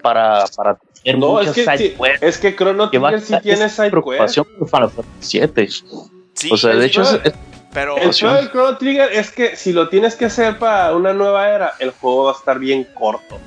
para, 0.01 0.45
para 0.55 0.77
tener 1.03 1.19
no, 1.19 1.39
es 1.39 1.51
que, 1.51 1.63
side 1.63 1.93
quests? 1.93 2.23
Es 2.23 2.37
que 2.37 2.55
Chrono 2.55 2.89
Trigger 2.89 3.21
sí 3.21 3.35
tiene 3.41 3.69
side 3.69 3.91
quests. 3.91 4.41
Final 4.71 4.89
Fantasy 4.89 5.39
VII. 5.39 6.51
o 6.51 6.57
sea, 6.57 6.75
de 6.75 6.85
hecho, 6.85 7.01
es, 7.01 7.33
pero 7.71 7.97
el 7.97 8.13
show 8.13 8.33
del 8.33 8.49
Chrono 8.49 8.77
Trigger 8.77 9.11
es 9.13 9.31
que 9.31 9.55
si 9.55 9.73
lo 9.73 9.89
tienes 9.89 10.15
que 10.15 10.25
hacer 10.25 10.57
para 10.57 10.95
una 10.95 11.13
nueva 11.13 11.49
era, 11.49 11.73
el 11.79 11.91
juego 11.91 12.25
va 12.25 12.31
a 12.31 12.35
estar 12.35 12.57
bien 12.57 12.87
corto. 12.95 13.39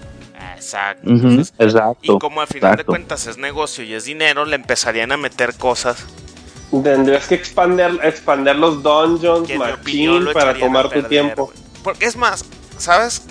Exacto. 0.54 1.10
exacto. 1.58 2.14
Y 2.14 2.18
como 2.18 2.40
al 2.40 2.46
final 2.46 2.76
de 2.76 2.84
cuentas 2.84 3.26
es 3.26 3.36
negocio 3.36 3.82
y 3.82 3.94
es 3.94 4.04
dinero, 4.04 4.44
le 4.44 4.54
empezarían 4.54 5.10
a 5.10 5.16
meter 5.16 5.54
cosas. 5.54 6.06
Tendrías 6.70 7.26
que 7.26 7.34
expander, 7.34 7.98
expander 8.02 8.56
los 8.56 8.82
dungeons, 8.82 9.52
machine, 9.56 10.32
para 10.32 10.54
tomar 10.54 10.88
tu 10.88 11.02
tiempo. 11.02 11.52
Porque 11.82 12.06
es 12.06 12.16
más, 12.16 12.44
¿sabes? 12.78 13.22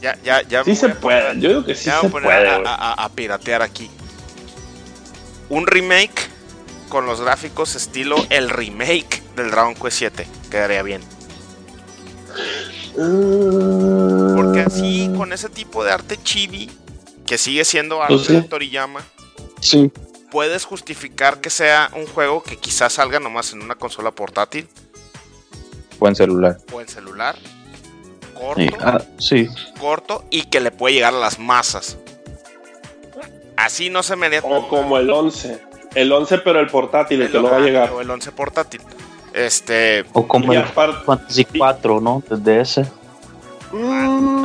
Ya, 0.00 0.18
ya, 0.24 0.42
ya. 0.42 0.64
Sí 0.64 0.74
se 0.74 0.88
puede, 0.88 1.38
yo 1.38 1.48
digo 1.50 1.64
que 1.64 1.74
sí 1.74 1.90
se 1.90 2.08
puede. 2.08 2.48
a 2.66 3.08
piratear 3.14 3.62
aquí. 3.62 3.90
Un 5.50 5.66
remake 5.66 6.32
con 6.88 7.06
los 7.06 7.20
gráficos 7.20 7.74
estilo 7.74 8.16
el 8.30 8.50
remake 8.50 9.21
del 9.36 9.50
Dragon 9.50 9.74
Quest 9.74 9.98
7. 9.98 10.26
Quedaría 10.50 10.82
bien. 10.82 11.00
Porque 14.36 14.60
así, 14.60 15.10
con 15.16 15.32
ese 15.32 15.48
tipo 15.48 15.82
de 15.84 15.92
arte 15.92 16.18
chibi, 16.22 16.70
que 17.26 17.38
sigue 17.38 17.64
siendo 17.64 18.02
arte 18.02 18.14
pues 18.14 18.28
de 18.28 18.42
Toriyama, 18.42 19.02
sí. 19.60 19.90
puedes 20.30 20.64
justificar 20.64 21.40
que 21.40 21.50
sea 21.50 21.90
un 21.96 22.06
juego 22.06 22.42
que 22.42 22.56
quizás 22.56 22.94
salga 22.94 23.18
nomás 23.18 23.52
en 23.52 23.62
una 23.62 23.76
consola 23.76 24.10
portátil. 24.10 24.68
O 25.98 26.08
en 26.08 26.16
celular. 26.16 26.58
O 26.72 26.80
en 26.80 26.88
celular. 26.88 27.36
Corto. 28.34 28.76
Ah, 28.80 29.00
sí. 29.18 29.48
Corto 29.78 30.24
y 30.30 30.42
que 30.42 30.60
le 30.60 30.70
puede 30.70 30.94
llegar 30.94 31.14
a 31.14 31.18
las 31.18 31.38
masas. 31.38 31.96
Así 33.56 33.88
no 33.88 34.02
se 34.02 34.16
me... 34.16 34.28
O 34.40 34.68
como 34.68 34.98
el 34.98 35.08
11. 35.08 35.60
El 35.94 36.10
11, 36.10 36.38
pero 36.38 36.58
el 36.58 36.68
portátil, 36.68 37.22
el, 37.22 37.30
que 37.30 37.38
no 37.38 37.50
va 37.50 37.58
a 37.58 37.60
llegar. 37.60 37.90
O 37.90 38.00
el 38.00 38.10
11 38.10 38.32
portátil. 38.32 38.80
Este. 39.34 40.04
O 40.12 40.26
como 40.26 40.52
el 40.52 40.64
Fantasy 40.64 41.44
4, 41.44 42.00
¿no? 42.00 42.22
Desde 42.28 42.60
ese. 42.60 42.86
Mm. 43.72 44.44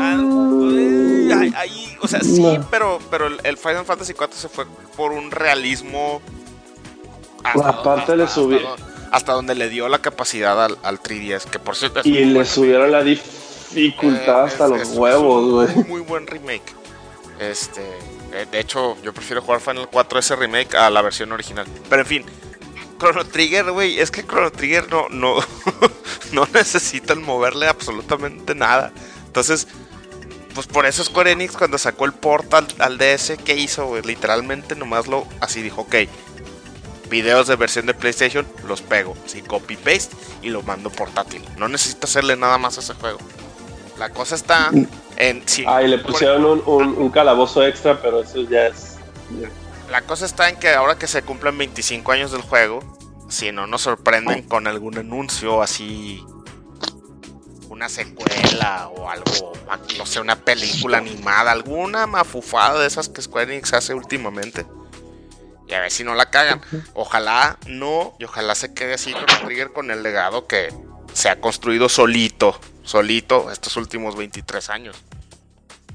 ahí, 1.55 1.97
o 2.01 2.07
sea, 2.07 2.21
sí, 2.21 2.59
pero, 2.71 2.99
pero 3.11 3.27
el 3.43 3.57
Final 3.57 3.83
Fantasy 3.85 4.13
4 4.13 4.37
se 4.37 4.47
fue 4.47 4.65
por 4.95 5.11
un 5.11 5.31
realismo. 5.31 6.21
Hasta 7.43 7.69
Aparte 7.69 8.15
le 8.15 8.27
subí. 8.27 8.59
Hasta, 9.11 9.33
donde 9.33 9.55
le 9.55 9.69
dio 9.69 9.87
la 9.87 9.99
capacidad 9.99 10.63
al, 10.63 10.77
al 10.83 11.01
3DS, 11.01 11.45
que 11.45 11.59
por 11.59 11.75
cierto. 11.75 12.01
y 12.03 12.25
le 12.25 12.45
subieron 12.45 12.91
la 12.91 13.03
dificultad 13.03 14.41
eh, 14.41 14.47
hasta 14.47 14.67
los 14.67 14.89
huevos, 14.89 15.73
güey. 15.73 15.85
Muy 15.87 16.01
buen 16.01 16.27
remake. 16.27 16.75
Este. 17.39 17.81
De 18.51 18.59
hecho, 18.59 18.97
yo 19.01 19.13
prefiero 19.13 19.41
jugar 19.41 19.61
Final 19.61 19.87
4 19.89 20.19
ese 20.19 20.35
remake 20.35 20.75
a 20.75 20.89
la 20.89 21.01
versión 21.01 21.31
original. 21.31 21.65
Pero 21.89 22.01
en 22.01 22.07
fin, 22.07 22.25
Chrono 22.97 23.25
Trigger, 23.25 23.71
güey, 23.71 23.99
es 23.99 24.11
que 24.11 24.25
Chrono 24.25 24.51
Trigger 24.51 24.89
no, 24.89 25.07
no, 25.09 25.35
no 26.31 26.47
necesitan 26.53 27.21
moverle 27.21 27.67
absolutamente 27.67 28.55
nada. 28.55 28.91
Entonces, 29.25 29.67
pues 30.53 30.65
por 30.67 30.85
eso 30.85 31.03
Square 31.03 31.31
Enix 31.31 31.55
cuando 31.55 31.77
sacó 31.77 32.05
el 32.05 32.13
portal 32.13 32.67
al, 32.79 32.97
DS, 32.97 33.37
¿qué 33.45 33.55
hizo? 33.55 33.99
Literalmente 34.01 34.75
nomás 34.75 35.07
lo 35.07 35.27
así 35.39 35.61
dijo, 35.61 35.81
ok, 35.81 35.95
videos 37.09 37.47
de 37.47 37.55
versión 37.55 37.85
de 37.85 37.93
PlayStation, 37.93 38.47
los 38.67 38.81
pego, 38.81 39.15
así 39.25 39.41
copy 39.41 39.75
paste 39.77 40.15
y 40.41 40.49
lo 40.49 40.63
mando 40.63 40.89
portátil. 40.89 41.43
No 41.57 41.67
necesito 41.67 42.05
hacerle 42.05 42.35
nada 42.35 42.57
más 42.57 42.77
a 42.77 42.81
ese 42.81 42.93
juego. 42.95 43.19
La 43.99 44.09
cosa 44.09 44.35
está 44.35 44.71
en. 45.17 45.43
ah, 45.65 45.83
y 45.83 45.87
le 45.87 45.97
pusieron 45.99 46.61
un, 46.65 47.09
calabozo 47.09 47.65
extra, 47.65 47.99
pero 48.01 48.21
eso 48.21 48.41
ya 48.41 48.67
es. 48.67 48.97
La 49.89 50.01
cosa 50.01 50.25
está 50.25 50.49
en 50.49 50.57
que 50.57 50.69
ahora 50.69 50.97
que 50.97 51.07
se 51.07 51.23
cumplen 51.23 51.57
25 51.57 52.11
años 52.11 52.31
del 52.31 52.41
juego, 52.41 52.97
si 53.29 53.51
no 53.51 53.67
nos 53.67 53.81
sorprenden 53.83 54.43
con 54.43 54.67
algún 54.67 54.97
anuncio 54.97 55.61
así. 55.61 56.23
Una 57.69 57.89
secuela 57.89 58.87
o 58.89 59.09
algo, 59.09 59.53
no 59.97 60.05
sé, 60.05 60.19
una 60.19 60.37
película 60.37 60.97
animada, 60.97 61.51
alguna 61.51 62.07
mafufada 62.07 62.79
de 62.79 62.87
esas 62.87 63.09
que 63.09 63.21
Square 63.21 63.53
Enix 63.53 63.73
hace 63.73 63.93
últimamente. 63.93 64.65
Y 65.67 65.73
a 65.73 65.81
ver 65.81 65.91
si 65.91 66.03
no 66.03 66.15
la 66.15 66.29
cagan. 66.29 66.61
Ojalá 66.93 67.57
no, 67.67 68.15
y 68.19 68.23
ojalá 68.23 68.55
se 68.55 68.73
quede 68.73 68.93
así 68.93 69.11
con 69.11 69.29
el 69.29 69.39
Trigger 69.45 69.73
con 69.73 69.91
el 69.91 70.01
legado 70.01 70.47
que 70.47 70.73
se 71.13 71.29
ha 71.29 71.39
construido 71.39 71.89
solito 71.89 72.59
solito 72.87 73.51
estos 73.51 73.75
últimos 73.77 74.15
23 74.15 74.69
años. 74.69 74.95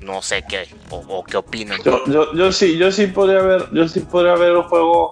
No 0.03 0.23
sé 0.23 0.45
qué, 0.49 0.69
o, 0.91 1.25
qué 1.25 1.37
opinan. 1.37 1.79
Yo, 1.85 2.33
yo, 2.35 2.53
sí, 2.53 2.77
yo 2.77 2.91
sí 2.91 3.07
podría 3.07 3.43
ver, 3.43 3.67
yo 3.73 3.87
sí 3.89 4.01
podría 4.01 4.35
ver 4.35 4.57
un 4.57 4.65
juego. 4.65 5.11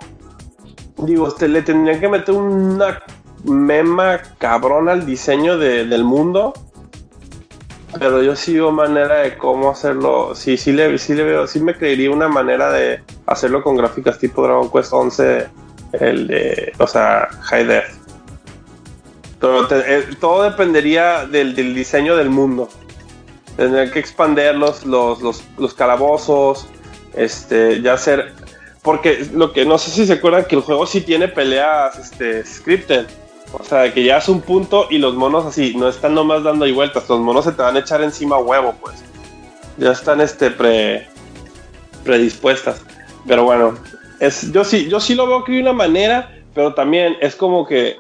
Digo, 0.99 1.27
usted 1.27 1.49
le 1.49 1.63
tendrían 1.63 2.01
que 2.01 2.09
meter 2.09 2.35
una 2.35 3.03
mema 3.45 4.21
cabrón 4.39 4.89
al 4.89 5.07
diseño 5.07 5.59
del 5.59 6.05
mundo. 6.05 6.53
Pero 7.99 8.23
yo 8.23 8.37
sí 8.37 8.55
veo 8.55 8.71
manera 8.71 9.19
de 9.19 9.37
cómo 9.37 9.71
hacerlo. 9.71 10.35
Sí, 10.35 10.57
sí 10.57 10.73
le, 10.73 10.97
sí 10.99 11.15
le 11.15 11.25
veo, 11.25 11.47
sí 11.47 11.61
me 11.61 11.75
creería 11.75 12.11
una 12.11 12.29
manera 12.29 12.71
de 12.71 13.03
hacerlo 13.27 13.63
con 13.63 13.77
gráficas 13.77 14.19
tipo 14.19 14.43
Dragon 14.43 14.71
Quest 14.71 14.93
11, 14.93 15.49
el 15.93 16.27
de, 16.29 16.73
o 16.79 16.87
sea, 16.87 17.29
High. 17.43 17.83
Pero 19.41 19.67
eh, 19.71 20.07
todo 20.21 20.43
dependería 20.43 21.27
del, 21.27 21.55
diseño 21.55 22.15
del 22.17 22.31
mundo. 22.31 22.69
Tendría 23.61 23.91
que 23.91 23.99
expandir 23.99 24.55
los, 24.55 24.87
los, 24.87 25.75
calabozos, 25.75 26.67
este, 27.13 27.83
ya 27.83 27.93
hacer... 27.93 28.33
Porque 28.81 29.29
lo 29.35 29.53
que 29.53 29.67
no 29.67 29.77
sé 29.77 29.91
si 29.91 30.07
se 30.07 30.15
acuerdan 30.15 30.47
que 30.47 30.57
el 30.57 30.63
juego 30.63 30.87
sí 30.87 31.03
tiene 31.03 31.29
peleas 31.29 31.99
este, 31.99 32.43
scripted. 32.47 33.05
O 33.53 33.63
sea, 33.63 33.93
que 33.93 34.03
ya 34.03 34.17
es 34.17 34.31
un 34.31 34.41
punto 34.41 34.87
y 34.89 34.97
los 34.97 35.15
monos 35.15 35.45
así, 35.45 35.75
no 35.77 35.91
están 35.91 36.15
nomás 36.15 36.43
dando 36.43 36.67
y 36.67 36.73
vueltas, 36.73 37.07
los 37.07 37.21
monos 37.21 37.45
se 37.45 37.53
te 37.53 37.61
van 37.61 37.77
a 37.77 37.81
echar 37.81 38.01
encima 38.01 38.39
huevo, 38.39 38.75
pues. 38.81 39.05
Ya 39.77 39.93
están 39.93 40.23
este 40.23 40.51
pre 40.51 41.07
predispuestas. 42.03 42.81
Pero 43.29 43.45
bueno, 43.45 43.75
es, 44.21 44.51
yo 44.53 44.65
sí, 44.65 44.89
yo 44.89 45.01
sí 45.01 45.15
lo 45.15 45.27
veo 45.27 45.45
que 45.45 45.53
hay 45.53 45.61
una 45.61 45.75
manera, 45.75 46.35
pero 46.55 46.73
también 46.73 47.19
es 47.21 47.37
como 47.37 47.67
que 47.67 47.99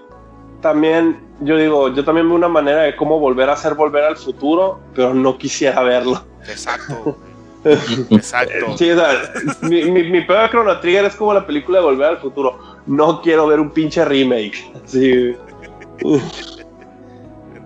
también 0.60 1.20
yo 1.40 1.56
digo, 1.56 1.92
yo 1.94 2.04
también 2.04 2.28
veo 2.28 2.36
una 2.36 2.48
manera 2.48 2.82
de 2.82 2.96
cómo 2.96 3.18
volver 3.18 3.48
a 3.48 3.54
hacer 3.54 3.74
volver 3.74 4.04
al 4.04 4.16
futuro, 4.16 4.80
pero 4.94 5.14
no 5.14 5.38
quisiera 5.38 5.82
verlo. 5.82 6.22
Exacto. 6.48 7.16
Exacto. 8.10 8.76
Sí, 8.76 8.90
o 8.90 8.96
sea, 8.96 9.32
mi, 9.62 9.84
mi, 9.84 10.04
mi 10.04 10.20
peor 10.22 10.48
Chrono 10.50 10.78
Trigger 10.80 11.04
es 11.06 11.16
como 11.16 11.34
la 11.34 11.46
película 11.46 11.78
de 11.78 11.84
Volver 11.84 12.08
al 12.08 12.18
Futuro. 12.18 12.58
No 12.86 13.20
quiero 13.20 13.46
ver 13.46 13.60
un 13.60 13.70
pinche 13.70 14.04
remake. 14.04 14.72
Sí. 14.86 15.36
Este, 15.98 16.16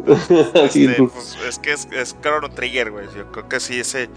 pues, 0.98 1.38
es 1.46 1.58
que 1.60 1.72
es, 1.72 1.88
es, 1.92 2.16
Chrono 2.20 2.50
Trigger, 2.50 2.90
güey. 2.90 3.06
Yo 3.16 3.30
creo 3.30 3.48
que 3.48 3.60
sí, 3.60 3.78
ese 3.78 4.08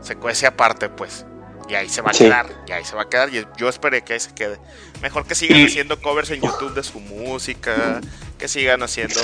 se 0.00 0.16
cuece 0.16 0.46
aparte, 0.46 0.88
pues. 0.88 1.26
Y 1.72 1.74
ahí 1.74 1.88
se 1.88 2.02
va 2.02 2.10
a 2.10 2.12
quedar. 2.12 2.46
Y 2.68 2.72
ahí 2.72 2.84
se 2.84 2.94
va 2.94 3.02
a 3.02 3.08
quedar. 3.08 3.34
Y 3.34 3.46
yo 3.56 3.66
esperé 3.70 4.02
que 4.02 4.12
ahí 4.12 4.20
se 4.20 4.34
quede. 4.34 4.58
Mejor 5.00 5.24
que 5.26 5.34
sigan 5.34 5.64
haciendo 5.64 5.98
covers 5.98 6.30
en 6.30 6.42
YouTube 6.42 6.74
de 6.74 6.82
su 6.82 7.00
música 7.00 7.98
que 8.36 8.46
sigan 8.46 8.82
haciendo 8.82 9.18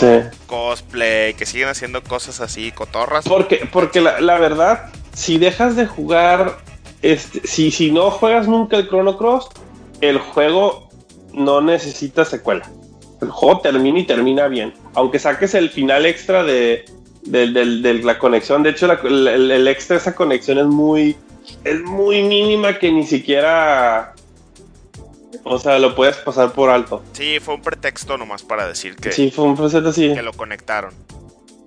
cosplay, 0.46 1.34
que 1.34 1.44
sigan 1.44 1.68
haciendo 1.68 2.02
cosas 2.02 2.40
así, 2.40 2.72
cotorras. 2.72 3.26
Porque, 3.26 3.68
porque 3.70 4.00
la, 4.00 4.38
verdad, 4.38 4.90
si 5.12 5.36
dejas 5.36 5.76
de 5.76 5.86
jugar, 5.86 6.56
este, 7.02 7.46
si, 7.46 7.70
si 7.70 7.90
no 7.90 8.10
juegas 8.10 8.48
nunca 8.48 8.78
el 8.78 8.88
Chrono 8.88 9.18
Cross, 9.18 9.50
el 10.00 10.18
juego 10.18 10.88
no 11.34 11.60
necesita 11.60 12.24
secuela. 12.24 12.66
El 13.20 13.28
juego 13.28 13.60
termina 13.60 13.98
y 13.98 14.06
termina 14.06 14.48
bien. 14.48 14.72
Aunque 14.94 15.18
saques 15.18 15.52
el 15.52 15.68
final 15.68 16.06
extra 16.06 16.44
de, 16.44 16.86
la 17.24 18.18
conexión. 18.18 18.62
De 18.62 18.70
hecho, 18.70 18.90
el, 18.90 19.50
el, 19.50 19.68
extra 19.68 19.96
de 19.96 20.00
esa 20.00 20.14
conexión 20.14 20.56
es 20.56 20.66
muy, 20.66 21.14
es 21.64 21.80
muy 21.82 22.22
mínima 22.22 22.78
que 22.78 22.90
ni 22.92 23.04
siquiera 23.04 24.14
o 25.44 25.58
sea, 25.58 25.78
lo 25.78 25.94
puedes 25.94 26.16
pasar 26.16 26.52
por 26.52 26.70
alto. 26.70 27.02
Sí, 27.12 27.38
fue 27.40 27.54
un 27.54 27.62
pretexto 27.62 28.18
nomás 28.18 28.42
para 28.42 28.66
decir 28.68 28.96
que. 28.96 29.12
Sí, 29.12 29.30
fue 29.30 29.44
un 29.44 29.56
pretexto 29.56 29.88
así. 29.88 30.14
Que 30.14 30.22
lo 30.22 30.32
conectaron. 30.32 30.92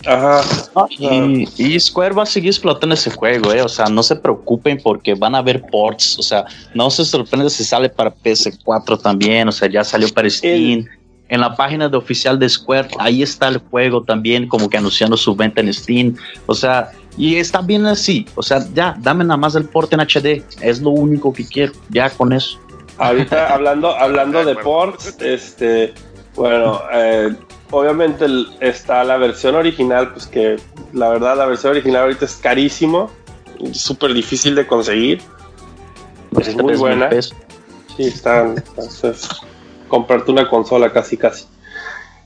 Ajá. 0.06 0.42
y, 0.90 1.80
Square 1.80 2.16
va 2.16 2.24
a 2.24 2.26
seguir 2.26 2.50
explotando 2.50 2.96
ese 2.96 3.12
juego, 3.12 3.54
eh. 3.54 3.62
O 3.62 3.70
sea, 3.70 3.86
no 3.86 4.02
se 4.02 4.16
preocupen 4.16 4.80
porque 4.82 5.14
van 5.14 5.36
a 5.36 5.40
haber 5.40 5.62
ports. 5.62 6.18
O 6.20 6.24
sea, 6.24 6.46
no 6.74 6.90
se 6.90 7.06
sorprende 7.06 7.50
si 7.50 7.64
sale 7.64 7.90
para 7.90 8.14
PS4 8.14 9.02
también. 9.02 9.48
O 9.48 9.52
sea, 9.52 9.70
ya 9.70 9.84
salió 9.84 10.10
para 10.10 10.30
Steam. 10.30 10.86
En 11.30 11.40
la 11.40 11.56
página 11.56 11.88
de 11.88 11.96
oficial 11.96 12.38
de 12.38 12.50
Square, 12.50 12.90
ahí 13.00 13.24
está 13.24 13.48
el 13.48 13.60
juego 13.60 14.04
también, 14.04 14.50
como 14.50 14.70
que 14.70 14.76
anunciando 14.76 15.16
su 15.16 15.34
venta 15.34 15.62
en 15.62 15.74
Steam. 15.74 16.16
O 16.46 16.54
sea, 16.54 16.92
y 17.18 17.38
está 17.38 17.62
bien 17.62 17.86
así. 17.86 18.26
O 18.36 18.43
sea, 18.43 18.66
ya, 18.74 18.95
dame 18.99 19.24
nada 19.24 19.38
más 19.38 19.55
el 19.55 19.66
port 19.66 19.91
en 19.93 19.99
HD. 19.99 20.43
Es 20.62 20.82
lo 20.82 20.91
único 20.91 21.34
que 21.34 21.45
quiero. 21.45 21.74
Ya 21.89 22.09
con 22.09 22.34
eso. 22.34 22.59
Ahorita 22.97 23.47
hablando, 23.53 23.95
hablando 23.95 24.43
de 24.45 24.55
ports, 24.55 25.18
este, 25.20 25.93
bueno, 26.36 26.82
eh, 26.93 27.36
obviamente 27.72 28.26
está 28.59 29.03
la 29.03 29.18
versión 29.18 29.55
original, 29.55 30.14
pues 30.14 30.28
que 30.28 30.57
la 30.93 31.09
verdad 31.09 31.38
la 31.38 31.45
versión 31.45 31.72
original 31.72 32.03
ahorita 32.03 32.26
es 32.26 32.36
carísimo, 32.36 33.09
súper 33.72 34.14
difícil 34.14 34.55
de 34.55 34.68
conseguir. 34.68 35.22
Pues 36.32 36.47
es 36.47 36.55
muy 36.55 36.76
buena. 36.76 37.09
Sí, 37.22 38.03
está, 38.03 38.45
entonces, 38.45 39.28
comprarte 39.89 40.32
una 40.32 40.47
consola 40.47 40.93
casi 40.93 41.18
casi. 41.18 41.45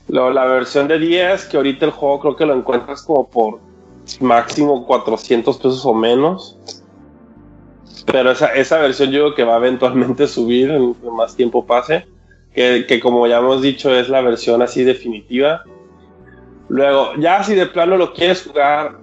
la 0.06 0.44
versión 0.44 0.86
de 0.86 0.98
10, 1.00 1.46
que 1.46 1.56
ahorita 1.56 1.86
el 1.86 1.90
juego 1.90 2.20
creo 2.20 2.36
que 2.36 2.46
lo 2.46 2.54
encuentras 2.54 3.02
como 3.02 3.26
por 3.26 3.65
máximo 4.20 4.86
400 4.86 5.56
pesos 5.56 5.84
o 5.86 5.94
menos. 5.94 6.58
Pero 8.06 8.30
esa, 8.30 8.54
esa 8.54 8.78
versión 8.78 9.10
yo 9.10 9.20
creo 9.20 9.34
que 9.34 9.44
va 9.44 9.54
a 9.54 9.58
eventualmente 9.58 10.26
subir 10.28 10.70
en 10.70 10.94
más 11.12 11.34
tiempo 11.34 11.66
pase 11.66 12.06
que, 12.56 13.00
como 13.00 13.26
ya 13.26 13.38
hemos 13.38 13.60
dicho 13.60 13.94
es 13.94 14.08
la 14.08 14.22
versión 14.22 14.62
así 14.62 14.82
definitiva. 14.82 15.62
Luego, 16.68 17.14
ya 17.18 17.44
si 17.44 17.54
de 17.54 17.66
plano 17.66 17.96
lo 17.96 18.14
quieres 18.14 18.44
jugar, 18.44 18.96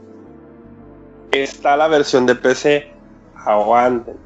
está 1.31 1.77
la 1.77 1.87
versión 1.87 2.25
de 2.25 2.35
PC. 2.35 2.91
Aguanten. 3.45 4.17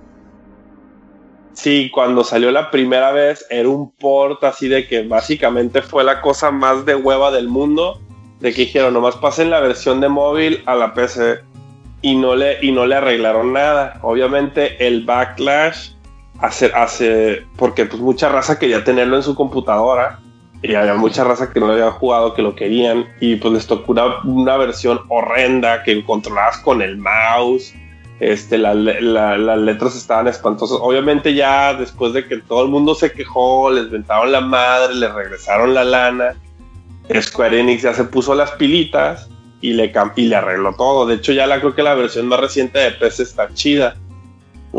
Sí, 1.52 1.92
cuando 1.94 2.24
salió 2.24 2.52
la 2.52 2.72
primera 2.72 3.12
vez 3.12 3.46
era 3.50 3.68
un 3.68 3.92
port 3.92 4.44
así 4.44 4.68
de 4.68 4.88
que 4.88 5.06
básicamente 5.06 5.82
fue 5.82 6.04
la 6.04 6.22
cosa 6.22 6.52
más 6.52 6.86
de 6.86 6.96
hueva 6.96 7.32
del 7.32 7.50
mundo. 7.50 8.00
De 8.40 8.54
que 8.54 8.62
dijeron, 8.62 8.94
nomás 8.94 9.16
pasen 9.16 9.50
la 9.50 9.60
versión 9.60 10.00
de 10.00 10.10
móvil 10.10 10.62
a 10.66 10.76
la 10.76 10.94
PC 10.94 11.40
y 12.02 12.16
no 12.16 12.36
le, 12.36 12.64
y 12.64 12.72
no 12.72 12.86
le 12.86 12.96
arreglaron 12.96 13.54
nada. 13.54 14.00
Obviamente 14.02 14.86
el 14.86 15.06
backlash 15.06 15.92
hace, 16.40 16.72
hace, 16.74 17.46
porque 17.58 17.86
pues 17.86 18.02
mucha 18.02 18.30
raza 18.30 18.60
quería 18.60 18.84
tenerlo 18.84 19.16
en 19.16 19.24
su 19.24 19.36
computadora 19.36 20.20
y 20.62 20.74
había 20.74 20.96
mucha 20.96 21.24
raza 21.24 21.52
que 21.52 21.60
no 21.60 21.68
lo 21.68 21.74
había 21.74 21.92
jugado, 21.92 22.34
que 22.34 22.42
lo 22.42 22.56
querían 22.56 23.06
y 23.20 23.36
pues 23.36 23.54
les 23.54 23.68
tocó 23.68 23.94
una, 24.24 24.58
versión 24.58 25.02
horrenda 25.10 25.84
que 25.84 26.04
controlabas 26.04 26.58
con 26.60 26.82
el 26.82 26.98
mouse. 26.98 27.74
Este, 28.20 28.58
las 28.58 28.76
letras 28.76 29.96
estaban 29.96 30.28
espantosas. 30.28 30.80
Obviamente 30.82 31.36
ya 31.36 31.76
después 31.76 32.14
de 32.14 32.28
que 32.28 32.38
todo 32.38 32.64
el 32.64 32.70
mundo 32.70 32.96
se 32.96 33.12
quejó, 33.12 33.70
les 33.70 33.92
ventaron 33.92 34.32
la 34.32 34.42
madre, 34.42 34.96
les 34.96 35.14
regresaron 35.14 35.76
la 35.76 35.84
lana. 35.84 36.36
Square 37.22 37.60
Enix 37.60 37.84
ya 37.84 37.94
se 37.94 38.04
puso 38.04 38.36
las 38.36 38.52
pilitas 38.52 39.30
y 39.62 39.74
le, 39.74 39.92
y 40.16 40.26
le 40.26 40.36
arregló 40.36 40.74
todo. 40.74 41.06
De 41.06 41.16
hecho 41.16 41.32
ya 41.34 41.48
la 41.48 41.60
creo 41.60 41.76
que 41.76 41.84
la 41.84 41.96
versión 41.96 42.28
más 42.28 42.40
reciente 42.40 42.80
de 42.80 42.92
PC 42.92 43.24
está 43.24 43.54
chida 43.54 43.96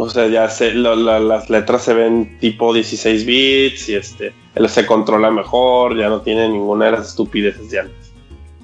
o 0.01 0.09
sea, 0.09 0.29
ya 0.29 0.49
se, 0.49 0.75
las 0.75 1.51
letras 1.51 1.83
se 1.83 1.93
ven 1.93 2.39
tipo 2.39 2.73
16 2.73 3.27
bits 3.27 3.89
y 3.89 3.97
este, 3.97 4.33
se 4.69 4.87
controla 4.87 5.31
mejor, 5.31 5.97
ya 5.97 6.09
no 6.09 6.21
tiene 6.21 6.49
ninguna 6.49 6.87
de 6.87 6.93
las 6.93 7.09
estupideces 7.09 7.71
de 7.71 7.81
antes. 7.81 8.13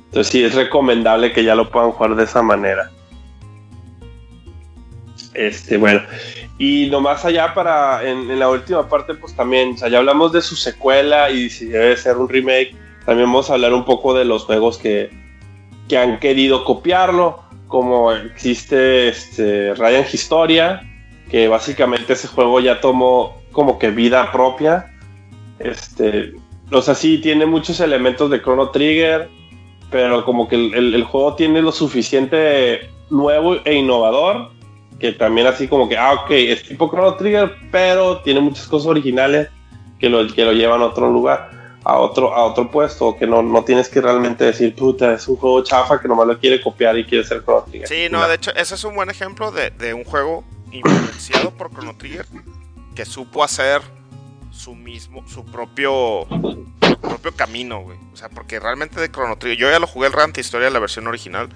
Entonces 0.06 0.32
sí, 0.32 0.44
es 0.44 0.54
recomendable 0.54 1.32
que 1.32 1.42
ya 1.42 1.56
lo 1.56 1.70
puedan 1.70 1.90
jugar 1.90 2.14
de 2.14 2.24
esa 2.24 2.42
manera. 2.42 2.90
Este, 5.32 5.76
bueno. 5.76 6.02
Y 6.56 6.88
nomás 6.88 7.24
allá 7.24 7.52
para, 7.52 8.08
en, 8.08 8.38
la 8.38 8.48
última 8.48 8.88
parte, 8.88 9.14
pues 9.14 9.34
también, 9.34 9.72
o 9.72 9.76
sea, 9.76 9.88
ya 9.88 9.98
hablamos 9.98 10.32
de 10.32 10.40
su 10.40 10.54
secuela 10.54 11.30
y 11.30 11.50
si 11.50 11.66
debe 11.66 11.96
ser 11.96 12.16
un 12.16 12.28
remake. 12.28 12.76
También 13.06 13.28
vamos 13.28 13.50
a 13.50 13.54
hablar 13.54 13.74
un 13.74 13.84
poco 13.84 14.14
de 14.14 14.24
los 14.24 14.44
juegos 14.44 14.78
que, 14.78 15.10
que 15.88 15.98
han 15.98 16.18
querido 16.18 16.64
copiarlo, 16.64 17.42
como 17.68 18.12
existe 18.12 19.08
este, 19.08 19.74
Ryan 19.74 20.04
Historia, 20.12 20.82
que 21.30 21.48
básicamente 21.48 22.12
ese 22.12 22.28
juego 22.28 22.60
ya 22.60 22.80
tomó 22.80 23.42
como 23.52 23.78
que 23.78 23.90
vida 23.90 24.30
propia. 24.32 24.92
Este, 25.58 26.34
o 26.70 26.82
sea, 26.82 26.94
sí 26.94 27.18
tiene 27.18 27.46
muchos 27.46 27.80
elementos 27.80 28.30
de 28.30 28.40
Chrono 28.40 28.70
Trigger, 28.70 29.28
pero 29.90 30.24
como 30.24 30.48
que 30.48 30.56
el, 30.56 31.04
juego 31.04 31.34
tiene 31.34 31.62
lo 31.62 31.72
suficiente 31.72 32.88
nuevo 33.10 33.56
e 33.64 33.74
innovador, 33.74 34.50
que 34.98 35.12
también 35.12 35.46
así 35.46 35.68
como 35.68 35.88
que, 35.88 35.96
ah, 35.96 36.14
ok, 36.14 36.30
es 36.30 36.62
tipo 36.64 36.88
Chrono 36.88 37.14
Trigger, 37.14 37.52
pero 37.70 38.18
tiene 38.18 38.40
muchas 38.40 38.66
cosas 38.66 38.88
originales 38.88 39.48
que 39.98 40.08
lo, 40.08 40.26
que 40.26 40.44
lo 40.44 40.52
llevan 40.52 40.80
a 40.80 40.86
otro 40.86 41.10
lugar, 41.10 41.50
a 41.84 41.98
otro, 41.98 42.34
a 42.34 42.44
otro 42.44 42.70
puesto, 42.70 43.16
que 43.16 43.26
no, 43.26 43.42
no 43.42 43.62
tienes 43.64 43.88
que 43.88 44.00
realmente 44.00 44.44
decir, 44.44 44.74
puta, 44.74 45.14
es 45.14 45.28
un 45.28 45.36
juego 45.36 45.62
chafa 45.62 46.00
que 46.00 46.08
nomás 46.08 46.26
lo 46.26 46.38
quiere 46.38 46.60
copiar 46.60 46.98
y 46.98 47.04
quiere 47.04 47.24
ser 47.24 47.42
Chrono 47.44 47.62
Trigger. 47.62 47.88
Sí, 47.88 48.06
no, 48.10 48.26
de 48.26 48.34
hecho, 48.34 48.54
ese 48.54 48.74
es 48.74 48.84
un 48.84 48.94
buen 48.94 49.10
ejemplo 49.10 49.50
de, 49.50 49.70
de 49.70 49.92
un 49.92 50.04
juego 50.04 50.44
influenciado 50.72 51.50
por 51.50 51.70
Chrono 51.70 51.96
Trigger 51.96 52.26
que 52.94 53.04
supo 53.04 53.42
hacer 53.44 53.82
su 54.50 54.74
mismo, 54.74 55.26
su 55.28 55.44
propio, 55.44 56.26
propio 57.00 57.34
camino, 57.34 57.80
güey. 57.82 57.98
O 58.12 58.16
sea, 58.16 58.28
porque 58.28 58.60
realmente 58.60 59.00
de 59.00 59.10
Chrono 59.10 59.36
Trigger, 59.36 59.58
yo 59.58 59.70
ya 59.70 59.78
lo 59.78 59.86
jugué 59.86 60.06
el 60.06 60.12
Rant 60.12 60.38
Historia, 60.38 60.70
la 60.70 60.78
versión 60.78 61.06
original. 61.06 61.48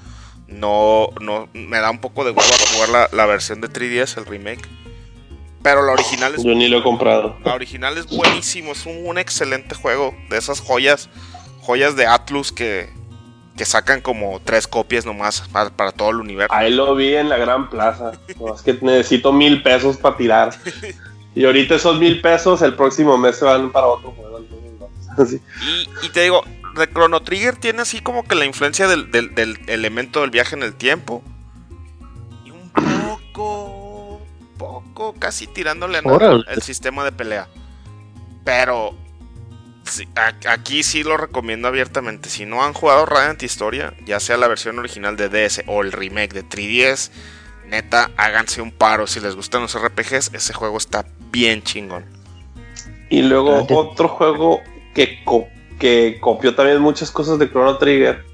No, 0.47 1.11
no, 1.21 1.49
me 1.53 1.79
da 1.79 1.91
un 1.91 2.01
poco 2.01 2.25
de 2.25 2.31
huevo 2.31 2.53
jugar 2.75 3.11
la, 3.13 3.27
versión 3.27 3.61
de 3.61 3.69
3DS, 3.69 4.19
el 4.19 4.27
remake. 4.27 4.67
Pero 5.63 5.85
la 5.85 5.93
original 5.93 6.35
es. 6.35 6.45
Yo 6.45 6.55
ni 6.55 6.69
lo 6.69 6.79
he 6.79 6.83
comprado. 6.83 7.37
La 7.45 7.55
original 7.55 7.99
es 7.99 8.07
buenísimo, 8.07 8.73
es 8.73 8.87
un 8.87 9.19
excelente 9.19 9.75
juego. 9.75 10.15
De 10.31 10.39
esas 10.39 10.61
joyas, 10.61 11.09
joyas 11.61 11.97
de 11.97 12.07
Atlus 12.07 12.53
que, 12.53 12.91
que 13.57 13.65
sacan 13.65 14.01
como 14.01 14.41
tres 14.41 14.67
copias 14.67 15.05
nomás 15.05 15.43
para, 15.51 15.93
todo 15.93 16.11
el 16.11 16.17
universo. 16.17 16.55
Ahí 16.55 16.73
lo 16.73 16.95
vi 16.95 17.15
en 17.15 17.29
la 17.29 17.37
gran 17.37 17.69
plaza. 17.69 18.13
es 18.29 18.63
que 18.63 18.79
necesito 18.81 19.33
mil 19.33 19.63
pesos 19.63 19.97
para 19.97 20.17
tirar. 20.17 20.59
Y 21.35 21.45
ahorita 21.45 21.77
esos 21.77 21.99
mil 21.99 22.21
pesos 22.21 22.63
el 22.63 22.75
próximo 22.75 23.19
mes 23.19 23.37
se 23.37 23.45
van 23.45 23.71
para 23.71 23.87
otro 23.87 24.13
juego. 24.13 24.29
y, 26.03 26.09
te 26.11 26.23
digo, 26.23 26.43
de 26.77 26.89
Chrono 26.89 27.23
Trigger 27.23 27.57
tiene 27.57 27.83
así 27.83 28.01
como 28.01 28.25
que 28.25 28.35
la 28.35 28.45
influencia 28.45 28.89
del, 28.89 29.09
elemento 29.67 30.21
del 30.21 30.31
viaje 30.31 30.57
en 30.57 30.63
el 30.63 30.75
tiempo. 30.75 31.23
Poco, 34.81 35.15
casi 35.19 35.47
tirándole 35.47 35.99
a 35.99 36.03
el 36.49 36.63
sistema 36.63 37.05
de 37.05 37.13
pelea. 37.13 37.49
Pero 38.45 38.95
aquí 40.49 40.83
sí 40.83 41.03
lo 41.03 41.17
recomiendo 41.17 41.69
abiertamente. 41.69 42.29
Si 42.29 42.47
no 42.47 42.65
han 42.65 42.73
jugado 42.73 43.07
Radiant 43.07 43.43
Historia, 43.43 43.95
ya 44.05 44.21
sea 44.21 44.37
la 44.37 44.49
versión 44.49 44.79
original 44.79 45.17
de 45.17 45.29
DS 45.29 45.65
o 45.67 45.83
el 45.83 45.93
remake 45.93 46.33
de 46.33 46.45
3DS, 46.45 47.11
neta, 47.67 48.11
háganse 48.17 48.63
un 48.63 48.73
paro. 48.73 49.07
Si 49.07 49.21
les 49.21 49.35
gustan 49.35 49.63
los 49.63 49.79
RPGs, 49.79 50.35
ese 50.35 50.53
juego 50.53 50.79
está 50.79 51.07
bien 51.31 51.63
chingón. 51.63 52.05
Y 53.11 53.23
luego 53.23 53.67
otro 53.71 54.09
juego 54.09 54.61
que, 54.95 55.25
que 55.79 56.19
copió 56.21 56.55
también 56.55 56.81
muchas 56.81 57.11
cosas 57.11 57.39
de 57.39 57.49
Chrono 57.51 57.79
Trigger, 57.79 58.25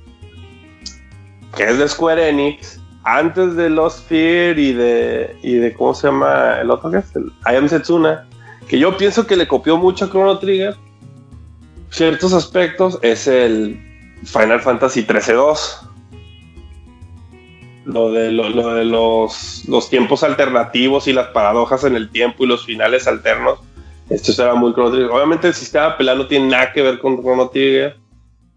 que 1.57 1.65
es 1.65 1.79
de 1.79 1.89
Square 1.89 2.29
Enix, 2.29 2.81
antes 3.05 3.55
de 3.57 3.71
Lost 3.71 4.09
Fear 4.09 4.59
y 4.59 4.73
de, 4.73 5.37
y 5.43 5.55
de 5.55 5.75
¿cómo 5.75 5.95
se 5.95 6.09
llama 6.09 6.59
el 6.61 6.71
otro 6.71 6.91
que 6.91 6.99
es? 6.99 7.17
El 7.17 7.27
I 7.51 7.57
Am 7.57 7.69
Setsuna, 7.69 8.27
que 8.69 8.79
yo 8.79 8.97
pienso 8.97 9.27
que 9.27 9.37
le 9.37 9.47
copió 9.47 9.77
mucho 9.77 10.07
a 10.07 10.09
Chrono 10.09 10.39
Trigger 10.39 10.75
ciertos 11.95 12.33
aspectos 12.33 12.99
es 13.03 13.29
el 13.29 13.79
Final 14.25 14.61
Fantasy 14.61 15.05
13-2. 15.05 15.89
Lo 17.85 18.11
de, 18.11 18.33
lo, 18.33 18.75
de 18.75 18.85
los, 18.85 19.65
los, 19.69 19.91
tiempos 19.91 20.25
alternativos 20.25 21.07
y 21.07 21.13
las 21.13 21.29
paradojas 21.29 21.85
en 21.85 21.95
el 21.97 22.11
tiempo 22.11 22.45
y 22.45 22.47
los 22.47 22.65
finales 22.65 23.07
alternos. 23.07 23.61
Esto 24.09 24.33
será 24.33 24.55
muy 24.55 24.73
Chrono 24.73 24.91
Trigger. 24.91 25.11
Obviamente 25.11 25.49
el 25.49 25.55
sistema 25.55 25.97
pelado 25.97 26.19
no 26.19 26.27
tiene 26.27 26.49
nada 26.49 26.73
que 26.73 26.83
ver 26.83 26.99
con 26.99 27.21
Chrono 27.21 27.51
Trigger. 27.51 27.97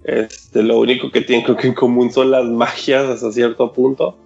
Este, 0.04 0.64
lo 0.64 0.80
único 0.80 1.12
que 1.12 1.22
tienen 1.22 1.45
que 1.45 1.68
en 1.68 1.74
común 1.74 2.12
son 2.12 2.32
las 2.32 2.45
magias 2.45 3.06
hasta 3.06 3.32
cierto 3.32 3.72
punto. 3.72 4.18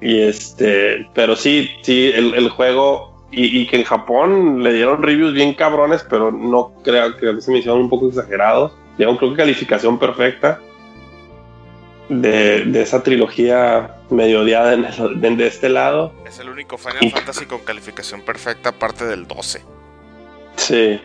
Y 0.00 0.20
este, 0.20 1.08
pero 1.14 1.36
sí, 1.36 1.70
sí, 1.82 2.10
el, 2.14 2.34
el 2.34 2.48
juego 2.50 3.14
y, 3.36 3.66
que 3.66 3.76
en 3.76 3.84
Japón 3.84 4.62
le 4.62 4.72
dieron 4.72 5.02
reviews 5.02 5.32
bien 5.32 5.54
cabrones, 5.54 6.04
pero 6.08 6.30
no 6.30 6.72
creo 6.82 7.16
que 7.16 7.40
se 7.40 7.50
me 7.50 7.58
hicieron 7.58 7.80
un 7.80 7.88
poco 7.88 8.08
exagerados. 8.08 8.72
Dieron 8.96 9.16
creo 9.16 9.30
que 9.30 9.36
calificación 9.38 9.98
perfecta 9.98 10.60
de, 12.08 12.80
esa 12.80 13.02
trilogía 13.02 13.96
medio 14.10 14.42
odiada 14.42 14.76
de, 14.76 15.46
este 15.46 15.68
lado. 15.68 16.12
Es 16.24 16.38
el 16.38 16.48
único 16.48 16.78
Final 16.78 17.10
Fantasy 17.10 17.46
con 17.46 17.60
calificación 17.60 18.22
perfecta 18.22 18.68
aparte 18.68 19.04
del 19.04 19.26
12. 19.26 19.62
Sí. 20.56 21.00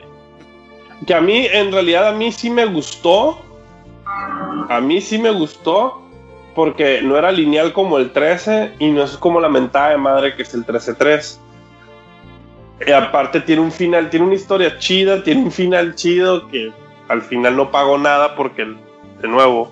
Que 1.08 1.14
a 1.14 1.22
mí, 1.22 1.48
en 1.52 1.72
realidad, 1.72 2.10
a 2.10 2.12
mí 2.12 2.32
sí 2.32 2.50
me 2.50 2.66
gustó. 2.66 3.40
A 4.70 4.80
mí 4.82 5.02
sí 5.02 5.18
me 5.18 5.32
gustó 5.32 6.09
porque 6.60 7.02
no 7.02 7.18
era 7.18 7.32
lineal 7.32 7.72
como 7.72 7.98
el 8.00 8.12
13 8.12 8.74
y 8.80 8.92
no 8.92 9.04
es 9.04 9.16
como 9.16 9.40
la 9.40 9.48
mentada 9.48 9.92
de 9.92 9.98
madre 9.98 10.36
que 10.36 10.42
es 10.42 10.54
el 10.54 10.66
13-3 10.66 11.40
y 12.86 12.92
aparte 12.92 13.40
tiene 13.40 13.62
un 13.62 13.72
final, 13.72 14.10
tiene 14.10 14.26
una 14.26 14.36
historia 14.36 14.78
chida, 14.78 15.24
tiene 15.24 15.44
un 15.44 15.54
final 15.54 15.96
chido 15.96 16.50
que 16.50 16.74
al 17.08 17.22
final 17.22 17.56
no 17.56 17.72
pagó 17.72 17.98
nada 17.98 18.36
porque, 18.36 18.66
de 19.22 19.28
nuevo, 19.30 19.72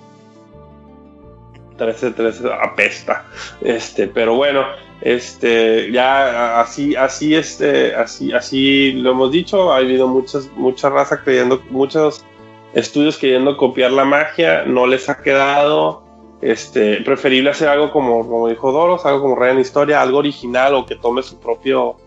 13-13 1.78 2.58
apesta. 2.62 3.26
Este, 3.60 4.08
pero 4.08 4.36
bueno, 4.36 4.64
este, 5.02 5.92
ya 5.92 6.62
así, 6.62 6.96
así, 6.96 7.36
este, 7.36 7.96
así, 7.96 8.32
así 8.32 8.94
lo 8.94 9.12
hemos 9.12 9.32
dicho. 9.32 9.74
Ha 9.74 9.78
habido 9.78 10.08
muchas, 10.08 10.50
mucha 10.56 10.90
raza 10.90 11.22
creyendo, 11.22 11.62
muchos 11.70 12.24
estudios 12.74 13.18
queriendo 13.18 13.58
copiar 13.58 13.92
la 13.92 14.06
magia, 14.06 14.64
no 14.66 14.88
les 14.88 15.10
ha 15.10 15.18
quedado. 15.22 16.07
Este, 16.42 16.98
preferible 16.98 17.50
hacer 17.50 17.68
algo 17.68 17.92
como, 17.92 18.28
como 18.28 18.48
dijo 18.48 18.72
Doros, 18.72 19.06
algo 19.06 19.22
como 19.22 19.36
Ryan 19.36 19.60
Historia, 19.60 20.02
algo 20.02 20.20
original 20.20 20.76
o 20.76 20.86
que 20.86 20.96
tome 20.96 21.24
su 21.24 21.40
propio, 21.40 21.98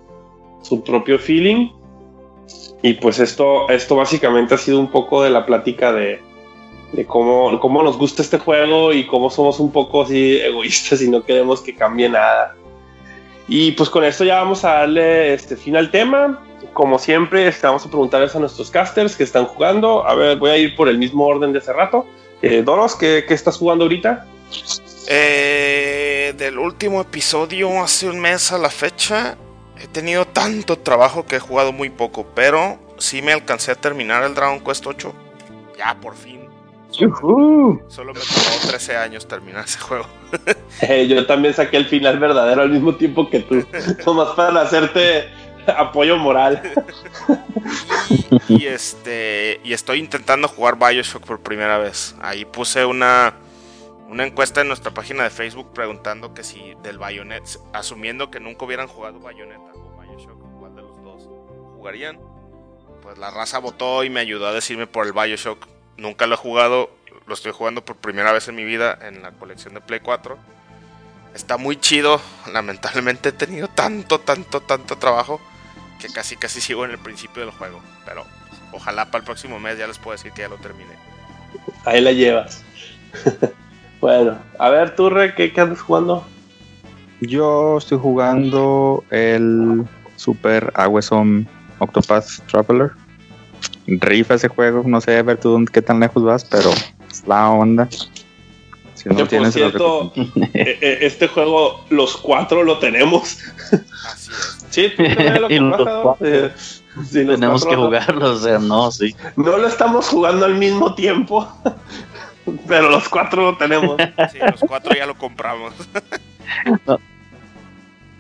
su 0.63 0.83
propio 0.83 1.19
feeling. 1.19 1.71
Y 2.83 2.95
pues 2.95 3.19
esto, 3.19 3.69
esto 3.69 3.97
básicamente 3.97 4.55
ha 4.55 4.59
sido 4.59 4.79
un 4.79 4.91
poco 4.91 5.23
de 5.23 5.31
la 5.31 5.45
plática 5.45 5.93
de, 5.93 6.21
de 6.93 7.07
cómo, 7.07 7.59
cómo 7.61 7.83
nos 7.83 7.99
gusta 7.99 8.23
este 8.23 8.39
juego 8.39 8.93
y 8.93 9.07
cómo 9.07 9.31
somos 9.31 9.61
un 9.61 9.71
poco 9.71 10.03
así 10.03 10.39
egoístas 10.41 11.03
y 11.03 11.11
no 11.11 11.25
queremos 11.25 11.61
que 11.61 11.75
cambie 11.75 12.09
nada. 12.09 12.55
Y 13.49 13.73
pues 13.73 13.91
con 13.91 14.05
esto 14.05 14.25
ya 14.25 14.37
vamos 14.37 14.65
a 14.65 14.75
darle 14.75 15.35
este 15.35 15.57
fin 15.57 15.77
al 15.77 15.91
tema. 15.91 16.41
Como 16.73 16.99
siempre, 16.99 17.49
este, 17.49 17.67
vamos 17.67 17.85
a 17.85 17.89
preguntarles 17.89 18.35
a 18.37 18.39
nuestros 18.39 18.71
casters 18.71 19.17
que 19.17 19.25
están 19.25 19.45
jugando. 19.47 20.07
A 20.07 20.15
ver, 20.15 20.39
voy 20.39 20.51
a 20.51 20.57
ir 20.57 20.77
por 20.77 20.89
el 20.89 20.99
mismo 20.99 21.27
orden 21.27 21.53
de 21.53 21.59
hace 21.59 21.73
rato. 21.73 22.07
Eh, 22.43 22.63
Doros, 22.63 22.97
¿qué, 22.97 23.25
¿qué, 23.27 23.35
estás 23.35 23.57
jugando 23.57 23.85
ahorita? 23.85 24.27
Eh, 25.09 26.35
del 26.37 26.59
último 26.59 27.01
episodio, 27.01 27.83
hace 27.83 28.09
un 28.09 28.21
mes 28.21 28.53
a 28.53 28.59
la 28.59 28.71
fecha, 28.71 29.37
he 29.79 29.87
tenido 29.89 30.27
tanto 30.27 30.79
trabajo 30.79 31.27
que 31.27 31.37
he 31.37 31.41
jugado 31.41 31.73
muy 31.73 31.91
poco, 31.91 32.27
pero 32.35 32.79
sí 32.99 33.21
me 33.23 33.33
alcancé 33.33 33.73
a 33.73 33.75
terminar 33.75 34.23
el 34.25 34.35
Dragon 34.35 34.61
Quest 34.61 34.87
8. 34.87 35.13
Ya, 35.79 35.95
por 36.01 36.15
fin. 36.15 36.41
Solo 36.91 38.13
me 38.13 38.21
tomó 38.21 38.69
13 38.69 38.97
años 38.97 39.27
terminar 39.27 39.65
ese 39.65 39.79
juego. 39.79 40.07
Eh, 40.83 41.07
yo 41.09 41.27
también 41.27 41.55
saqué 41.55 41.77
el 41.77 41.87
final 41.87 42.19
verdadero 42.19 42.63
al 42.63 42.71
mismo 42.71 42.95
tiempo 42.95 43.29
que 43.29 43.41
tú. 43.41 43.65
Nomás 44.07 44.31
para 44.35 44.63
hacerte 44.63 45.29
apoyo 45.79 46.17
moral. 46.17 46.63
y, 48.49 48.67
este 48.67 49.61
y 49.65 49.73
estoy 49.73 49.99
intentando 49.99 50.49
jugar 50.49 50.77
Bioshock 50.79 51.25
por 51.25 51.41
primera 51.41 51.79
vez. 51.79 52.15
Ahí 52.21 52.45
puse 52.45 52.85
una 52.85 53.35
una 54.09 54.27
encuesta 54.27 54.61
en 54.61 54.69
nuestra 54.69 54.93
página 54.93 55.23
de 55.23 55.31
Facebook 55.31 55.73
preguntando 55.73 56.35
que 56.35 56.43
si 56.43 56.75
del 56.83 56.99
Bayonetta, 56.99 57.61
asumiendo 57.73 58.31
que 58.31 58.41
nunca 58.41 58.65
hubieran 58.65 58.89
jugado 58.89 59.21
Bayonetta 59.21 59.73
o 59.75 60.01
Bioshock, 60.01 60.59
¿cuál 60.59 60.75
de 60.75 60.83
los 60.83 61.03
dos 61.03 61.29
jugarían? 61.77 62.19
Pues 63.03 63.19
la 63.19 63.31
raza 63.31 63.61
votó 63.61 64.03
y 64.03 64.11
me 64.11 64.21
ayudó 64.21 64.49
a 64.49 64.53
decirme 64.53 64.89
por 64.89 65.07
el 65.07 65.13
Bioshock 65.13 65.67
Nunca 66.01 66.27
lo 66.27 66.35
he 66.35 66.39
jugado, 66.39 66.91
lo 67.27 67.35
estoy 67.35 67.53
jugando 67.53 67.85
por 67.85 67.97
primera 67.97 68.33
vez 68.33 68.49
en 68.49 68.55
mi 68.55 68.65
vida 68.65 68.99
en 69.03 69.21
la 69.21 69.33
colección 69.33 69.75
de 69.75 69.83
Play 69.83 70.01
4. 70.01 70.39
Está 71.35 71.59
muy 71.59 71.77
chido, 71.77 72.23
lamentablemente 72.51 73.29
he 73.29 73.33
tenido 73.33 73.69
tanto, 73.69 74.19
tanto, 74.19 74.63
tanto 74.63 74.97
trabajo 74.97 75.43
que 76.01 76.09
casi, 76.09 76.37
casi 76.37 76.61
sigo 76.61 76.85
en 76.85 76.91
el 76.91 76.99
principio 76.99 77.43
del 77.43 77.53
juego. 77.53 77.81
Pero 78.05 78.25
ojalá 78.73 79.07
para 79.07 79.19
el 79.19 79.25
próximo 79.25 79.61
mes 79.61 79.79
ya 79.79 79.87
les 79.87 79.99
puedo 79.99 80.17
decir 80.17 80.33
que 80.33 80.43
ya 80.43 80.49
lo 80.49 80.57
terminé. 80.57 80.95
Ahí 81.85 82.01
la 82.01 82.13
llevas. 82.13 82.65
bueno, 84.01 84.39
a 84.59 84.71
ver, 84.71 84.95
Turre, 84.97 85.35
¿qué, 85.35 85.53
¿qué 85.53 85.61
andas 85.61 85.81
jugando? 85.81 86.27
Yo 87.21 87.79
estoy 87.79 87.99
jugando 87.99 89.05
el 89.11 89.85
Super 90.17 90.73
Awesome 90.75 91.47
Octopath 91.79 92.41
Traveler 92.51 92.93
rifa 93.87 94.35
ese 94.35 94.49
juego. 94.49 94.83
No 94.87 95.01
sé, 95.01 95.17
a 95.17 95.23
ver 95.23 95.39
tú 95.39 95.65
qué 95.73 95.83
tan 95.83 96.01
lejos 96.01 96.23
vas, 96.23 96.45
pero 96.45 96.71
es 97.11 97.27
la 97.27 97.51
onda. 97.51 97.89
Si 99.03 99.09
no 99.09 99.27
tienes 99.27 99.55
cierto, 99.55 100.13
e, 100.15 100.79
e, 100.81 101.07
este 101.07 101.27
juego, 101.27 101.85
los 101.89 102.19
cuatro 102.19 102.63
lo 102.63 102.79
tenemos. 102.79 103.39
Así 104.05 104.31
es. 104.31 104.57
Sí, 104.71 104.89
tú 104.97 105.03
lo 105.03 106.17
eh, 106.21 106.53
Tenemos 107.11 107.67
que 107.67 107.75
jugarlo, 107.75 108.35
o 108.35 108.39
sea, 108.39 108.61
no, 108.61 108.93
sí. 108.93 109.17
No 109.35 109.57
lo 109.57 109.67
estamos 109.67 110.09
jugando 110.09 110.47
al 110.47 110.55
mismo 110.55 110.95
tiempo, 110.95 111.49
pero 112.69 112.89
los 112.89 113.09
cuatro 113.09 113.43
lo 113.51 113.57
tenemos. 113.57 113.97
Sí, 114.31 114.39
los 114.39 114.61
cuatro 114.61 114.95
ya 114.95 115.07
lo 115.07 115.17
compramos. 115.17 115.75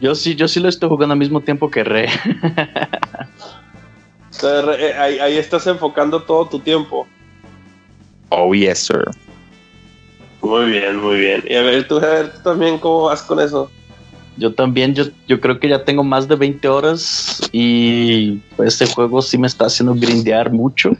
Yo 0.00 0.16
sí, 0.16 0.34
yo 0.34 0.48
sí 0.48 0.58
lo 0.58 0.68
estoy 0.68 0.88
jugando 0.88 1.12
al 1.12 1.20
mismo 1.20 1.40
tiempo 1.40 1.70
que 1.70 1.84
Re. 1.84 2.08
Eh, 4.42 4.94
ahí, 4.98 5.36
estás 5.36 5.68
enfocando 5.68 6.22
todo 6.22 6.46
tu 6.46 6.58
tiempo. 6.58 7.06
Oh, 8.30 8.52
yes, 8.54 8.86
sir. 8.86 9.04
Muy 10.42 10.70
bien, 10.70 10.96
muy 10.96 11.18
bien. 11.18 11.44
Y 11.48 11.54
a 11.54 11.62
ver, 11.62 11.86
tú, 11.86 11.98
a 11.98 12.00
ver, 12.00 12.32
tú 12.32 12.42
también, 12.42 12.78
¿cómo 12.78 13.04
vas 13.04 13.22
con 13.22 13.40
eso? 13.40 13.70
Yo 14.36 14.54
también, 14.54 14.94
yo, 14.94 15.04
yo 15.28 15.40
creo 15.40 15.60
que 15.60 15.68
ya 15.68 15.84
tengo 15.84 16.02
más 16.02 16.26
de 16.26 16.36
20 16.36 16.66
horas 16.68 17.40
y 17.52 18.38
este 18.58 18.86
juego 18.86 19.20
sí 19.20 19.36
me 19.36 19.46
está 19.46 19.66
haciendo 19.66 19.94
grindear 19.94 20.50
mucho, 20.50 20.92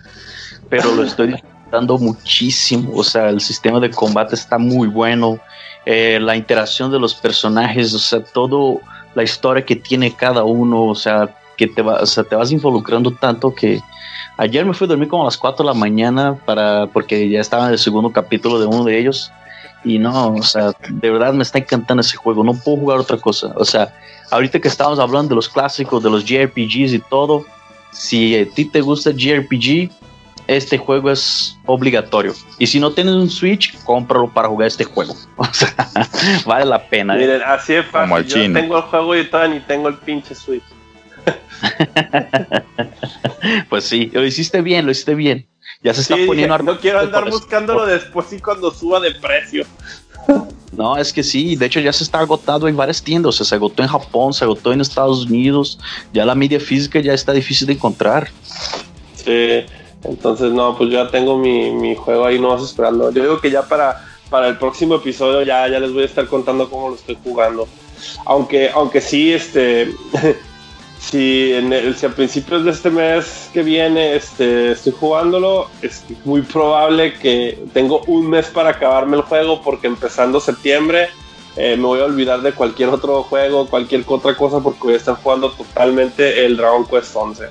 pero 0.68 0.94
lo 0.94 1.04
estoy 1.04 1.28
disfrutando 1.32 1.96
muchísimo. 1.96 2.92
O 2.94 3.04
sea, 3.04 3.30
el 3.30 3.40
sistema 3.40 3.80
de 3.80 3.90
combate 3.90 4.34
está 4.34 4.58
muy 4.58 4.88
bueno, 4.88 5.40
eh, 5.86 6.18
la 6.20 6.36
interacción 6.36 6.92
de 6.92 6.98
los 6.98 7.14
personajes, 7.14 7.94
o 7.94 7.98
sea, 7.98 8.22
todo 8.22 8.80
la 9.14 9.22
historia 9.22 9.64
que 9.64 9.76
tiene 9.76 10.14
cada 10.14 10.44
uno, 10.44 10.84
o 10.84 10.94
sea, 10.94 11.34
que 11.56 11.66
te, 11.66 11.82
va, 11.82 12.00
o 12.02 12.06
sea, 12.06 12.24
te 12.24 12.36
vas 12.36 12.52
involucrando 12.52 13.12
tanto 13.12 13.54
que 13.54 13.80
ayer 14.40 14.64
me 14.64 14.72
fui 14.72 14.86
a 14.86 14.88
dormir 14.88 15.08
como 15.08 15.22
a 15.22 15.26
las 15.26 15.36
4 15.36 15.62
de 15.62 15.66
la 15.66 15.74
mañana 15.74 16.34
para, 16.46 16.86
porque 16.86 17.28
ya 17.28 17.40
estaba 17.40 17.66
en 17.66 17.72
el 17.72 17.78
segundo 17.78 18.10
capítulo 18.10 18.58
de 18.58 18.66
uno 18.66 18.84
de 18.84 18.98
ellos. 18.98 19.30
Y 19.84 19.98
no, 19.98 20.34
o 20.34 20.42
sea, 20.42 20.72
de 20.88 21.10
verdad 21.10 21.34
me 21.34 21.42
está 21.42 21.58
encantando 21.58 22.00
ese 22.00 22.16
juego. 22.16 22.42
No 22.42 22.54
puedo 22.54 22.78
jugar 22.78 22.98
otra 22.98 23.18
cosa. 23.18 23.52
O 23.56 23.64
sea, 23.64 23.94
ahorita 24.30 24.58
que 24.58 24.68
estamos 24.68 24.98
hablando 24.98 25.30
de 25.30 25.34
los 25.36 25.48
clásicos, 25.48 26.02
de 26.02 26.10
los 26.10 26.24
JRPGs 26.24 26.92
y 26.94 26.98
todo, 27.10 27.44
si 27.92 28.36
a 28.36 28.48
ti 28.48 28.64
te 28.64 28.80
gusta 28.80 29.10
JRPG, 29.10 29.90
este 30.46 30.78
juego 30.78 31.10
es 31.10 31.58
obligatorio. 31.66 32.32
Y 32.58 32.66
si 32.66 32.80
no 32.80 32.92
tienes 32.92 33.14
un 33.14 33.28
Switch, 33.28 33.78
cómpralo 33.84 34.28
para 34.28 34.48
jugar 34.48 34.68
este 34.68 34.84
juego. 34.84 35.14
O 35.36 35.44
sea, 35.52 35.74
vale 36.46 36.64
la 36.64 36.82
pena. 36.88 37.14
¿eh? 37.16 37.20
Miren, 37.20 37.42
así 37.42 37.74
es 37.74 37.86
fácil. 37.86 38.24
Yo 38.26 38.52
tengo 38.52 38.76
el 38.78 38.82
juego 38.84 39.16
y 39.16 39.24
todavía 39.28 39.54
ni 39.54 39.60
tengo 39.60 39.88
el 39.88 39.96
pinche 39.96 40.34
Switch. 40.34 40.64
pues 43.68 43.84
sí, 43.84 44.10
lo 44.12 44.24
hiciste 44.24 44.62
bien, 44.62 44.86
lo 44.86 44.92
hiciste 44.92 45.14
bien. 45.14 45.46
Ya 45.82 45.94
se 45.94 46.02
está 46.02 46.16
poniendo 46.26 46.58
No 46.58 46.78
quiero 46.78 47.00
andar 47.00 47.30
buscándolo 47.30 47.86
después 47.86 48.32
y 48.32 48.40
cuando 48.40 48.70
suba 48.70 49.00
de 49.00 49.12
precio. 49.12 49.64
No, 50.72 50.96
es 50.96 51.12
que 51.12 51.24
sí, 51.24 51.56
de 51.56 51.66
hecho 51.66 51.80
ya 51.80 51.92
se 51.92 52.04
está 52.04 52.20
agotado 52.20 52.68
en 52.68 52.76
varias 52.76 53.02
tiendas, 53.02 53.34
se 53.34 53.54
agotó 53.54 53.82
en 53.82 53.88
Japón, 53.88 54.32
se 54.32 54.44
agotó 54.44 54.72
en 54.72 54.80
Estados 54.80 55.26
Unidos, 55.26 55.80
ya 56.12 56.24
la 56.24 56.36
media 56.36 56.60
física 56.60 57.00
ya 57.00 57.12
está 57.12 57.32
difícil 57.32 57.66
de 57.66 57.72
encontrar. 57.72 58.30
Sí, 59.14 59.64
entonces 60.04 60.52
no, 60.52 60.78
pues 60.78 60.90
ya 60.90 61.10
tengo 61.10 61.36
mi, 61.36 61.94
juego 61.96 62.24
ahí 62.24 62.38
no 62.38 62.50
vas 62.50 62.62
esperando. 62.62 63.10
Yo 63.10 63.22
digo 63.22 63.40
que 63.40 63.50
ya 63.50 63.62
para, 63.62 64.06
para 64.30 64.46
el 64.46 64.58
próximo 64.58 64.94
episodio 64.94 65.42
ya, 65.42 65.68
ya 65.68 65.80
les 65.80 65.92
voy 65.92 66.04
a 66.04 66.06
estar 66.06 66.28
contando 66.28 66.70
cómo 66.70 66.90
lo 66.90 66.94
estoy 66.94 67.18
jugando. 67.22 67.66
Aunque, 68.24 68.70
aunque 68.70 69.00
sí, 69.00 69.32
este 69.32 69.92
si, 71.00 71.54
en 71.54 71.72
el, 71.72 71.96
si 71.96 72.06
a 72.06 72.10
principios 72.10 72.64
de 72.64 72.72
este 72.72 72.90
mes 72.90 73.48
que 73.52 73.62
viene 73.62 74.14
este, 74.16 74.72
estoy 74.72 74.92
jugándolo, 74.92 75.68
es 75.80 76.04
muy 76.24 76.42
probable 76.42 77.14
que 77.14 77.58
tengo 77.72 78.02
un 78.06 78.28
mes 78.28 78.46
para 78.48 78.70
acabarme 78.70 79.16
el 79.16 79.22
juego 79.22 79.62
porque 79.62 79.86
empezando 79.86 80.40
septiembre 80.40 81.08
eh, 81.56 81.74
me 81.76 81.84
voy 81.84 82.00
a 82.00 82.04
olvidar 82.04 82.42
de 82.42 82.52
cualquier 82.52 82.90
otro 82.90 83.22
juego, 83.22 83.66
cualquier 83.66 84.04
otra 84.06 84.36
cosa 84.36 84.60
porque 84.60 84.80
voy 84.82 84.94
a 84.94 84.98
estar 84.98 85.16
jugando 85.16 85.50
totalmente 85.50 86.44
el 86.44 86.58
Dragon 86.58 86.86
Quest 86.86 87.16
11. 87.16 87.44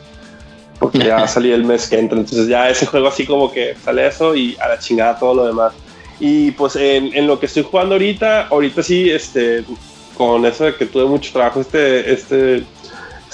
Porque 0.79 0.99
ya 0.99 1.27
salí 1.27 1.51
el 1.51 1.65
mes 1.65 1.89
que 1.89 1.97
entra, 1.97 2.19
entonces 2.19 2.47
ya 2.47 2.69
ese 2.69 2.85
juego 2.85 3.07
así 3.07 3.25
como 3.25 3.51
que 3.51 3.75
sale 3.83 4.05
eso 4.07 4.35
y 4.35 4.55
a 4.61 4.67
la 4.67 4.79
chingada 4.79 5.17
todo 5.17 5.33
lo 5.33 5.47
demás. 5.47 5.73
Y 6.19 6.51
pues 6.51 6.75
en, 6.75 7.15
en 7.15 7.25
lo 7.25 7.39
que 7.39 7.47
estoy 7.47 7.63
jugando 7.63 7.95
ahorita, 7.95 8.47
ahorita 8.47 8.83
sí, 8.83 9.09
este, 9.09 9.63
con 10.15 10.45
eso 10.45 10.65
de 10.65 10.75
que 10.75 10.85
tuve 10.85 11.05
mucho 11.05 11.31
trabajo 11.31 11.61
este, 11.61 12.13
este 12.13 12.63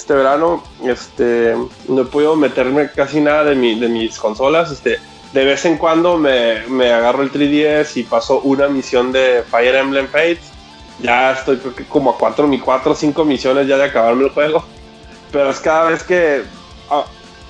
este 0.05 0.13
verano 0.13 0.63
este, 0.83 1.55
no 1.87 2.01
he 2.03 2.05
podido 2.05 2.35
meterme 2.35 2.91
casi 2.91 3.19
nada 3.19 3.45
de, 3.45 3.55
mi, 3.55 3.79
de 3.79 3.89
mis 3.89 4.19
consolas. 4.19 4.71
Este, 4.71 4.99
de 5.33 5.45
vez 5.45 5.65
en 5.65 5.79
cuando 5.79 6.15
me, 6.15 6.61
me, 6.67 6.93
agarro 6.93 7.23
el 7.23 7.31
3DS 7.31 7.97
y 7.97 8.03
paso 8.03 8.39
una 8.41 8.67
misión 8.67 9.11
de 9.11 9.43
Fire 9.49 9.73
Emblem 9.73 10.07
Fates. 10.07 10.51
Ya 10.99 11.31
estoy 11.31 11.57
creo 11.57 11.73
que 11.73 11.85
como 11.85 12.11
a 12.11 12.17
4, 12.19 12.45
mi 12.45 12.59
4 12.59 12.91
o 12.91 12.95
5 12.95 13.25
misiones 13.25 13.67
ya 13.67 13.77
de 13.77 13.85
acabarme 13.85 14.25
el 14.25 14.29
juego. 14.29 14.63
Pero 15.31 15.49
es 15.49 15.59
cada 15.59 15.89
vez 15.89 16.03
que, 16.03 16.43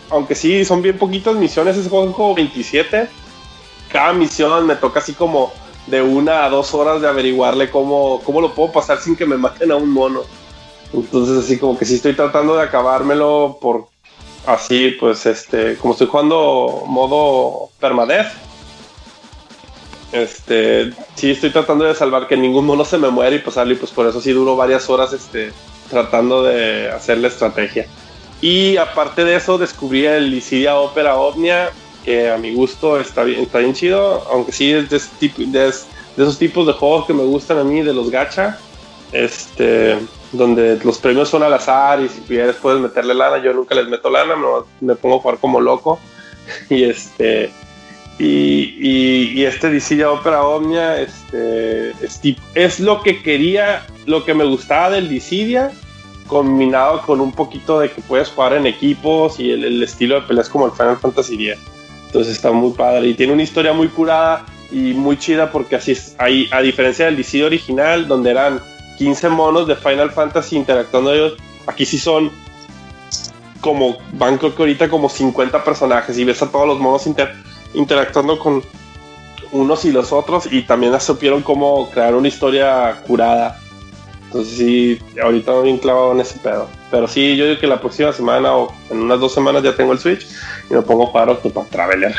aunque 0.09 0.33
sí 0.33 0.63
son 0.63 0.81
bien 0.81 0.97
poquitas 0.97 1.35
misiones, 1.35 1.75
es 1.75 1.89
como 1.89 2.33
27. 2.33 3.09
Cada 3.91 4.13
misión 4.13 4.65
me 4.65 4.77
toca 4.77 4.99
así 5.01 5.11
como 5.11 5.51
de 5.87 6.01
una 6.01 6.45
a 6.45 6.49
dos 6.49 6.73
horas 6.73 7.01
de 7.01 7.09
averiguarle 7.09 7.69
cómo, 7.69 8.21
cómo 8.23 8.39
lo 8.39 8.55
puedo 8.55 8.71
pasar 8.71 8.99
sin 8.99 9.17
que 9.17 9.25
me 9.25 9.35
maten 9.35 9.73
a 9.73 9.75
un 9.75 9.89
mono. 9.89 10.21
Entonces 10.93 11.43
así 11.43 11.57
como 11.57 11.77
que 11.77 11.85
sí 11.85 11.95
estoy 11.95 12.13
tratando 12.13 12.55
de 12.55 12.63
acabármelo 12.63 13.57
por 13.61 13.87
así 14.45 14.95
pues 14.99 15.25
este 15.25 15.75
como 15.77 15.93
estoy 15.93 16.07
jugando 16.07 16.83
modo 16.87 17.69
permadeath 17.79 18.31
Este, 20.11 20.93
sí, 21.15 21.31
estoy 21.31 21.49
tratando 21.49 21.83
de 21.83 21.95
salvar 21.95 22.27
que 22.27 22.37
ningún 22.37 22.65
mono 22.65 22.85
se 22.85 22.97
me 22.97 23.09
muere 23.09 23.37
y 23.37 23.39
pasarle, 23.39 23.73
y 23.73 23.77
pues 23.77 23.91
por 23.91 24.07
eso 24.07 24.21
sí 24.21 24.31
duro 24.31 24.55
varias 24.55 24.89
horas 24.89 25.11
este, 25.11 25.51
tratando 25.89 26.43
de 26.43 26.89
hacer 26.89 27.17
la 27.17 27.27
estrategia. 27.27 27.85
Y 28.39 28.77
aparte 28.77 29.25
de 29.25 29.35
eso, 29.35 29.57
descubrí 29.57 30.05
el 30.05 30.29
Lycidia 30.29 30.75
Opera 30.75 31.17
Omnia, 31.17 31.71
que 32.05 32.29
a 32.29 32.37
mi 32.37 32.53
gusto 32.53 32.99
está 32.99 33.23
bien, 33.23 33.41
está 33.41 33.59
bien 33.59 33.73
chido, 33.73 34.23
aunque 34.31 34.51
sí 34.53 34.71
es 34.71 34.89
de, 34.89 35.01
tipo, 35.19 35.41
de, 35.41 35.67
esos 35.67 36.37
tipos 36.37 36.65
de 36.65 36.73
juegos 36.73 37.07
que 37.07 37.13
me 37.13 37.23
gustan 37.23 37.57
a 37.57 37.63
mí, 37.63 37.81
de 37.81 37.93
los 37.93 38.09
gacha, 38.09 38.57
este, 39.11 39.97
donde 40.31 40.79
los 40.83 40.97
premios 40.97 41.29
son 41.29 41.43
al 41.43 41.53
azar 41.53 42.01
y 42.01 42.09
si 42.09 42.21
quieres 42.21 42.55
puedes 42.55 42.81
meterle 42.81 43.13
lana, 43.13 43.37
yo 43.43 43.53
nunca 43.53 43.75
les 43.75 43.87
meto 43.87 44.09
lana, 44.09 44.35
me 44.81 44.95
pongo 44.95 45.17
a 45.17 45.19
jugar 45.19 45.37
como 45.39 45.59
loco. 45.59 45.99
Y 46.69 46.83
este 46.83 47.51
y, 48.17 49.43
este 49.43 49.69
Dissidia 49.69 50.09
Opera 50.11 50.43
Omnia 50.43 51.01
este, 51.01 51.93
es, 52.53 52.79
lo 52.79 53.01
que 53.01 53.21
quería, 53.21 53.85
lo 54.05 54.23
que 54.23 54.33
me 54.33 54.45
gustaba 54.45 54.91
del 54.91 55.09
Dissidia, 55.09 55.71
combinado 56.27 57.01
con 57.01 57.19
un 57.19 57.31
poquito 57.31 57.79
de 57.79 57.91
que 57.91 58.01
puedes 58.01 58.29
jugar 58.29 58.53
en 58.53 58.67
equipos 58.67 59.39
y 59.39 59.51
el, 59.51 59.83
estilo 59.83 60.15
de 60.15 60.27
peleas 60.27 60.49
como 60.49 60.65
el 60.65 60.71
Final 60.71 60.97
Fantasy 60.97 61.35
X. 61.35 61.59
Entonces 62.07 62.35
está 62.35 62.51
muy 62.51 62.71
padre 62.71 63.07
y 63.07 63.13
tiene 63.13 63.33
una 63.33 63.43
historia 63.43 63.73
muy 63.73 63.89
curada 63.89 64.45
y 64.71 64.93
muy 64.93 65.17
chida 65.17 65.51
porque 65.51 65.75
así 65.75 65.91
es, 65.91 66.15
ahí, 66.17 66.47
a 66.51 66.61
diferencia 66.61 67.05
del 67.05 67.17
Dissidia 67.17 67.47
original, 67.47 68.07
donde 68.07 68.31
eran 68.31 68.61
15 68.97 69.29
monos 69.29 69.67
de 69.67 69.75
Final 69.75 70.11
Fantasy 70.11 70.55
interactuando 70.55 71.13
ellos, 71.13 71.33
aquí 71.67 71.85
sí 71.85 71.97
son 71.97 72.31
como, 73.61 73.97
van 74.13 74.37
creo 74.37 74.55
que 74.55 74.61
ahorita 74.61 74.89
como 74.89 75.09
50 75.09 75.63
personajes 75.63 76.17
y 76.17 76.23
ves 76.23 76.41
a 76.41 76.51
todos 76.51 76.67
los 76.67 76.79
monos 76.79 77.07
interactuando 77.07 77.45
interactuando 77.75 78.39
con 78.39 78.63
unos 79.51 79.85
y 79.85 79.91
los 79.91 80.11
otros 80.11 80.51
y 80.51 80.63
también 80.63 80.99
supieron 80.99 81.41
cómo 81.41 81.89
crear 81.91 82.15
una 82.15 82.27
historia 82.27 83.01
curada. 83.05 83.59
Entonces 84.25 84.57
sí, 84.57 84.99
ahorita 85.21 85.53
me 85.53 85.61
bien 85.63 85.77
clavado 85.77 86.11
en 86.11 86.19
ese 86.19 86.39
pedo. 86.39 86.67
Pero 86.91 87.07
sí, 87.07 87.37
yo 87.37 87.45
digo 87.45 87.59
que 87.59 87.67
la 87.67 87.79
próxima 87.79 88.11
semana 88.11 88.53
o 88.55 88.73
en 88.89 88.99
unas 89.01 89.19
dos 89.19 89.33
semanas 89.33 89.63
ya 89.63 89.75
tengo 89.75 89.93
el 89.93 89.99
Switch 89.99 90.27
y 90.69 90.73
me 90.73 90.81
pongo 90.81 91.03
a 91.03 91.07
jugar 91.07 91.29
Octopath 91.29 91.69
Traveler. 91.69 92.13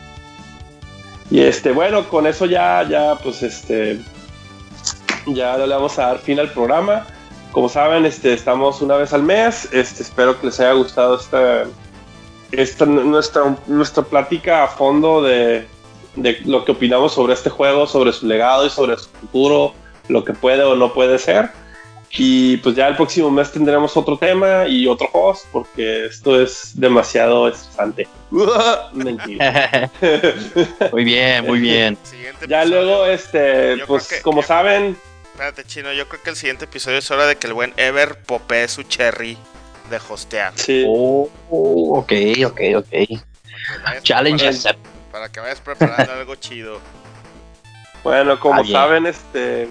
y 1.30 1.40
este, 1.40 1.72
bueno, 1.72 2.08
con 2.08 2.26
eso 2.26 2.46
ya, 2.46 2.86
ya, 2.88 3.16
pues 3.22 3.42
este, 3.42 4.00
ya 5.26 5.56
le 5.56 5.74
vamos 5.74 5.98
a 5.98 6.06
dar 6.08 6.18
fin 6.18 6.38
al 6.40 6.52
programa. 6.52 7.06
Como 7.52 7.68
saben, 7.68 8.06
este, 8.06 8.32
estamos 8.32 8.80
una 8.80 8.96
vez 8.96 9.12
al 9.12 9.22
mes. 9.22 9.68
Este, 9.72 10.02
espero 10.02 10.40
que 10.40 10.46
les 10.46 10.60
haya 10.60 10.72
gustado 10.72 11.16
esta 11.16 11.64
esta 12.52 12.86
nuestra, 12.86 13.56
nuestra 13.66 14.02
plática 14.02 14.64
a 14.64 14.68
fondo 14.68 15.22
de, 15.22 15.66
lo 16.44 16.64
que 16.64 16.72
opinamos 16.72 17.14
sobre 17.14 17.34
este 17.34 17.50
juego, 17.50 17.86
sobre 17.86 18.12
su 18.12 18.26
legado 18.26 18.66
y 18.66 18.70
sobre 18.70 18.96
su 18.96 19.08
futuro, 19.08 19.74
lo 20.08 20.24
que 20.24 20.32
puede 20.32 20.64
o 20.64 20.74
no 20.74 20.92
puede 20.92 21.18
ser. 21.18 21.50
Y 22.12 22.56
pues 22.56 22.74
ya 22.74 22.88
el 22.88 22.96
próximo 22.96 23.30
mes 23.30 23.52
tendremos 23.52 23.96
otro 23.96 24.18
tema 24.18 24.66
y 24.66 24.88
otro 24.88 25.08
host, 25.12 25.46
porque 25.52 26.06
esto 26.06 26.40
es 26.40 26.72
demasiado 26.74 27.46
estresante. 27.46 28.08
Mentira. 28.92 29.88
muy 30.92 31.04
bien, 31.04 31.46
muy 31.46 31.60
bien. 31.60 31.96
ya 32.48 32.64
luego, 32.64 33.06
este, 33.06 33.76
pues 33.86 34.20
como 34.22 34.42
saben. 34.42 34.96
Espérate, 35.40 35.64
chino, 35.64 35.90
yo 35.94 36.06
creo 36.06 36.22
que 36.22 36.28
el 36.28 36.36
siguiente 36.36 36.66
episodio 36.66 36.98
es 36.98 37.10
hora 37.10 37.24
de 37.24 37.36
que 37.36 37.46
el 37.46 37.54
buen 37.54 37.72
Ever 37.78 38.18
popee 38.24 38.68
su 38.68 38.82
cherry 38.82 39.38
de 39.88 39.96
hostear. 39.96 40.52
Sí. 40.54 40.84
Oh, 40.86 41.30
ok, 41.48 42.12
ok, 42.44 42.60
ok. 42.76 44.02
Challenge. 44.02 44.50
Para 45.10 45.32
que 45.32 45.40
vayas 45.40 45.62
preparando 45.62 46.12
algo 46.12 46.34
chido. 46.34 46.78
Bueno, 48.04 48.38
como 48.38 48.62
saben, 48.66 49.06
este, 49.06 49.70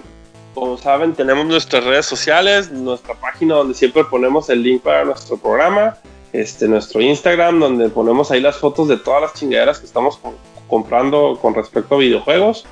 como 0.54 0.76
saben, 0.76 1.14
tenemos 1.14 1.46
nuestras 1.46 1.84
redes 1.84 2.06
sociales, 2.06 2.72
nuestra 2.72 3.14
página 3.14 3.54
donde 3.54 3.74
siempre 3.74 4.02
ponemos 4.02 4.50
el 4.50 4.64
link 4.64 4.82
para 4.82 5.04
nuestro 5.04 5.36
programa, 5.36 5.98
este, 6.32 6.66
nuestro 6.66 7.00
Instagram 7.00 7.60
donde 7.60 7.90
ponemos 7.90 8.32
ahí 8.32 8.40
las 8.40 8.56
fotos 8.56 8.88
de 8.88 8.96
todas 8.96 9.22
las 9.22 9.34
chingaderas 9.34 9.78
que 9.78 9.86
estamos 9.86 10.18
comprando 10.66 11.38
con 11.40 11.54
respecto 11.54 11.94
a 11.94 11.98
videojuegos 11.98 12.66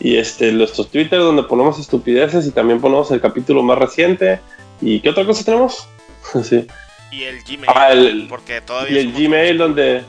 y 0.00 0.16
este, 0.16 0.52
nuestro 0.52 0.84
Twitter 0.84 1.18
donde 1.18 1.44
ponemos 1.44 1.78
estupideces 1.78 2.46
y 2.46 2.50
también 2.50 2.80
ponemos 2.80 3.10
el 3.10 3.20
capítulo 3.20 3.62
más 3.62 3.78
reciente. 3.78 4.40
¿Y 4.80 5.00
qué 5.00 5.10
otra 5.10 5.24
cosa 5.24 5.44
tenemos? 5.44 5.88
sí. 6.42 6.66
Y 7.10 7.24
el 7.24 7.42
Gmail. 7.42 7.64
Ah, 7.68 8.26
porque 8.28 8.60
todavía. 8.60 9.00
Y 9.00 9.06
el 9.06 9.12
Gmail 9.12 9.58
donde. 9.58 10.02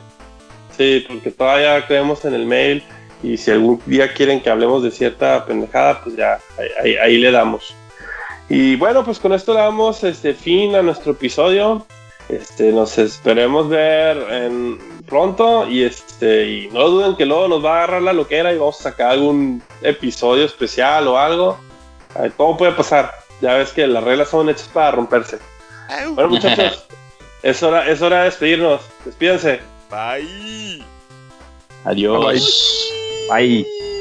Sí, 0.75 1.05
porque 1.07 1.31
todavía 1.31 1.85
creemos 1.85 2.25
en 2.25 2.33
el 2.33 2.45
mail. 2.45 2.83
Y 3.23 3.37
si 3.37 3.51
algún 3.51 3.81
día 3.85 4.13
quieren 4.13 4.41
que 4.41 4.49
hablemos 4.49 4.83
de 4.83 4.91
cierta 4.91 5.45
pendejada, 5.45 6.01
pues 6.03 6.15
ya 6.15 6.39
ahí, 7.01 7.17
le 7.17 7.31
damos. 7.31 7.73
Y 8.49 8.75
bueno, 8.75 9.03
pues 9.03 9.19
con 9.19 9.33
esto 9.33 9.53
le 9.53 9.61
damos 9.61 10.03
este 10.03 10.33
fin 10.33 10.75
a 10.75 10.81
nuestro 10.81 11.13
episodio. 11.13 11.85
Este, 12.29 12.71
nos 12.71 12.97
esperemos 12.97 13.69
ver 13.69 14.17
en, 14.31 14.79
pronto 15.05 15.67
y 15.67 15.83
este 15.83 16.49
y 16.49 16.67
no 16.69 16.87
duden 16.89 17.15
que 17.15 17.25
luego 17.25 17.47
nos 17.47 17.63
va 17.63 17.73
a 17.73 17.77
agarrar 17.77 18.01
la 18.01 18.13
loquera 18.13 18.51
y 18.53 18.57
vamos 18.57 18.79
a 18.79 18.83
sacar 18.83 19.11
algún 19.11 19.61
episodio 19.81 20.45
especial 20.45 21.07
o 21.07 21.17
algo. 21.17 21.59
todo 22.37 22.57
puede 22.57 22.71
pasar. 22.71 23.11
Ya 23.41 23.55
ves 23.55 23.71
que 23.71 23.85
las 23.85 24.03
reglas 24.03 24.29
son 24.29 24.49
hechas 24.49 24.69
para 24.73 24.91
romperse. 24.91 25.37
Bueno, 26.13 26.29
muchachos, 26.29 26.85
es 27.43 27.61
hora, 27.61 27.87
es 27.89 28.01
hora 28.01 28.19
de 28.19 28.25
despedirnos. 28.25 28.81
Despídense. 29.03 29.59
Bye. 29.91 30.83
Adiós. 31.83 32.89
Bye. 33.29 33.63
Bye. 33.63 33.94